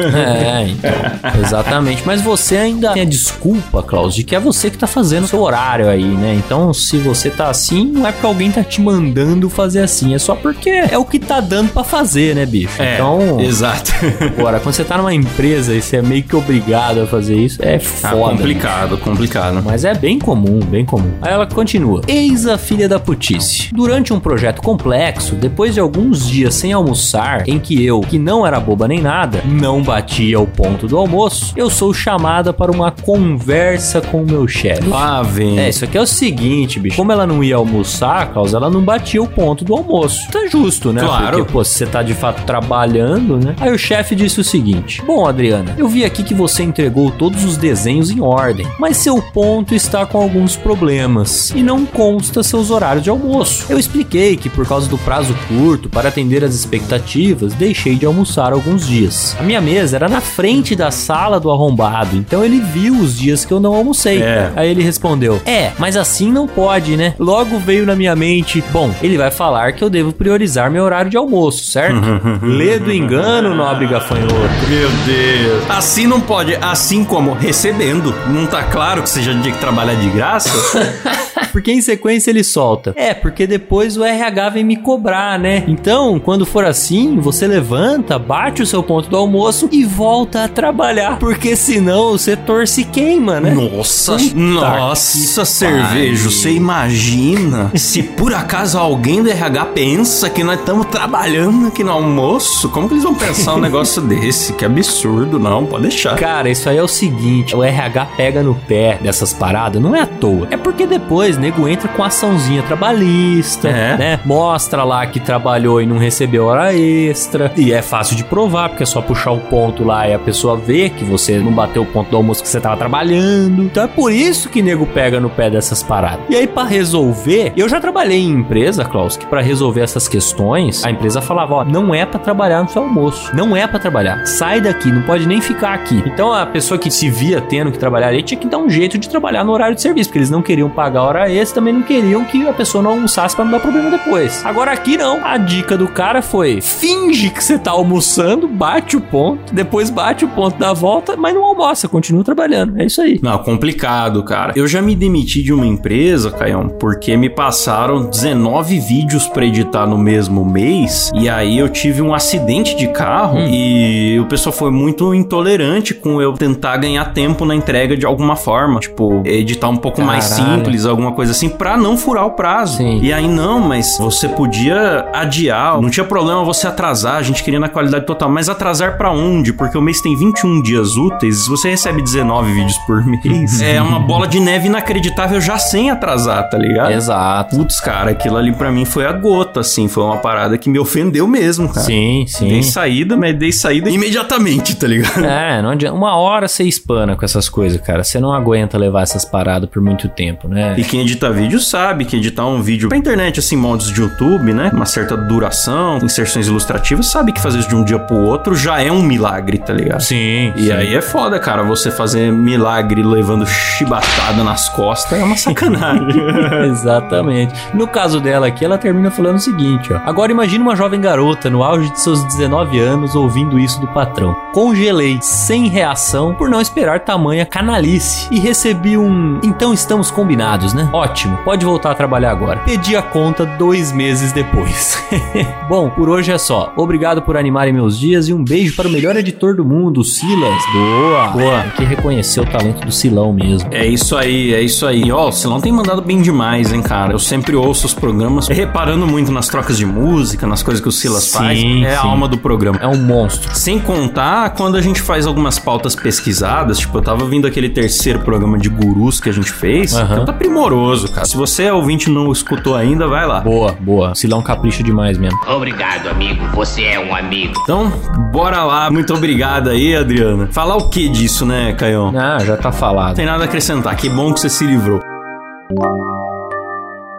é, 0.83 0.84
exatamente. 1.43 2.03
Mas 2.05 2.21
você 2.21 2.57
ainda 2.57 2.93
tem 2.93 3.01
a 3.01 3.05
desculpa, 3.05 3.81
Klaus, 3.83 4.13
de 4.15 4.23
que 4.23 4.35
é 4.35 4.39
você 4.39 4.69
que 4.69 4.77
tá 4.77 4.87
fazendo 4.87 5.23
o 5.25 5.27
seu 5.27 5.41
horário 5.41 5.89
aí, 5.89 6.03
né? 6.03 6.35
Então, 6.45 6.73
se 6.73 6.97
você 6.97 7.29
tá 7.29 7.49
assim, 7.49 7.85
não 7.85 8.07
é 8.07 8.11
porque 8.11 8.25
alguém 8.25 8.51
tá 8.51 8.63
te 8.63 8.81
mandando 8.81 9.49
fazer 9.49 9.81
assim, 9.81 10.13
é 10.13 10.19
só 10.19 10.35
porque 10.35 10.69
é 10.69 10.97
o 10.97 11.05
que 11.05 11.19
tá 11.19 11.39
dando 11.39 11.71
pra 11.71 11.83
fazer, 11.83 12.35
né, 12.35 12.45
bicho? 12.45 12.81
É, 12.81 12.95
então, 12.95 13.39
exato. 13.39 13.91
agora, 14.37 14.59
quando 14.59 14.75
você 14.75 14.83
tá 14.83 14.97
numa 14.97 15.13
empresa 15.13 15.73
e 15.73 15.81
você 15.81 15.97
é 15.97 16.01
meio 16.01 16.23
que 16.23 16.35
obrigado 16.35 17.01
a 17.01 17.07
fazer 17.07 17.35
isso, 17.35 17.61
é 17.63 17.77
Tá 17.77 18.09
foda. 18.11 18.31
complicado, 18.37 18.97
complicado. 18.97 19.61
Mas 19.63 19.85
é 19.85 19.93
bem 19.93 20.19
comum, 20.19 20.59
bem 20.59 20.85
comum. 20.85 21.11
Aí 21.21 21.31
ela 21.33 21.45
continua. 21.45 22.01
Eis 22.07 22.47
a 22.47 22.57
filha 22.57 22.87
da 22.89 22.99
putice. 22.99 23.69
Durante 23.73 24.11
um 24.13 24.19
projeto 24.19 24.61
complexo, 24.61 25.35
depois 25.35 25.73
de 25.73 25.79
alguns 25.79 26.27
dias 26.27 26.53
sem 26.55 26.73
almoçar, 26.73 27.47
em 27.47 27.59
que 27.59 27.83
eu, 27.85 28.01
que 28.01 28.17
não 28.17 28.45
era 28.45 28.59
boba 28.59 28.87
nem 28.87 29.01
nada, 29.01 29.41
não 29.45 29.81
batia 29.81 30.39
o 30.39 30.47
ponto 30.47 30.74
do 30.83 30.97
almoço, 30.97 31.53
eu 31.55 31.69
sou 31.69 31.93
chamada 31.93 32.51
para 32.51 32.71
uma 32.71 32.91
conversa 32.91 34.01
com 34.01 34.23
o 34.23 34.25
meu 34.25 34.47
chefe. 34.47 34.87
Lá 34.87 35.21
vem. 35.21 35.59
É, 35.59 35.69
isso 35.69 35.85
aqui 35.85 35.97
é 35.97 36.01
o 36.01 36.05
seguinte, 36.05 36.79
bicho. 36.79 36.97
Como 36.97 37.11
ela 37.11 37.25
não 37.25 37.43
ia 37.43 37.55
almoçar, 37.55 38.33
causa 38.33 38.57
ela 38.57 38.69
não 38.69 38.81
batia 38.81 39.21
o 39.21 39.27
ponto 39.27 39.63
do 39.63 39.73
almoço. 39.73 40.29
Tá 40.31 40.45
justo, 40.47 40.91
né? 40.91 41.01
Claro. 41.01 41.37
Porque, 41.37 41.51
pô, 41.51 41.63
você 41.63 41.85
tá 41.85 42.03
de 42.03 42.13
fato 42.13 42.43
trabalhando, 42.45 43.37
né? 43.37 43.55
Aí 43.59 43.71
o 43.71 43.77
chefe 43.77 44.15
disse 44.15 44.39
o 44.39 44.43
seguinte: 44.43 45.01
Bom, 45.05 45.25
Adriana, 45.27 45.75
eu 45.77 45.87
vi 45.87 46.03
aqui 46.03 46.23
que 46.23 46.33
você 46.33 46.63
entregou 46.63 47.11
todos 47.11 47.43
os 47.43 47.57
desenhos 47.57 48.09
em 48.09 48.21
ordem, 48.21 48.67
mas 48.79 48.97
seu 48.97 49.21
ponto 49.21 49.73
está 49.73 50.05
com 50.05 50.19
alguns 50.19 50.55
problemas 50.55 51.51
e 51.51 51.61
não 51.61 51.85
consta 51.85 52.43
seus 52.43 52.71
horários 52.71 53.03
de 53.03 53.09
almoço. 53.09 53.65
Eu 53.69 53.79
expliquei 53.79 54.35
que 54.35 54.49
por 54.49 54.67
causa 54.67 54.87
do 54.87 54.97
prazo 54.97 55.35
curto 55.47 55.89
para 55.89 56.09
atender 56.09 56.43
as 56.43 56.55
expectativas, 56.55 57.53
deixei 57.53 57.95
de 57.95 58.05
almoçar 58.05 58.51
alguns 58.51 58.87
dias. 58.87 59.35
A 59.39 59.43
minha 59.43 59.61
mesa 59.61 59.95
era 59.95 60.09
na 60.09 60.21
frente 60.21 60.64
da 60.73 60.89
sala 60.89 61.37
do 61.37 61.51
arrombado, 61.51 62.15
então 62.15 62.45
ele 62.45 62.61
viu 62.61 62.95
os 62.95 63.17
dias 63.17 63.43
que 63.43 63.51
eu 63.51 63.59
não 63.59 63.75
almocei. 63.75 64.21
É. 64.21 64.53
Aí 64.55 64.69
ele 64.69 64.81
respondeu: 64.81 65.41
É, 65.45 65.73
mas 65.77 65.97
assim 65.97 66.31
não 66.31 66.47
pode, 66.47 66.95
né? 66.95 67.13
Logo 67.19 67.59
veio 67.59 67.85
na 67.85 67.95
minha 67.95 68.15
mente: 68.15 68.63
Bom, 68.71 68.89
ele 69.01 69.17
vai 69.17 69.31
falar 69.31 69.73
que 69.73 69.83
eu 69.83 69.89
devo 69.89 70.13
priorizar 70.13 70.71
meu 70.71 70.85
horário 70.85 71.11
de 71.11 71.17
almoço, 71.17 71.65
certo? 71.65 71.99
Lê 72.41 72.79
do 72.79 72.91
engano, 72.91 73.53
nobre 73.53 73.87
gafanhoto. 73.87 74.35
Meu 74.69 74.89
Deus. 75.05 75.69
Assim 75.69 76.07
não 76.07 76.21
pode, 76.21 76.55
assim 76.61 77.03
como 77.03 77.33
recebendo. 77.33 78.15
Não 78.27 78.45
tá 78.45 78.63
claro 78.63 79.03
que 79.03 79.09
você 79.09 79.21
já 79.21 79.33
tinha 79.33 79.53
que 79.53 79.59
trabalhar 79.59 79.95
de 79.95 80.09
graça? 80.09 80.49
Porque 81.51 81.71
em 81.71 81.81
sequência 81.81 82.31
ele 82.31 82.43
solta. 82.43 82.93
É, 82.97 83.13
porque 83.13 83.47
depois 83.47 83.95
o 83.95 84.03
RH 84.03 84.49
vem 84.49 84.63
me 84.63 84.75
cobrar, 84.75 85.39
né? 85.39 85.63
Então, 85.67 86.19
quando 86.19 86.45
for 86.45 86.65
assim, 86.65 87.17
você 87.17 87.47
levanta, 87.47 88.19
bate 88.19 88.61
o 88.61 88.65
seu 88.65 88.83
ponto 88.83 89.09
do 89.09 89.15
almoço 89.15 89.69
e 89.71 89.85
volta 89.85 90.43
a 90.43 90.47
trabalhar. 90.55 91.19
Porque 91.19 91.55
senão 91.55 92.11
o 92.13 92.17
setor 92.17 92.67
se 92.67 92.83
queima, 92.83 93.39
né? 93.39 93.51
Nossa, 93.51 94.13
Puta 94.13 94.35
nossa, 94.35 95.45
cervejo. 95.45 96.31
Você 96.31 96.51
imagina 96.51 97.71
se 97.75 98.01
por 98.01 98.33
acaso 98.33 98.77
alguém 98.77 99.21
do 99.21 99.29
RH 99.29 99.65
pensa 99.67 100.29
que 100.29 100.43
nós 100.43 100.59
estamos 100.59 100.85
trabalhando 100.87 101.67
aqui 101.67 101.83
no 101.83 101.91
almoço? 101.91 102.69
Como 102.69 102.87
que 102.87 102.93
eles 102.95 103.03
vão 103.03 103.13
pensar 103.15 103.55
um 103.55 103.59
negócio 103.59 104.01
desse? 104.07 104.53
Que 104.53 104.65
absurdo, 104.65 105.37
não, 105.39 105.65
pode 105.65 105.83
deixar. 105.83 106.15
Cara, 106.15 106.49
isso 106.49 106.69
aí 106.69 106.77
é 106.77 106.83
o 106.83 106.87
seguinte, 106.87 107.15
seguinte: 107.15 107.55
o 107.55 107.63
RH 107.63 108.05
pega 108.17 108.41
no 108.43 108.55
pé 108.55 108.97
dessas 109.01 109.33
paradas, 109.33 109.81
não 109.81 109.95
é 109.95 110.01
à 110.01 110.05
toa. 110.07 110.47
É 110.51 110.57
porque 110.57 110.85
depois 110.87 111.37
nego 111.37 111.67
entra 111.67 111.87
com 111.89 112.03
açãozinha 112.03 112.63
trabalhista, 112.63 113.67
É. 113.67 113.97
né? 113.97 114.19
Mostra 114.25 114.83
lá 114.83 115.05
que 115.07 115.19
trabalhou 115.19 115.81
e 115.81 115.85
não 115.85 115.97
recebeu 115.97 116.45
hora 116.45 116.73
extra. 116.75 117.51
E 117.57 117.71
é 117.73 117.81
fácil 117.81 118.15
de 118.15 118.23
provar, 118.23 118.69
porque 118.69 118.83
é 118.83 118.85
só 118.85 119.01
puxar 119.01 119.31
o 119.31 119.39
ponto 119.39 119.83
lá 119.83 120.07
e 120.07 120.13
a 120.13 120.19
pessoa 120.19 120.44
vê 120.53 120.89
que 120.89 121.05
você 121.05 121.39
não 121.39 121.51
bateu 121.51 121.83
o 121.83 121.85
ponto 121.85 122.11
do 122.11 122.17
almoço 122.17 122.43
que 122.43 122.49
você 122.49 122.59
tava 122.59 122.75
trabalhando. 122.75 123.63
Então 123.63 123.83
é 123.83 123.87
por 123.87 124.11
isso 124.11 124.49
que 124.49 124.61
nego 124.61 124.85
pega 124.85 125.19
no 125.19 125.29
pé 125.29 125.49
dessas 125.49 125.81
paradas. 125.81 126.25
E 126.29 126.35
aí, 126.35 126.45
pra 126.45 126.63
resolver, 126.63 127.53
eu 127.55 127.69
já 127.69 127.79
trabalhei 127.79 128.19
em 128.19 128.31
empresa, 128.31 128.83
Klaus, 128.83 129.15
que 129.15 129.25
pra 129.25 129.41
resolver 129.41 129.81
essas 129.81 130.07
questões, 130.07 130.83
a 130.83 130.91
empresa 130.91 131.21
falava: 131.21 131.55
ó, 131.55 131.63
não 131.63 131.95
é 131.95 132.05
pra 132.05 132.19
trabalhar 132.19 132.61
no 132.61 132.69
seu 132.69 132.81
almoço. 132.81 133.33
Não 133.33 133.55
é 133.55 133.65
pra 133.65 133.79
trabalhar. 133.79 134.25
Sai 134.25 134.59
daqui, 134.59 134.91
não 134.91 135.03
pode 135.03 135.25
nem 135.25 135.39
ficar 135.41 135.73
aqui. 135.73 136.03
Então 136.05 136.33
a 136.33 136.45
pessoa 136.45 136.77
que 136.77 136.91
se 136.91 137.09
via 137.09 137.39
tendo 137.39 137.71
que 137.71 137.79
trabalhar 137.79 138.09
ali 138.09 138.21
tinha 138.21 138.39
que 138.39 138.47
dar 138.47 138.57
um 138.57 138.69
jeito 138.69 138.97
de 138.97 139.07
trabalhar 139.07 139.43
no 139.43 139.51
horário 139.51 139.75
de 139.75 139.81
serviço, 139.81 140.09
porque 140.09 140.19
eles 140.19 140.29
não 140.29 140.41
queriam 140.41 140.69
pagar 140.69 141.03
hora 141.03 141.31
extra, 141.31 141.55
também 141.55 141.73
não 141.73 141.81
queriam 141.81 142.25
que 142.25 142.47
a 142.47 142.53
pessoa 142.53 142.83
não 142.83 142.91
almoçasse 142.91 143.35
pra 143.35 143.45
não 143.45 143.51
dar 143.51 143.59
problema 143.59 143.89
depois. 143.89 144.45
Agora 144.45 144.71
aqui 144.71 144.97
não. 144.97 145.25
A 145.25 145.37
dica 145.37 145.77
do 145.77 145.87
cara 145.87 146.21
foi: 146.21 146.59
finge 146.61 147.29
que 147.29 147.43
você 147.43 147.57
tá 147.57 147.71
almoçando, 147.71 148.47
bate 148.47 148.97
o 148.97 149.01
ponto, 149.01 149.53
depois 149.53 149.89
bate 149.89 150.25
o 150.25 150.27
ponto 150.35 150.57
da 150.59 150.73
volta, 150.73 151.15
mas 151.15 151.33
não 151.33 151.43
almoça, 151.43 151.87
continua 151.87 152.23
trabalhando. 152.23 152.79
É 152.79 152.85
isso 152.85 153.01
aí. 153.01 153.19
Não, 153.23 153.37
complicado, 153.39 154.23
cara. 154.23 154.53
Eu 154.55 154.67
já 154.67 154.81
me 154.81 154.95
demiti 154.95 155.41
de 155.41 155.53
uma 155.53 155.65
empresa, 155.65 156.29
Caião, 156.31 156.67
porque 156.67 157.15
me 157.15 157.29
passaram 157.29 158.09
19 158.09 158.79
vídeos 158.79 159.27
pra 159.27 159.45
editar 159.45 159.87
no 159.87 159.97
mesmo 159.97 160.43
mês. 160.43 161.09
E 161.15 161.29
aí 161.29 161.57
eu 161.57 161.69
tive 161.69 162.01
um 162.01 162.13
acidente 162.13 162.75
de 162.75 162.87
carro 162.89 163.39
e 163.47 164.19
o 164.19 164.25
pessoal 164.25 164.53
foi 164.53 164.71
muito 164.71 165.13
intolerante 165.13 165.93
com 165.93 166.21
eu 166.21 166.33
tentar 166.33 166.77
ganhar 166.77 167.13
tempo 167.13 167.45
na 167.45 167.55
entrega 167.55 167.95
de 167.95 168.05
alguma 168.05 168.35
forma. 168.35 168.79
Tipo, 168.79 169.21
editar 169.25 169.69
um 169.69 169.77
pouco 169.77 170.01
mais 170.01 170.29
Caralho. 170.29 170.57
simples, 170.57 170.85
alguma 170.85 171.13
coisa 171.13 171.31
assim, 171.31 171.49
pra 171.49 171.77
não 171.77 171.97
furar 171.97 172.25
o 172.25 172.31
prazo. 172.31 172.77
Sim. 172.77 172.99
E 173.01 173.13
aí, 173.13 173.27
não, 173.27 173.59
mas 173.59 173.97
você 173.97 174.27
podia 174.27 175.07
adiar, 175.13 175.81
não 175.81 175.89
tinha 175.89 176.05
problema 176.05 176.43
você 176.43 176.67
atrasar, 176.67 177.15
a 177.15 177.21
gente 177.21 177.43
queria 177.43 177.59
na 177.59 177.69
qualidade 177.69 178.05
total. 178.05 178.29
Mas 178.29 178.49
atrasar 178.49 178.97
pra 178.97 179.11
onde? 179.11 179.53
Porque 179.53 179.77
o 179.77 179.81
mês 179.81 180.01
tem 180.01 180.15
21 180.25 180.61
dias 180.63 180.97
úteis, 180.97 181.43
se 181.43 181.49
você 181.49 181.69
recebe 181.69 182.01
19 182.01 182.51
vídeos 182.51 182.77
por 182.79 183.05
mês, 183.05 183.61
é 183.61 183.79
uma 183.79 183.99
bola 183.99 184.27
de 184.27 184.39
neve 184.39 184.67
inacreditável 184.67 185.39
já 185.39 185.57
sem 185.59 185.91
atrasar, 185.91 186.49
tá 186.49 186.57
ligado? 186.57 186.91
Exato. 186.91 187.55
Putz, 187.55 187.79
cara, 187.79 188.11
aquilo 188.11 188.37
ali 188.37 188.51
pra 188.51 188.71
mim 188.71 188.85
foi 188.85 189.05
a 189.05 189.11
gota, 189.11 189.59
assim, 189.59 189.87
foi 189.87 190.03
uma 190.03 190.17
parada 190.17 190.57
que 190.57 190.67
me 190.67 190.79
ofendeu 190.79 191.27
mesmo, 191.27 191.67
cara. 191.69 191.85
Sim, 191.85 192.25
sim. 192.27 192.47
Dei 192.47 192.63
saída, 192.63 193.15
mas 193.15 193.37
dei 193.37 193.51
saída 193.51 193.89
imediatamente, 193.89 194.75
tá 194.75 194.87
ligado? 194.87 195.23
É, 195.23 195.61
não 195.61 195.69
adianta. 195.69 195.95
Uma 195.95 196.15
hora 196.15 196.47
você 196.47 196.63
espana 196.63 197.15
com 197.15 197.23
essas 197.23 197.47
coisas, 197.47 197.79
cara. 197.81 198.03
Você 198.03 198.19
não 198.19 198.33
aguenta 198.33 198.77
levar 198.77 199.03
essas 199.03 199.23
paradas 199.23 199.69
por 199.69 199.81
muito 199.81 200.09
tempo, 200.09 200.47
né? 200.47 200.73
E 200.77 200.83
quem 200.83 201.01
edita 201.01 201.31
vídeo 201.31 201.59
sabe 201.59 202.05
que 202.05 202.15
editar 202.15 202.47
um 202.47 202.61
vídeo 202.61 202.89
pra 202.89 202.97
internet, 202.97 203.39
assim, 203.39 203.55
modos 203.55 203.91
de 203.91 204.01
YouTube, 204.01 204.53
né? 204.53 204.71
Uma 204.73 204.85
certa 204.85 205.15
duração, 205.15 205.99
inserções 206.01 206.47
ilustrativas, 206.47 207.11
sabe 207.11 207.31
que 207.31 207.39
fazer 207.39 207.59
isso 207.59 207.69
de 207.69 207.75
um 207.75 207.83
dia 207.83 207.99
pro 207.99 208.17
outro 208.17 208.55
já 208.55 208.81
é 208.81 208.91
um 208.91 209.03
milagre, 209.03 209.57
tá 209.59 209.73
ligado? 209.73 210.01
Sim. 210.01 210.14
E 210.55 210.71
aí 210.71 210.95
é 210.95 211.01
foda, 211.01 211.39
cara. 211.39 211.63
Você 211.63 211.91
fazer 211.91 212.31
milagre 212.31 213.03
levando 213.03 213.45
chibatada 213.45 214.43
nas 214.43 214.69
costas 214.69 215.19
é 215.19 215.23
uma 215.23 215.37
sacanagem. 215.37 216.07
Exatamente. 216.69 217.53
No 217.73 217.87
caso 217.87 218.19
dela 218.19 218.47
aqui, 218.47 218.63
ela 218.63 218.77
termina 218.77 219.11
falando 219.11 219.37
o 219.37 219.39
seguinte, 219.39 219.91
ó. 219.93 219.99
Agora 220.05 220.31
imagine 220.31 220.63
uma 220.63 220.75
jovem 220.75 220.99
garota 220.99 221.49
no 221.49 221.63
auge 221.63 221.91
de 221.91 221.99
seus 221.99 222.23
19 222.25 222.79
anos 222.79 223.15
ouvindo 223.15 223.59
isso 223.59 223.79
do 223.79 223.87
patrão. 223.87 224.35
Congelei, 224.53 225.19
sem 225.21 225.67
reação, 225.67 226.33
por 226.33 226.49
não 226.49 226.61
esperar 226.61 227.01
tamanha 227.01 227.45
canalice. 227.45 228.27
E 228.31 228.39
recebi 228.39 228.97
um... 228.97 229.39
Então 229.43 229.73
estamos 229.73 230.11
combinados, 230.11 230.73
né? 230.73 230.89
Ótimo, 230.93 231.37
pode 231.43 231.65
voltar 231.65 231.91
a 231.91 231.95
trabalhar 231.95 232.31
agora. 232.31 232.59
Pedi 232.59 232.95
a 232.95 233.01
conta 233.01 233.45
dois 233.45 233.91
meses 233.91 234.31
depois. 234.31 234.97
Bom, 235.67 235.89
por 235.89 236.09
hoje 236.09 236.31
é 236.31 236.37
só. 236.37 236.73
Obrigado 236.75 237.21
por 237.21 237.37
animarem 237.37 237.73
meus 237.73 237.97
dias 237.97 238.27
e 238.27 238.33
um 238.33 238.43
beijo 238.43 238.75
para 238.75 238.87
o 238.87 238.91
melhor 238.91 239.15
editor 239.15 239.55
do 239.55 239.65
mundo, 239.65 239.94
Silas. 240.03 240.61
Boa. 240.73 241.27
Boa. 241.29 241.61
Tem 241.61 241.71
que 241.71 241.83
reconhecer 241.85 242.41
o 242.41 242.45
talento 242.45 242.85
do 242.85 242.91
Silão 242.91 243.33
mesmo. 243.33 243.69
É 243.71 243.85
isso 243.85 244.15
aí, 244.15 244.53
é 244.53 244.61
isso 244.61 244.85
aí. 244.85 245.11
Ó, 245.11 245.29
o 245.29 245.31
Silão 245.31 245.59
tem 245.61 245.71
mandado 245.71 246.01
bem 246.01 246.21
demais, 246.21 246.71
hein, 246.71 246.81
cara. 246.81 247.13
Eu 247.13 247.19
sempre 247.19 247.55
ouço 247.55 247.85
os 247.85 247.93
programas 247.93 248.47
reparando 248.47 249.07
muito 249.07 249.31
nas 249.31 249.47
trocas 249.47 249.77
de 249.77 249.85
música, 249.85 250.45
nas 250.47 250.61
coisas 250.63 250.81
que 250.81 250.89
o 250.89 250.91
Silas 250.91 251.23
Sim, 251.23 251.37
faz. 251.37 251.63
É 251.83 251.95
a 251.95 252.01
sim. 252.01 252.07
alma 252.07 252.27
do 252.27 252.37
programa. 252.37 252.79
É 252.81 252.87
um 252.87 252.97
monstro. 252.97 253.55
Sem 253.55 253.79
contar 253.79 254.51
quando 254.51 254.75
a 254.75 254.81
gente 254.81 255.01
faz 255.01 255.25
algumas 255.27 255.59
pautas 255.59 255.95
pesquisadas, 255.95 256.79
tipo, 256.79 256.97
eu 256.97 257.01
tava 257.01 257.25
vindo 257.25 257.47
aquele 257.47 257.69
terceiro 257.69 258.19
programa 258.19 258.57
de 258.57 258.69
gurus 258.69 259.19
que 259.19 259.29
a 259.29 259.33
gente 259.33 259.51
fez, 259.51 259.93
Aham. 259.93 260.13
então 260.13 260.25
tá 260.25 260.33
primoroso, 260.33 261.11
cara. 261.11 261.25
Se 261.25 261.35
você 261.35 261.63
é 261.63 261.73
ouvinte 261.73 262.09
e 262.09 262.13
não 262.13 262.31
escutou 262.31 262.75
ainda, 262.75 263.07
vai 263.07 263.25
lá. 263.25 263.41
Boa, 263.41 263.75
boa. 263.79 264.15
Silão 264.15 264.41
capricha 264.41 264.83
demais 264.83 265.17
mesmo. 265.17 265.37
Obrigado, 265.47 266.07
amigo. 266.07 266.45
Você 266.53 266.83
é 266.83 266.99
um 266.99 267.15
amigo. 267.15 267.53
Então, 267.63 267.89
bora 268.31 268.63
lá. 268.63 268.89
Muito 268.89 269.13
obrigado 269.13 269.69
aí, 269.69 269.84
Adriana. 269.93 270.47
Falar 270.51 270.77
o 270.77 270.87
que 270.89 271.09
disso, 271.09 271.45
né, 271.45 271.73
Caião? 271.73 272.11
Não 272.11 272.19
Ah, 272.19 272.39
já 272.39 272.55
tá 272.55 272.71
falado. 272.71 273.15
tem 273.15 273.25
nada 273.25 273.43
a 273.43 273.45
acrescentar. 273.45 273.95
Que 273.97 274.07
bom 274.09 274.33
que 274.33 274.39
você 274.39 274.49
se 274.49 274.65
livrou. 274.65 275.01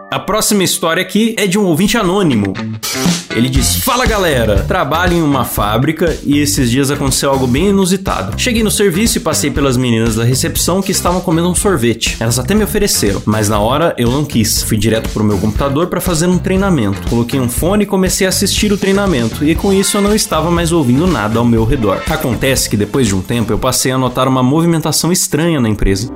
A 0.09 0.19
próxima 0.19 0.63
história 0.63 1.01
aqui 1.01 1.35
é 1.37 1.45
de 1.45 1.59
um 1.59 1.65
ouvinte 1.65 1.97
anônimo. 1.97 2.53
Ele 3.35 3.49
diz: 3.49 3.75
Fala 3.75 4.05
galera, 4.05 4.63
trabalho 4.63 5.13
em 5.13 5.21
uma 5.21 5.43
fábrica 5.43 6.17
e 6.23 6.39
esses 6.39 6.71
dias 6.71 6.89
aconteceu 6.89 7.29
algo 7.29 7.45
bem 7.45 7.67
inusitado. 7.67 8.39
Cheguei 8.39 8.63
no 8.63 8.71
serviço 8.71 9.17
e 9.17 9.21
passei 9.21 9.51
pelas 9.51 9.75
meninas 9.75 10.15
da 10.15 10.23
recepção 10.23 10.81
que 10.81 10.93
estavam 10.93 11.19
comendo 11.19 11.49
um 11.49 11.53
sorvete. 11.53 12.15
Elas 12.21 12.39
até 12.39 12.55
me 12.55 12.63
ofereceram, 12.63 13.21
mas 13.25 13.49
na 13.49 13.59
hora 13.59 13.93
eu 13.97 14.09
não 14.09 14.23
quis. 14.23 14.63
Fui 14.63 14.77
direto 14.77 15.09
pro 15.09 15.25
meu 15.25 15.37
computador 15.39 15.87
para 15.87 15.99
fazer 15.99 16.27
um 16.27 16.37
treinamento. 16.37 17.09
Coloquei 17.09 17.39
um 17.39 17.49
fone 17.49 17.83
e 17.83 17.87
comecei 17.87 18.25
a 18.25 18.29
assistir 18.29 18.71
o 18.71 18.77
treinamento, 18.77 19.43
e 19.43 19.55
com 19.55 19.73
isso 19.73 19.97
eu 19.97 20.01
não 20.01 20.15
estava 20.15 20.49
mais 20.49 20.71
ouvindo 20.71 21.05
nada 21.05 21.37
ao 21.37 21.45
meu 21.45 21.65
redor. 21.65 22.01
Acontece 22.09 22.69
que 22.69 22.77
depois 22.77 23.07
de 23.07 23.13
um 23.15 23.21
tempo 23.21 23.51
eu 23.51 23.59
passei 23.59 23.91
a 23.91 23.97
notar 23.97 24.27
uma 24.27 24.41
movimentação 24.41 25.11
estranha 25.11 25.59
na 25.59 25.67
empresa. 25.67 26.09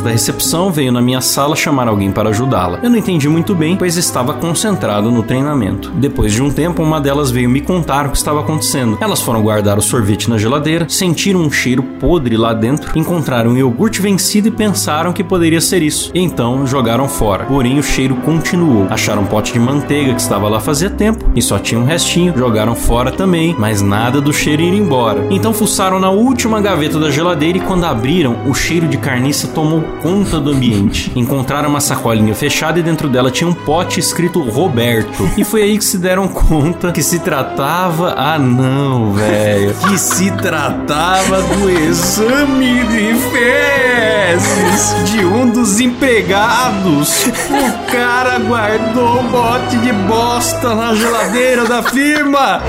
Meninas 0.00 0.02
da 0.02 0.10
recepção 0.10 0.72
veio 0.72 0.92
na 0.92 1.00
minha 1.00 1.20
sala 1.20 1.54
chamar 1.54 1.88
alguém 1.88 2.10
para 2.10 2.30
ajudá-la. 2.30 2.80
Eu 2.82 2.90
não 2.90 2.96
entendi 2.96 3.28
muito 3.28 3.54
bem, 3.54 3.76
pois 3.76 3.96
estava 3.96 4.34
concentrado 4.34 5.10
no 5.10 5.22
treinamento. 5.22 5.90
Depois 5.90 6.32
de 6.32 6.42
um 6.42 6.50
tempo, 6.50 6.82
uma 6.82 7.00
delas 7.00 7.30
veio 7.30 7.48
me 7.48 7.60
contar 7.60 8.06
o 8.06 8.10
que 8.10 8.16
estava 8.16 8.40
acontecendo. 8.40 8.98
Elas 9.00 9.20
foram 9.20 9.42
guardar 9.42 9.78
o 9.78 9.82
sorvete 9.82 10.28
na 10.28 10.38
geladeira, 10.38 10.86
sentiram 10.88 11.40
um 11.40 11.50
cheiro 11.50 11.82
podre 11.82 12.36
lá 12.36 12.52
dentro, 12.52 12.98
encontraram 12.98 13.50
um 13.52 13.56
iogurte 13.56 14.00
vencido 14.00 14.48
e 14.48 14.50
pensaram 14.50 15.12
que 15.12 15.22
poderia 15.22 15.60
ser 15.60 15.82
isso. 15.82 16.10
Então 16.14 16.66
jogaram 16.66 17.08
fora. 17.08 17.44
Porém, 17.44 17.78
o 17.78 17.82
cheiro 17.82 18.16
continuou. 18.16 18.86
Acharam 18.90 19.22
um 19.22 19.26
pote 19.26 19.52
de 19.52 19.58
manteiga 19.58 20.14
que 20.14 20.20
estava 20.20 20.48
lá 20.48 20.60
fazia 20.60 20.90
tempo 20.90 21.24
e 21.34 21.42
só 21.42 21.58
tinha 21.58 21.80
um 21.80 21.84
restinho. 21.84 22.36
Jogaram 22.36 22.74
fora 22.74 23.10
também, 23.10 23.54
mas 23.58 23.82
nada 23.82 24.20
do 24.20 24.32
cheiro 24.32 24.62
ir 24.62 24.74
embora. 24.74 25.26
Então 25.30 25.52
fuçaram 25.52 25.98
na 25.98 26.10
última 26.10 26.60
gaveta 26.60 26.98
da 26.98 27.10
geladeira 27.10 27.58
e 27.58 27.60
quando 27.60 27.84
abriram, 27.84 28.48
o 28.48 28.54
cheiro 28.54 28.88
de 28.88 28.96
carniça 28.96 29.48
tomou 29.48 29.82
conta 29.90 30.40
do 30.40 30.50
ambiente. 30.50 31.12
Encontraram 31.14 31.68
uma 31.68 31.80
sacolinha 31.80 32.34
fechada 32.34 32.78
e 32.78 32.82
dentro 32.82 33.08
dela 33.08 33.30
tinha 33.30 33.48
um 33.48 33.52
pote 33.52 34.00
escrito 34.00 34.42
Roberto. 34.42 35.28
E 35.36 35.44
foi 35.44 35.62
aí 35.62 35.78
que 35.78 35.84
se 35.84 35.98
deram 35.98 36.28
conta 36.28 36.92
que 36.92 37.02
se 37.02 37.18
tratava. 37.18 38.14
Ah, 38.16 38.38
não, 38.38 39.12
velho. 39.12 39.74
Que 39.74 39.98
se 39.98 40.30
tratava 40.32 41.42
do 41.42 41.70
exame 41.70 42.84
de 42.84 43.14
fezes 43.30 45.10
de 45.10 45.24
um 45.24 45.50
dos 45.50 45.80
empregados. 45.80 47.26
O 47.26 47.90
cara 47.90 48.38
guardou 48.38 49.20
um 49.20 49.28
bote 49.28 49.76
de 49.78 49.92
bosta 49.92 50.74
na 50.74 50.94
geladeira 50.94 51.64
da 51.64 51.82
firma. 51.82 52.62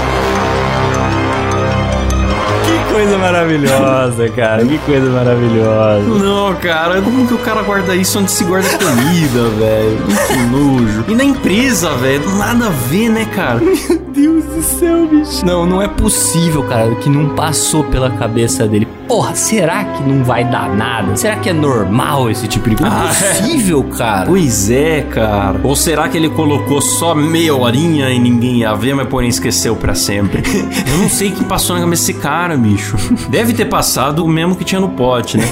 Que 2.92 2.98
coisa 2.98 3.18
maravilhosa, 3.18 4.30
cara. 4.36 4.66
Que 4.66 4.78
coisa 4.80 5.10
maravilhosa. 5.10 6.02
Não, 6.02 6.54
cara, 6.56 7.02
como 7.02 7.26
que 7.26 7.34
o 7.34 7.38
cara 7.38 7.62
guarda 7.62 7.96
isso 7.96 8.20
onde 8.20 8.30
se 8.30 8.44
guarda 8.44 8.68
comida, 8.68 9.48
velho? 9.58 9.98
Que 10.28 10.38
nojo. 10.52 11.06
E 11.08 11.16
na 11.16 11.24
empresa, 11.24 11.90
velho, 11.96 12.30
nada 12.36 12.68
a 12.68 12.70
ver, 12.70 13.08
né, 13.08 13.26
cara? 13.34 13.62
Deus 14.14 14.44
do 14.44 14.62
céu, 14.62 15.08
bicho. 15.08 15.46
Não, 15.46 15.66
não 15.66 15.82
é 15.82 15.88
possível, 15.88 16.64
cara, 16.64 16.94
que 16.96 17.10
não 17.10 17.30
passou 17.30 17.86
pela 17.86 18.10
cabeça 18.10 18.68
dele. 18.68 18.86
Porra, 19.12 19.36
será 19.36 19.84
que 19.84 20.04
não 20.04 20.24
vai 20.24 20.46
dar 20.46 20.74
nada? 20.74 21.18
Será 21.18 21.36
que 21.36 21.50
é 21.50 21.54
normal 21.54 22.30
esse 22.30 22.48
tipo 22.48 22.70
de 22.70 22.78
coisa? 22.78 22.96
Ah, 22.96 23.12
é 23.14 23.26
é. 23.26 23.34
possível, 23.34 23.84
cara. 23.84 24.26
Pois 24.26 24.70
é, 24.70 25.02
cara. 25.02 25.60
Ou 25.66 25.76
será 25.76 26.08
que 26.08 26.16
ele 26.16 26.30
colocou 26.30 26.82
só 26.82 27.14
meia 27.14 27.54
horinha 27.54 28.10
e 28.10 28.18
ninguém 28.18 28.60
ia 28.60 28.74
ver, 28.74 28.96
mas 28.96 29.10
porém 29.10 29.28
esqueceu 29.28 29.76
pra 29.76 29.94
sempre? 29.96 30.42
Eu 30.90 30.98
não 30.98 31.10
sei 31.10 31.28
o 31.28 31.34
que 31.34 31.44
passou 31.44 31.76
na 31.76 31.82
cabeça 31.82 32.08
desse 32.08 32.22
cara, 32.22 32.56
bicho. 32.56 32.96
Deve 33.30 33.54
ter 33.54 33.66
passado 33.66 34.24
o 34.24 34.30
mesmo 34.30 34.56
que 34.56 34.64
tinha 34.64 34.80
no 34.80 34.88
pote, 34.88 35.38
né? 35.38 35.44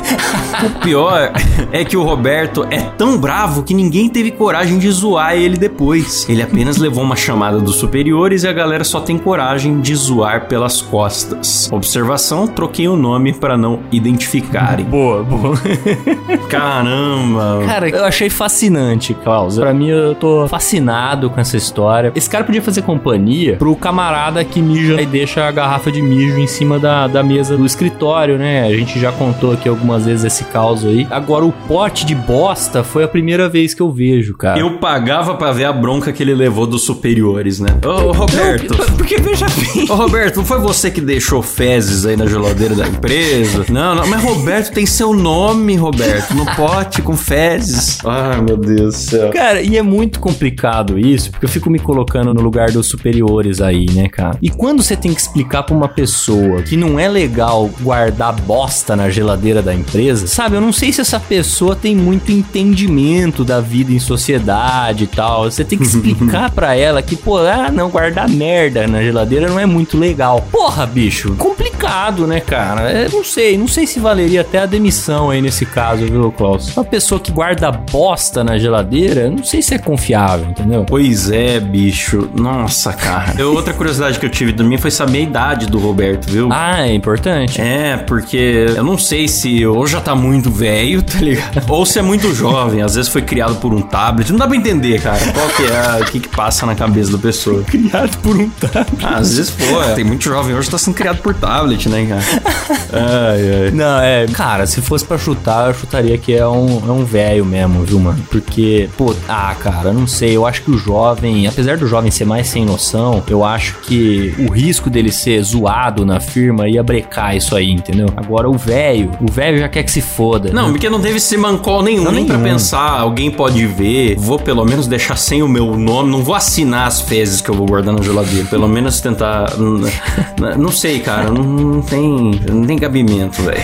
O 0.65 0.79
pior 0.79 1.33
é 1.73 1.83
que 1.83 1.97
o 1.97 2.03
Roberto 2.03 2.65
é 2.69 2.79
tão 2.79 3.17
bravo 3.17 3.63
que 3.63 3.73
ninguém 3.73 4.07
teve 4.07 4.31
coragem 4.31 4.79
de 4.79 4.89
zoar 4.89 5.35
ele 5.35 5.57
depois. 5.57 6.25
Ele 6.29 6.41
apenas 6.41 6.77
levou 6.77 7.03
uma 7.03 7.15
chamada 7.17 7.59
dos 7.59 7.75
superiores 7.75 8.43
e 8.43 8.47
a 8.47 8.53
galera 8.53 8.85
só 8.85 9.01
tem 9.01 9.17
coragem 9.17 9.81
de 9.81 9.93
zoar 9.95 10.47
pelas 10.47 10.81
costas. 10.81 11.69
Observação, 11.73 12.47
troquei 12.47 12.87
o 12.87 12.95
nome 12.95 13.33
pra 13.49 13.57
não 13.57 13.79
identificarem. 13.91 14.85
Boa, 14.85 15.23
boa. 15.23 15.55
Caramba. 16.49 17.63
Cara, 17.65 17.89
eu 17.89 18.05
achei 18.05 18.29
fascinante, 18.29 19.15
Klaus. 19.15 19.57
Pra 19.57 19.73
mim, 19.73 19.87
eu 19.87 20.13
tô 20.13 20.47
fascinado 20.47 21.31
com 21.31 21.41
essa 21.41 21.57
história. 21.57 22.11
Esse 22.13 22.29
cara 22.29 22.43
podia 22.43 22.61
fazer 22.61 22.83
companhia 22.83 23.55
pro 23.55 23.75
camarada 23.75 24.45
que 24.45 24.61
mija 24.61 25.01
e 25.01 25.05
deixa 25.07 25.47
a 25.47 25.51
garrafa 25.51 25.91
de 25.91 25.99
mijo 25.99 26.37
em 26.37 26.45
cima 26.45 26.77
da, 26.77 27.07
da 27.07 27.23
mesa 27.23 27.57
do 27.57 27.65
escritório, 27.65 28.37
né? 28.37 28.67
A 28.67 28.73
gente 28.75 28.99
já 28.99 29.11
contou 29.11 29.53
aqui 29.53 29.67
algumas 29.67 30.05
vezes 30.05 30.25
esse 30.25 30.43
caos 30.43 30.85
aí. 30.85 31.07
Agora, 31.09 31.43
o 31.43 31.51
pote 31.51 32.05
de 32.05 32.13
bosta 32.13 32.83
foi 32.83 33.03
a 33.03 33.07
primeira 33.07 33.49
vez 33.49 33.73
que 33.73 33.81
eu 33.81 33.91
vejo, 33.91 34.37
cara. 34.37 34.59
Eu 34.59 34.77
pagava 34.77 35.33
pra 35.33 35.51
ver 35.51 35.65
a 35.65 35.73
bronca 35.73 36.13
que 36.13 36.21
ele 36.21 36.35
levou 36.35 36.67
dos 36.67 36.83
superiores, 36.83 37.59
né? 37.59 37.69
Ô, 37.83 38.11
Roberto. 38.11 38.75
Porque 38.95 39.17
veja 39.17 39.47
bem. 39.47 39.89
Ô, 39.89 39.95
Roberto, 39.95 40.37
não 40.37 40.45
foi 40.45 40.59
você 40.59 40.91
que 40.91 41.01
deixou 41.01 41.41
fezes 41.41 42.05
aí 42.05 42.15
na 42.15 42.27
geladeira 42.27 42.75
da 42.75 42.87
empresa? 42.87 43.28
Não, 43.69 43.93
não, 43.93 44.07
mas 44.07 44.23
Roberto 44.23 44.73
tem 44.73 44.85
seu 44.85 45.13
nome, 45.13 45.75
Roberto, 45.75 46.33
no 46.33 46.45
pote 46.55 47.01
com 47.01 47.15
fezes. 47.15 47.99
Ai, 48.03 48.41
meu 48.41 48.57
Deus 48.57 48.95
do 48.95 48.99
céu. 48.99 49.29
Cara, 49.31 49.61
e 49.61 49.77
é 49.77 49.81
muito 49.81 50.19
complicado 50.19 50.97
isso, 50.97 51.29
porque 51.29 51.45
eu 51.45 51.49
fico 51.49 51.69
me 51.69 51.77
colocando 51.77 52.33
no 52.33 52.41
lugar 52.41 52.71
dos 52.71 52.87
superiores 52.87 53.61
aí, 53.61 53.85
né, 53.91 54.07
cara? 54.09 54.37
E 54.41 54.49
quando 54.49 54.81
você 54.81 54.95
tem 54.95 55.13
que 55.13 55.21
explicar 55.21 55.63
pra 55.63 55.75
uma 55.75 55.87
pessoa 55.87 56.63
que 56.63 56.75
não 56.75 56.99
é 56.99 57.07
legal 57.07 57.69
guardar 57.81 58.33
bosta 58.33 58.95
na 58.95 59.09
geladeira 59.09 59.61
da 59.61 59.73
empresa, 59.73 60.25
sabe? 60.25 60.55
Eu 60.55 60.61
não 60.61 60.73
sei 60.73 60.91
se 60.91 61.01
essa 61.01 61.19
pessoa 61.19 61.75
tem 61.75 61.95
muito 61.95 62.31
entendimento 62.31 63.43
da 63.43 63.61
vida 63.61 63.91
em 63.91 63.99
sociedade 63.99 65.03
e 65.03 65.07
tal. 65.07 65.43
Você 65.43 65.63
tem 65.63 65.77
que 65.77 65.85
explicar 65.87 66.49
pra 66.51 66.75
ela 66.75 67.01
que, 67.01 67.15
pô, 67.15 67.37
ah, 67.37 67.69
não, 67.71 67.89
guardar 67.89 68.27
merda 68.27 68.87
na 68.87 69.01
geladeira 69.01 69.47
não 69.47 69.59
é 69.59 69.65
muito 69.65 69.97
legal. 69.97 70.45
Porra, 70.51 70.85
bicho, 70.85 71.35
complicado, 71.35 72.25
né, 72.25 72.39
cara? 72.39 72.89
É, 72.91 73.07
não 73.19 73.23
sei, 73.25 73.57
não 73.57 73.67
sei 73.67 73.85
se 73.85 73.99
valeria 73.99 74.39
até 74.41 74.59
a 74.59 74.65
demissão 74.65 75.29
aí 75.29 75.41
nesse 75.41 75.65
caso, 75.65 76.05
viu, 76.05 76.31
Klaus? 76.31 76.75
Uma 76.77 76.85
pessoa 76.85 77.19
que 77.19 77.31
guarda 77.33 77.69
bosta 77.69 78.45
na 78.45 78.57
geladeira, 78.57 79.29
não 79.29 79.43
sei 79.43 79.61
se 79.61 79.73
é 79.73 79.77
confiável, 79.77 80.47
entendeu? 80.49 80.85
Pois 80.87 81.29
é, 81.29 81.59
bicho. 81.59 82.29
Nossa, 82.33 82.93
cara. 82.93 83.33
Eu- 83.37 83.53
outra 83.53 83.73
curiosidade 83.73 84.17
que 84.17 84.25
eu 84.25 84.29
tive 84.29 84.53
também 84.53 84.77
foi 84.77 84.89
saber 84.89 85.17
a 85.17 85.21
idade 85.21 85.65
do 85.65 85.77
Roberto, 85.79 86.29
viu? 86.31 86.47
Ah, 86.49 86.87
é 86.87 86.93
importante. 86.93 87.59
É, 87.59 87.97
porque 87.97 88.67
eu 88.75 88.83
não 88.85 88.97
sei 88.97 89.27
se 89.27 89.65
ou 89.65 89.85
já 89.85 89.99
tá 89.99 90.15
muito 90.15 90.49
velho, 90.49 91.01
tá 91.03 91.19
ligado? 91.19 91.69
Ou 91.69 91.85
se 91.85 91.99
é 91.99 92.01
muito 92.01 92.33
jovem, 92.33 92.81
às 92.81 92.95
vezes 92.95 93.11
foi 93.11 93.21
criado 93.21 93.55
por 93.55 93.73
um 93.73 93.81
tablet. 93.81 94.31
Não 94.31 94.39
dá 94.39 94.47
pra 94.47 94.55
entender, 94.55 95.01
cara, 95.01 95.19
qual 95.33 95.47
que 95.49 95.63
é, 95.63 96.01
o 96.01 96.05
que 96.05 96.19
que 96.21 96.29
passa 96.29 96.65
na 96.65 96.73
cabeça 96.73 97.11
da 97.11 97.17
pessoa. 97.17 97.63
Criado 97.63 98.17
por 98.19 98.37
um 98.37 98.49
tablet. 98.49 99.03
Ah, 99.03 99.17
às 99.17 99.35
vezes, 99.35 99.51
pô, 99.51 99.83
tem 99.93 100.05
muito 100.05 100.23
jovem 100.23 100.55
hoje 100.55 100.67
que 100.67 100.71
tá 100.71 100.77
sendo 100.77 100.93
criado 100.93 101.17
por 101.21 101.33
tablet, 101.33 101.89
né, 101.89 102.05
cara? 102.07 102.19
Ai, 103.09 103.65
ai. 103.65 103.71
Não, 103.71 103.99
é. 103.99 104.25
Cara, 104.27 104.65
se 104.67 104.81
fosse 104.81 105.03
pra 105.05 105.17
chutar, 105.17 105.67
eu 105.67 105.73
chutaria 105.73 106.17
que 106.17 106.33
é 106.33 106.47
um, 106.47 106.81
é 106.87 106.91
um 106.91 107.03
velho 107.03 107.45
mesmo, 107.45 107.83
viu, 107.83 107.99
mano? 107.99 108.19
Porque, 108.29 108.89
pô, 108.97 109.13
ah, 109.27 109.55
cara, 109.59 109.91
não 109.91 110.05
sei. 110.07 110.35
Eu 110.35 110.45
acho 110.45 110.61
que 110.61 110.71
o 110.71 110.77
jovem, 110.77 111.47
apesar 111.47 111.77
do 111.77 111.87
jovem 111.87 112.11
ser 112.11 112.25
mais 112.25 112.47
sem 112.47 112.65
noção, 112.65 113.23
eu 113.27 113.43
acho 113.43 113.77
que 113.81 114.33
o 114.39 114.51
risco 114.51 114.89
dele 114.89 115.11
ser 115.11 115.41
zoado 115.43 116.05
na 116.05 116.19
firma 116.19 116.67
ia 116.67 116.83
brecar 116.83 117.35
isso 117.35 117.55
aí, 117.55 117.71
entendeu? 117.71 118.07
Agora, 118.15 118.49
o 118.49 118.57
velho, 118.57 119.11
o 119.21 119.31
velho 119.31 119.57
já 119.59 119.67
quer 119.67 119.83
que 119.83 119.91
se 119.91 120.01
foda. 120.01 120.51
Não, 120.51 120.67
né? 120.67 120.71
porque 120.71 120.89
não 120.89 120.99
teve 120.99 121.19
semancol 121.19 121.81
nenhum, 121.81 122.03
Não, 122.03 122.11
nem 122.11 122.25
pra 122.25 122.37
nenhum. 122.37 122.53
pensar, 122.53 122.99
alguém 122.99 123.31
pode 123.31 123.65
ver, 123.65 124.15
vou 124.17 124.37
pelo 124.39 124.63
menos 124.65 124.87
deixar 124.87 125.15
sem 125.15 125.41
o 125.41 125.47
meu 125.47 125.75
nome, 125.77 126.11
não 126.11 126.23
vou 126.23 126.35
assinar 126.35 126.87
as 126.87 127.01
fezes 127.01 127.41
que 127.41 127.49
eu 127.49 127.55
vou 127.55 127.65
guardar 127.65 127.93
na 127.93 128.01
geladeira, 128.01 128.45
pelo 128.47 128.67
menos 128.67 128.99
tentar, 129.01 129.53
não 130.57 130.71
sei, 130.71 130.99
cara, 130.99 131.29
não, 131.29 131.43
não 131.43 131.81
tem, 131.81 132.39
não 132.51 132.65
tem 132.65 132.77
cabimento, 132.99 133.41
velho. 133.43 133.63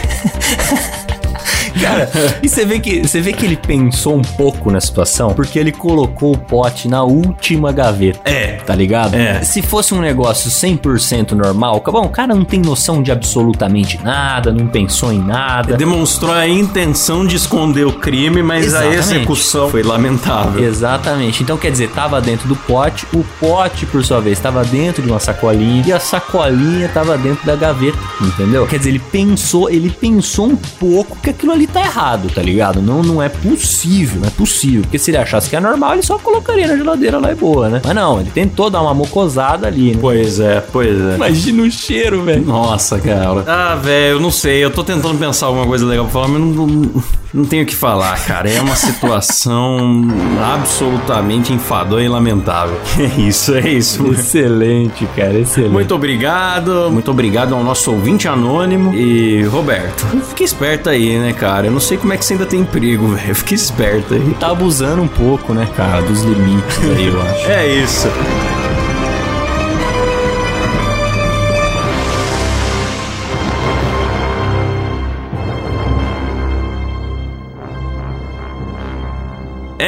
Cara, 1.81 2.09
e 2.41 2.47
você 2.47 2.65
vê 2.65 2.79
que 2.79 3.07
você 3.07 3.21
vê 3.21 3.33
que 3.33 3.45
ele 3.45 3.57
pensou 3.57 4.15
um 4.15 4.21
pouco 4.21 4.71
na 4.71 4.79
situação, 4.79 5.33
porque 5.33 5.59
ele 5.59 5.71
colocou 5.71 6.33
o 6.33 6.37
pote 6.37 6.87
na 6.87 7.03
última 7.03 7.71
gaveta. 7.71 8.19
É. 8.25 8.57
Tá 8.65 8.75
ligado? 8.75 9.15
É. 9.15 9.41
Se 9.41 9.61
fosse 9.61 9.93
um 9.93 9.99
negócio 9.99 10.49
100% 10.49 11.31
normal, 11.31 11.83
bom, 11.85 12.05
o 12.05 12.09
cara 12.09 12.33
não 12.33 12.43
tem 12.43 12.59
noção 12.59 13.01
de 13.01 13.11
absolutamente 13.11 13.99
nada, 14.03 14.51
não 14.51 14.67
pensou 14.67 15.11
em 15.11 15.19
nada. 15.19 15.77
Demonstrou 15.77 16.33
a 16.33 16.47
intenção 16.47 17.25
de 17.25 17.35
esconder 17.35 17.85
o 17.85 17.93
crime, 17.93 18.41
mas 18.41 18.65
Exatamente. 18.65 18.95
a 18.95 18.99
execução 18.99 19.69
foi 19.69 19.83
lamentável. 19.83 20.63
Exatamente. 20.63 21.43
Então 21.43 21.57
quer 21.57 21.71
dizer, 21.71 21.89
tava 21.89 22.19
dentro 22.21 22.47
do 22.47 22.55
pote, 22.55 23.05
o 23.13 23.23
pote, 23.39 23.85
por 23.85 24.03
sua 24.03 24.19
vez, 24.19 24.39
tava 24.39 24.63
dentro 24.63 25.01
de 25.01 25.09
uma 25.09 25.19
sacolinha 25.19 25.83
e 25.85 25.93
a 25.93 25.99
sacolinha 25.99 26.89
tava 26.89 27.17
dentro 27.17 27.45
da 27.45 27.55
gaveta, 27.55 27.97
entendeu? 28.21 28.65
Quer 28.67 28.77
dizer, 28.77 28.89
ele 28.89 28.99
pensou, 28.99 29.69
ele 29.69 29.89
pensou 29.89 30.47
um 30.47 30.55
pouco 30.55 31.17
que 31.21 31.29
aquilo 31.29 31.51
ali 31.51 31.64
tá 31.67 31.81
errado, 31.81 32.29
tá 32.33 32.41
ligado? 32.41 32.81
Não, 32.81 33.01
não 33.01 33.21
é 33.21 33.29
possível, 33.29 34.21
não 34.21 34.27
é 34.27 34.31
possível. 34.31 34.81
Porque 34.81 34.97
se 34.97 35.11
ele 35.11 35.17
achasse 35.17 35.49
que 35.49 35.55
é 35.55 35.59
normal, 35.59 35.93
ele 35.93 36.01
só 36.01 36.17
colocaria 36.17 36.67
na 36.67 36.75
geladeira 36.75 37.19
lá 37.19 37.31
e 37.31 37.35
boa, 37.35 37.69
né? 37.69 37.81
Mas 37.83 37.95
não, 37.95 38.19
ele 38.19 38.31
tentou 38.31 38.69
dar 38.69 38.81
uma 38.81 38.93
mocosada 38.93 39.67
ali, 39.67 39.93
né? 39.93 39.97
Pois 39.99 40.39
é, 40.39 40.61
pois 40.61 40.99
é. 40.99 41.15
Imagina 41.15 41.63
o 41.63 41.71
cheiro, 41.71 42.23
velho. 42.23 42.45
Nossa, 42.45 42.99
cara. 42.99 43.43
Ah, 43.47 43.75
velho, 43.75 44.15
eu 44.15 44.19
não 44.19 44.31
sei. 44.31 44.63
Eu 44.63 44.71
tô 44.71 44.83
tentando 44.83 45.17
pensar 45.17 45.47
alguma 45.47 45.65
coisa 45.65 45.85
legal 45.85 46.05
pra 46.05 46.13
falar, 46.13 46.27
mas 46.27 46.41
não, 46.41 47.03
não, 47.35 47.45
tenho 47.45 47.63
o 47.63 47.65
que 47.65 47.75
falar, 47.75 48.17
cara. 48.25 48.49
É 48.49 48.61
uma 48.61 48.75
situação 48.75 50.01
absolutamente 50.53 51.53
enfadonha 51.53 52.05
e 52.05 52.09
lamentável. 52.09 52.79
É 53.05 53.21
isso, 53.21 53.53
é 53.53 53.69
isso. 53.69 54.07
Excelente, 54.11 55.05
cara, 55.15 55.37
excelente. 55.37 55.71
Muito 55.71 55.93
obrigado, 55.93 56.89
muito 56.91 57.11
obrigado 57.11 57.53
ao 57.53 57.63
nosso 57.63 57.91
ouvinte 57.91 58.27
anônimo. 58.27 58.93
E, 58.95 59.43
Roberto, 59.43 60.05
fique 60.29 60.43
esperto 60.43 60.89
aí, 60.89 61.17
né, 61.19 61.33
cara? 61.33 61.67
Eu 61.67 61.71
não 61.71 61.79
sei 61.79 61.97
como 61.97 62.13
é 62.13 62.17
que 62.17 62.25
você 62.25 62.33
ainda 62.33 62.45
tem 62.45 62.61
emprego, 62.61 63.07
velho. 63.15 63.35
Fique 63.35 63.53
esperto 63.53 64.13
aí. 64.13 64.35
Tá 64.39 64.49
abusando 64.51 65.01
um 65.01 65.07
pouco, 65.07 65.53
né, 65.53 65.67
cara, 65.75 66.01
dos 66.01 66.23
limites 66.23 66.79
aí, 66.83 67.07
eu 67.07 67.21
acho. 67.21 67.51
É 67.51 67.67
isso. 67.67 68.07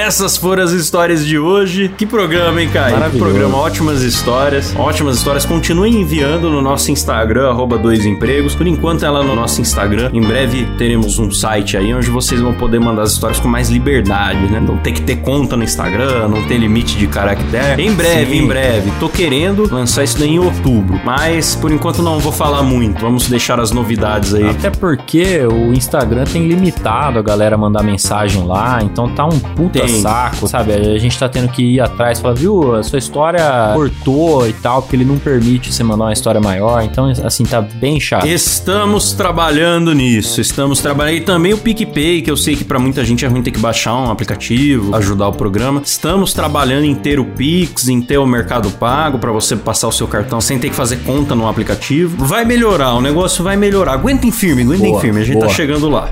Essas 0.07 0.37
foram 0.37 0.63
as 0.63 0.71
histórias 0.71 1.25
de 1.25 1.37
hoje. 1.37 1.89
Que 1.97 2.05
programa, 2.05 2.61
hein, 2.61 2.69
Caio? 2.71 2.93
Que 2.93 2.99
Maravilhoso. 2.99 3.29
programa, 3.29 3.57
ótimas 3.57 4.03
histórias. 4.03 4.73
Ótimas 4.73 5.17
histórias. 5.17 5.45
Continuem 5.45 5.99
enviando 5.99 6.49
no 6.49 6.61
nosso 6.61 6.89
Instagram, 6.93 7.49
arroba 7.49 7.77
dois 7.77 8.05
empregos. 8.05 8.55
Por 8.55 8.65
enquanto, 8.67 9.03
ela 9.03 9.21
no 9.21 9.35
nosso 9.35 9.59
Instagram. 9.59 10.09
Em 10.13 10.21
breve 10.21 10.65
teremos 10.77 11.19
um 11.19 11.29
site 11.29 11.75
aí 11.75 11.93
onde 11.93 12.09
vocês 12.09 12.39
vão 12.39 12.53
poder 12.53 12.79
mandar 12.79 13.01
as 13.01 13.11
histórias 13.11 13.37
com 13.37 13.49
mais 13.49 13.69
liberdade, 13.69 14.39
né? 14.49 14.61
Não 14.61 14.77
ter 14.77 14.93
que 14.93 15.01
ter 15.01 15.17
conta 15.17 15.57
no 15.57 15.63
Instagram, 15.65 16.29
não 16.29 16.41
ter 16.43 16.55
limite 16.57 16.97
de 16.97 17.05
caractere. 17.07 17.83
Em 17.83 17.91
breve, 17.93 18.31
Sim. 18.31 18.43
em 18.43 18.47
breve. 18.47 18.91
Tô 19.01 19.09
querendo 19.09 19.67
lançar 19.69 20.05
isso 20.05 20.17
daí 20.17 20.29
em 20.29 20.39
outubro. 20.39 21.01
Mas 21.03 21.53
por 21.53 21.69
enquanto 21.69 22.01
não 22.01 22.17
vou 22.17 22.31
falar 22.31 22.63
muito. 22.63 23.01
Vamos 23.01 23.27
deixar 23.27 23.59
as 23.59 23.71
novidades 23.71 24.33
aí. 24.33 24.51
Até 24.51 24.69
porque 24.69 25.41
o 25.45 25.73
Instagram 25.73 26.23
tem 26.23 26.47
limitado 26.47 27.19
a 27.19 27.21
galera 27.21 27.57
mandar 27.57 27.83
mensagem 27.83 28.47
lá, 28.47 28.79
então 28.81 29.09
tá 29.09 29.25
um 29.25 29.37
puta 29.37 29.81
Tem. 29.81 29.96
Saco, 30.01 30.47
sabe? 30.47 30.73
A 30.73 30.97
gente 30.99 31.17
tá 31.17 31.27
tendo 31.27 31.49
que 31.49 31.75
ir 31.75 31.79
atrás, 31.79 32.19
falar, 32.19 32.33
viu, 32.35 32.75
a 32.75 32.83
sua 32.83 32.99
história 32.99 33.71
cortou 33.73 34.47
e 34.47 34.53
tal, 34.53 34.81
porque 34.81 34.95
ele 34.95 35.05
não 35.05 35.17
permite 35.17 35.73
você 35.73 35.83
mandar 35.83 36.05
uma 36.05 36.13
história 36.13 36.39
maior, 36.41 36.83
então 36.83 37.11
assim, 37.23 37.43
tá 37.43 37.61
bem 37.61 37.99
chato. 37.99 38.25
Estamos 38.27 39.13
trabalhando 39.13 39.93
nisso, 39.93 40.41
estamos 40.41 40.79
trabalhando. 40.79 41.17
E 41.17 41.21
também 41.21 41.53
o 41.53 41.57
PicPay, 41.57 42.21
que 42.21 42.31
eu 42.31 42.37
sei 42.37 42.55
que 42.55 42.63
pra 42.63 42.79
muita 42.79 43.03
gente 43.03 43.25
é 43.25 43.27
ruim 43.27 43.41
ter 43.41 43.51
que 43.51 43.59
baixar 43.59 43.95
um 43.95 44.11
aplicativo, 44.11 44.95
ajudar 44.95 45.27
o 45.27 45.33
programa. 45.33 45.81
Estamos 45.83 46.33
trabalhando 46.33 46.85
em 46.85 46.95
ter 46.95 47.19
o 47.19 47.25
Pix, 47.25 47.87
em 47.87 48.01
ter 48.01 48.17
o 48.17 48.25
Mercado 48.25 48.69
Pago, 48.71 49.19
pra 49.19 49.31
você 49.31 49.55
passar 49.55 49.87
o 49.87 49.91
seu 49.91 50.07
cartão 50.07 50.39
sem 50.41 50.59
ter 50.59 50.69
que 50.69 50.75
fazer 50.75 50.97
conta 50.97 51.35
no 51.35 51.47
aplicativo. 51.47 52.25
Vai 52.25 52.45
melhorar, 52.45 52.93
o 52.93 53.01
negócio 53.01 53.43
vai 53.43 53.55
melhorar. 53.55 53.93
Aguentem 53.93 54.31
firme, 54.31 54.63
aguentem 54.63 54.91
Boa, 54.91 55.01
firme, 55.01 55.21
a 55.21 55.23
gente 55.23 55.39
tá 55.39 55.45
boa. 55.45 55.55
chegando 55.55 55.89
lá. 55.89 56.09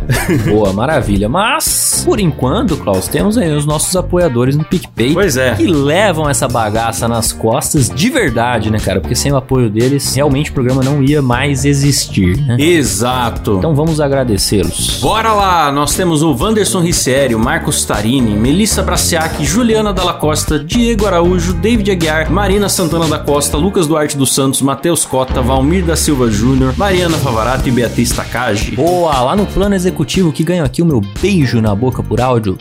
Boa, 0.47 0.73
maravilha. 0.73 1.29
Mas, 1.29 2.01
por 2.05 2.19
enquanto, 2.19 2.77
Klaus, 2.77 3.07
temos 3.07 3.37
aí 3.37 3.51
os 3.51 3.65
nossos 3.65 3.74
apoiadores 3.95 4.55
no 4.55 4.63
PicPay. 4.63 5.13
Pois 5.13 5.37
é. 5.37 5.55
Que 5.55 5.67
levam 5.67 6.29
essa 6.29 6.47
bagaça 6.47 7.07
nas 7.07 7.31
costas 7.31 7.89
de 7.89 8.09
verdade, 8.09 8.69
né, 8.69 8.79
cara? 8.79 9.01
Porque 9.01 9.15
sem 9.15 9.31
o 9.31 9.37
apoio 9.37 9.69
deles, 9.69 10.15
realmente 10.15 10.51
o 10.51 10.53
programa 10.53 10.83
não 10.83 11.03
ia 11.03 11.21
mais 11.21 11.65
existir, 11.65 12.37
né? 12.37 12.57
Exato. 12.59 13.57
Então 13.57 13.75
vamos 13.75 13.99
agradecê-los. 13.99 14.99
Bora 15.01 15.33
lá, 15.33 15.71
nós 15.71 15.95
temos 15.95 16.21
o 16.21 16.33
Wanderson 16.33 16.83
o 17.35 17.39
Marcos 17.39 17.83
Tarini, 17.83 18.35
Melissa 18.35 18.81
Braciac, 18.81 19.43
Juliana 19.43 19.91
Dalla 19.91 20.13
Costa, 20.13 20.57
Diego 20.59 21.05
Araújo, 21.05 21.53
David 21.53 21.91
Aguiar, 21.91 22.31
Marina 22.31 22.69
Santana 22.69 23.07
da 23.07 23.19
Costa, 23.19 23.57
Lucas 23.57 23.87
Duarte 23.87 24.17
dos 24.17 24.33
Santos, 24.33 24.61
Matheus 24.61 25.05
Cota, 25.05 25.41
Valmir 25.41 25.83
da 25.83 25.95
Silva 25.95 26.29
Júnior, 26.29 26.73
Mariana 26.77 27.17
Favarato 27.17 27.67
e 27.67 27.71
Beatriz 27.71 28.11
Takagi. 28.11 28.75
Boa, 28.75 29.19
lá 29.21 29.35
no 29.35 29.45
plano 29.45 29.75
executivo 29.75 30.31
que 30.31 30.43
ganho 30.43 30.63
aqui 30.63 30.81
o 30.81 30.85
meu 30.85 31.01
beijo 31.21 31.61
na 31.61 31.73
boca 31.75 32.01
por 32.03 32.21
áudio. 32.21 32.57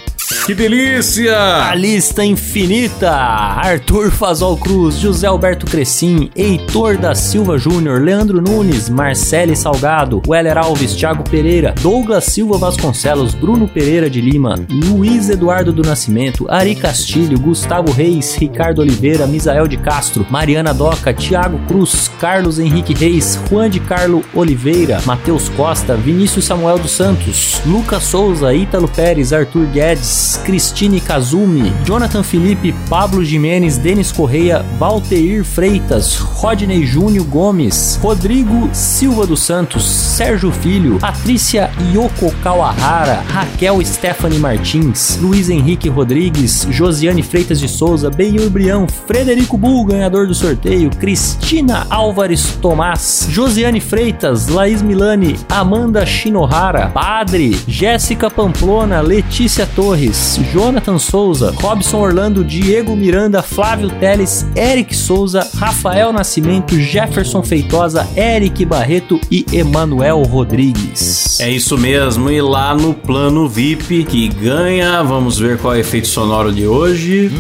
Que 0.47 0.55
delícia! 0.55 1.04
A 1.07 1.75
lista 1.75 2.25
infinita! 2.25 3.13
Arthur 3.15 4.11
Fazol 4.11 4.57
Cruz, 4.57 4.97
José 4.97 5.27
Alberto 5.27 5.67
Crescim, 5.67 6.31
Heitor 6.35 6.97
da 6.97 7.15
Silva 7.15 7.59
Júnior, 7.59 8.01
Leandro 8.01 8.41
Nunes, 8.41 8.89
Marcele 8.89 9.55
Salgado, 9.55 10.23
Weller 10.27 10.57
Alves, 10.57 10.97
Thiago 10.97 11.23
Pereira, 11.23 11.75
Douglas 11.83 12.25
Silva 12.25 12.57
Vasconcelos, 12.57 13.35
Bruno 13.35 13.69
Pereira 13.69 14.09
de 14.09 14.21
Lima, 14.21 14.55
Luiz 14.71 15.29
Eduardo 15.29 15.73
do 15.75 15.83
Nascimento, 15.83 16.47
Ari 16.49 16.75
Castilho, 16.75 17.39
Gustavo 17.39 17.93
Reis, 17.93 18.35
Ricardo 18.37 18.81
Oliveira, 18.81 19.27
Misael 19.27 19.69
de 19.69 19.77
Castro, 19.77 20.27
Mariana 20.31 20.73
Doca, 20.73 21.13
Thiago 21.13 21.59
Cruz, 21.69 22.11
Carlos 22.19 22.59
Henrique 22.59 22.95
Reis, 22.95 23.39
Juan 23.51 23.69
de 23.69 23.79
Carlo 23.79 24.25
Oliveira, 24.35 25.03
Matheus 25.05 25.51
Costa, 25.51 25.97
Vinícius 25.97 26.47
Samuel 26.47 26.79
dos 26.79 26.93
Santos, 26.93 27.61
Lucas 27.67 28.05
Souza, 28.05 28.55
Ítalo 28.55 28.89
Pérez, 28.89 29.35
Arthur 29.35 29.67
Guedes, 29.67 30.41
Cristine 30.45 30.94
Kazumi, 31.01 31.73
Jonathan 31.85 32.23
Felipe, 32.23 32.75
Pablo 32.89 33.23
Jimenez, 33.23 33.79
Denis 33.79 34.13
Correia, 34.13 34.65
Valteir 34.79 35.45
Freitas, 35.45 36.19
Rodney 36.19 36.85
Júnior 36.85 37.25
Gomes, 37.27 37.99
Rodrigo 38.03 38.69
Silva 38.73 39.27
dos 39.27 39.41
Santos, 39.41 39.85
Sérgio 39.85 40.51
Filho, 40.53 40.99
Patrícia 40.99 41.71
Yoko 41.95 42.31
Kawahara, 42.43 43.25
Raquel 43.29 43.85
Stephanie 43.85 44.39
Martins, 44.39 45.19
Luiz 45.21 45.49
Henrique 45.49 45.89
Rodrigues, 45.89 46.67
Josiane 46.71 47.23
Freitas 47.23 47.61
de 47.61 47.69
Souza, 47.69 48.11
Benhur 48.11 48.51
Brião, 48.51 48.87
Frederico 49.07 49.57
Bull, 49.57 49.87
ganhador 49.87 50.27
do 50.27 50.35
sorteio, 50.35 50.91
Cristina 50.91 51.87
Álvares 51.89 52.59
Tomás, 52.61 53.27
Josiane 53.31 53.81
Freitas, 53.81 54.49
Laís 54.49 54.83
Milani, 54.83 55.37
Amanda 55.49 56.05
Shinohara, 56.05 56.89
Padre, 56.89 57.57
Jéssica 57.67 58.31
Pamplona, 58.31 59.01
Letícia 59.01 59.67
Torres, 59.75 60.39
Jonathan 60.53 60.84
Souza, 60.99 61.51
Robson 61.57 61.99
Orlando, 61.99 62.45
Diego 62.45 62.95
Miranda, 62.95 63.43
Flávio 63.43 63.91
Teles, 63.99 64.47
Eric 64.55 64.95
Souza, 64.95 65.49
Rafael 65.57 66.13
Nascimento, 66.13 66.79
Jefferson 66.79 67.43
Feitosa, 67.43 68.07
Eric 68.15 68.65
Barreto 68.67 69.19
e 69.31 69.47
Emanuel 69.53 70.23
Rodrigues. 70.23 71.41
É 71.41 71.51
isso 71.51 71.79
mesmo, 71.79 72.31
e 72.31 72.41
lá 72.41 72.75
no 72.75 72.93
plano 72.93 73.49
VIP 73.49 74.05
que 74.05 74.29
ganha, 74.29 75.03
vamos 75.03 75.39
ver 75.39 75.59
qual 75.59 75.75
é 75.75 75.79
o 75.79 75.81
efeito 75.81 76.07
sonoro 76.07 76.53
de 76.53 76.67
hoje. 76.67 77.33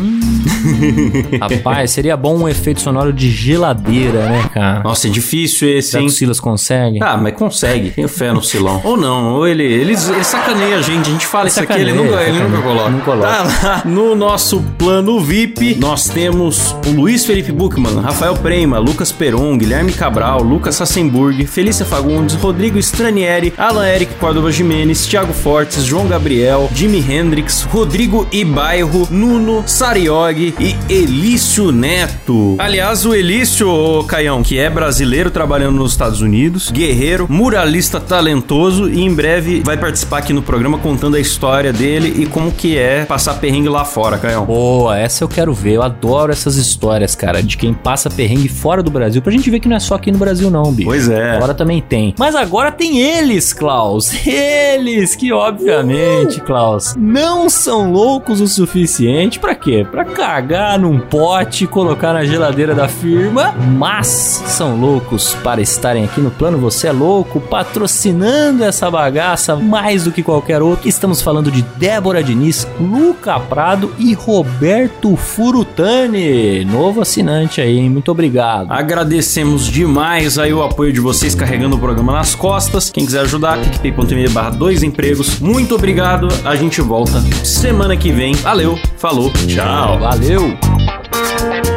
Rapaz, 1.40 1.90
seria 1.90 2.16
bom 2.16 2.36
um 2.38 2.48
efeito 2.48 2.80
sonoro 2.80 3.12
de 3.12 3.30
geladeira, 3.30 4.28
né, 4.28 4.50
cara? 4.52 4.82
Nossa, 4.82 5.08
é 5.08 5.10
difícil 5.10 5.68
esse, 5.68 5.90
Será 5.90 6.02
hein? 6.02 6.08
que 6.08 6.12
o 6.14 6.16
Silas 6.16 6.40
consegue? 6.40 6.98
Ah, 7.02 7.16
mas 7.16 7.34
consegue. 7.34 7.90
Tenho 7.90 8.08
fé 8.08 8.32
no 8.32 8.42
Silão. 8.42 8.80
Ou 8.84 8.96
não, 8.96 9.34
ou 9.34 9.46
ele, 9.46 9.64
ele, 9.64 9.92
ele 9.92 10.24
sacaneia 10.24 10.76
a 10.76 10.82
gente. 10.82 11.08
A 11.08 11.12
gente 11.12 11.26
fala 11.26 11.48
isso 11.48 11.60
aqui, 11.60 11.72
ele 11.74 11.92
nunca, 11.92 12.22
ele 12.22 12.38
nunca 12.38 12.62
coloca. 12.62 12.90
Não 12.90 13.00
coloca. 13.00 13.28
Tá 13.28 13.42
lá 13.42 13.82
no 13.84 14.14
nosso 14.14 14.60
plano 14.78 15.20
VIP, 15.20 15.74
nós 15.76 16.08
temos 16.08 16.74
o 16.86 16.90
Luiz 16.90 17.24
Felipe 17.24 17.52
Buchmann, 17.52 18.00
Rafael 18.00 18.34
Prema, 18.34 18.78
Lucas 18.78 19.12
Peron, 19.12 19.56
Guilherme 19.56 19.92
Cabral, 19.92 20.42
Lucas 20.42 20.76
Sassenburg, 20.76 21.46
Felícia 21.46 21.84
Fagundes, 21.84 22.34
Rodrigo 22.36 22.78
Stranieri, 22.78 23.52
Alan 23.56 23.86
Eric 23.86 24.14
Córdova 24.14 24.50
Jimenez, 24.50 25.06
Thiago 25.06 25.32
Fortes, 25.32 25.84
João 25.84 26.06
Gabriel, 26.06 26.68
Jimi 26.74 27.00
Hendrix, 27.00 27.62
Rodrigo 27.62 28.26
Ibairro, 28.32 29.08
Nuno 29.10 29.62
Sariog 29.66 30.53
e 30.60 30.76
Elício 30.88 31.72
Neto. 31.72 32.56
Aliás, 32.58 33.04
o 33.04 33.14
Elício, 33.14 33.68
ô, 33.68 34.04
Caião, 34.04 34.42
que 34.42 34.58
é 34.58 34.70
brasileiro 34.70 35.30
trabalhando 35.30 35.76
nos 35.76 35.92
Estados 35.92 36.20
Unidos, 36.20 36.70
guerreiro, 36.70 37.26
muralista 37.28 38.00
talentoso 38.00 38.88
e 38.88 39.02
em 39.02 39.12
breve 39.12 39.62
vai 39.64 39.76
participar 39.76 40.18
aqui 40.18 40.32
no 40.32 40.42
programa 40.42 40.78
contando 40.78 41.16
a 41.16 41.20
história 41.20 41.72
dele 41.72 42.22
e 42.22 42.26
como 42.26 42.52
que 42.52 42.78
é 42.78 43.04
passar 43.04 43.34
perrengue 43.34 43.68
lá 43.68 43.84
fora, 43.84 44.16
Caião. 44.16 44.44
Boa, 44.44 44.96
essa 44.96 45.24
eu 45.24 45.28
quero 45.28 45.52
ver. 45.52 45.74
Eu 45.74 45.82
adoro 45.82 46.30
essas 46.30 46.56
histórias, 46.56 47.14
cara, 47.16 47.42
de 47.42 47.56
quem 47.56 47.74
passa 47.74 48.08
perrengue 48.08 48.48
fora 48.48 48.82
do 48.82 48.90
Brasil. 48.90 49.20
Pra 49.20 49.32
gente 49.32 49.50
ver 49.50 49.58
que 49.60 49.68
não 49.68 49.76
é 49.76 49.80
só 49.80 49.96
aqui 49.96 50.12
no 50.12 50.18
Brasil, 50.18 50.50
não, 50.50 50.72
bicho. 50.72 50.88
Pois 50.88 51.08
é. 51.08 51.36
Agora 51.36 51.54
também 51.54 51.80
tem. 51.80 52.14
Mas 52.18 52.34
agora 52.36 52.70
tem 52.70 53.00
eles, 53.00 53.52
Klaus. 53.52 54.12
Eles 54.24 55.14
que, 55.14 55.32
obviamente, 55.32 56.40
Klaus, 56.40 56.94
não 56.96 57.48
são 57.48 57.92
loucos 57.92 58.40
o 58.40 58.46
suficiente. 58.46 59.38
Pra 59.38 59.54
quê? 59.54 59.86
Pra 59.90 60.04
cagar 60.04 60.43
num 60.78 60.98
pote 60.98 61.64
e 61.64 61.66
colocar 61.66 62.12
na 62.12 62.24
geladeira 62.24 62.74
da 62.74 62.88
firma. 62.88 63.54
Mas 63.76 64.06
são 64.08 64.78
loucos 64.78 65.34
para 65.42 65.60
estarem 65.60 66.04
aqui 66.04 66.20
no 66.20 66.30
plano 66.30 66.58
Você 66.58 66.88
é 66.88 66.92
Louco, 66.92 67.40
patrocinando 67.40 68.62
essa 68.64 68.90
bagaça 68.90 69.56
mais 69.56 70.04
do 70.04 70.12
que 70.12 70.22
qualquer 70.22 70.62
outro. 70.62 70.88
Estamos 70.88 71.22
falando 71.22 71.50
de 71.50 71.62
Débora 71.76 72.22
Diniz, 72.22 72.66
Luca 72.80 73.38
Prado 73.40 73.92
e 73.98 74.14
Roberto 74.14 75.16
Furutani. 75.16 76.64
Novo 76.64 77.00
assinante 77.00 77.60
aí, 77.60 77.78
hein? 77.78 77.90
Muito 77.90 78.10
obrigado. 78.10 78.70
Agradecemos 78.70 79.66
demais 79.66 80.38
aí 80.38 80.52
o 80.52 80.62
apoio 80.62 80.92
de 80.92 81.00
vocês 81.00 81.34
carregando 81.34 81.76
o 81.76 81.78
programa 81.78 82.12
nas 82.12 82.34
costas. 82.34 82.90
Quem 82.90 83.04
quiser 83.04 83.20
ajudar, 83.20 83.58
picpay.me 83.58 84.28
barra 84.28 84.50
dois 84.50 84.82
empregos. 84.82 85.40
Muito 85.40 85.74
obrigado. 85.74 86.28
A 86.44 86.54
gente 86.54 86.80
volta 86.80 87.20
semana 87.44 87.96
que 87.96 88.12
vem. 88.12 88.34
Valeu, 88.34 88.78
falou, 88.96 89.30
tchau. 89.46 89.98
Valeu! 89.98 90.33
Thank 90.36 91.73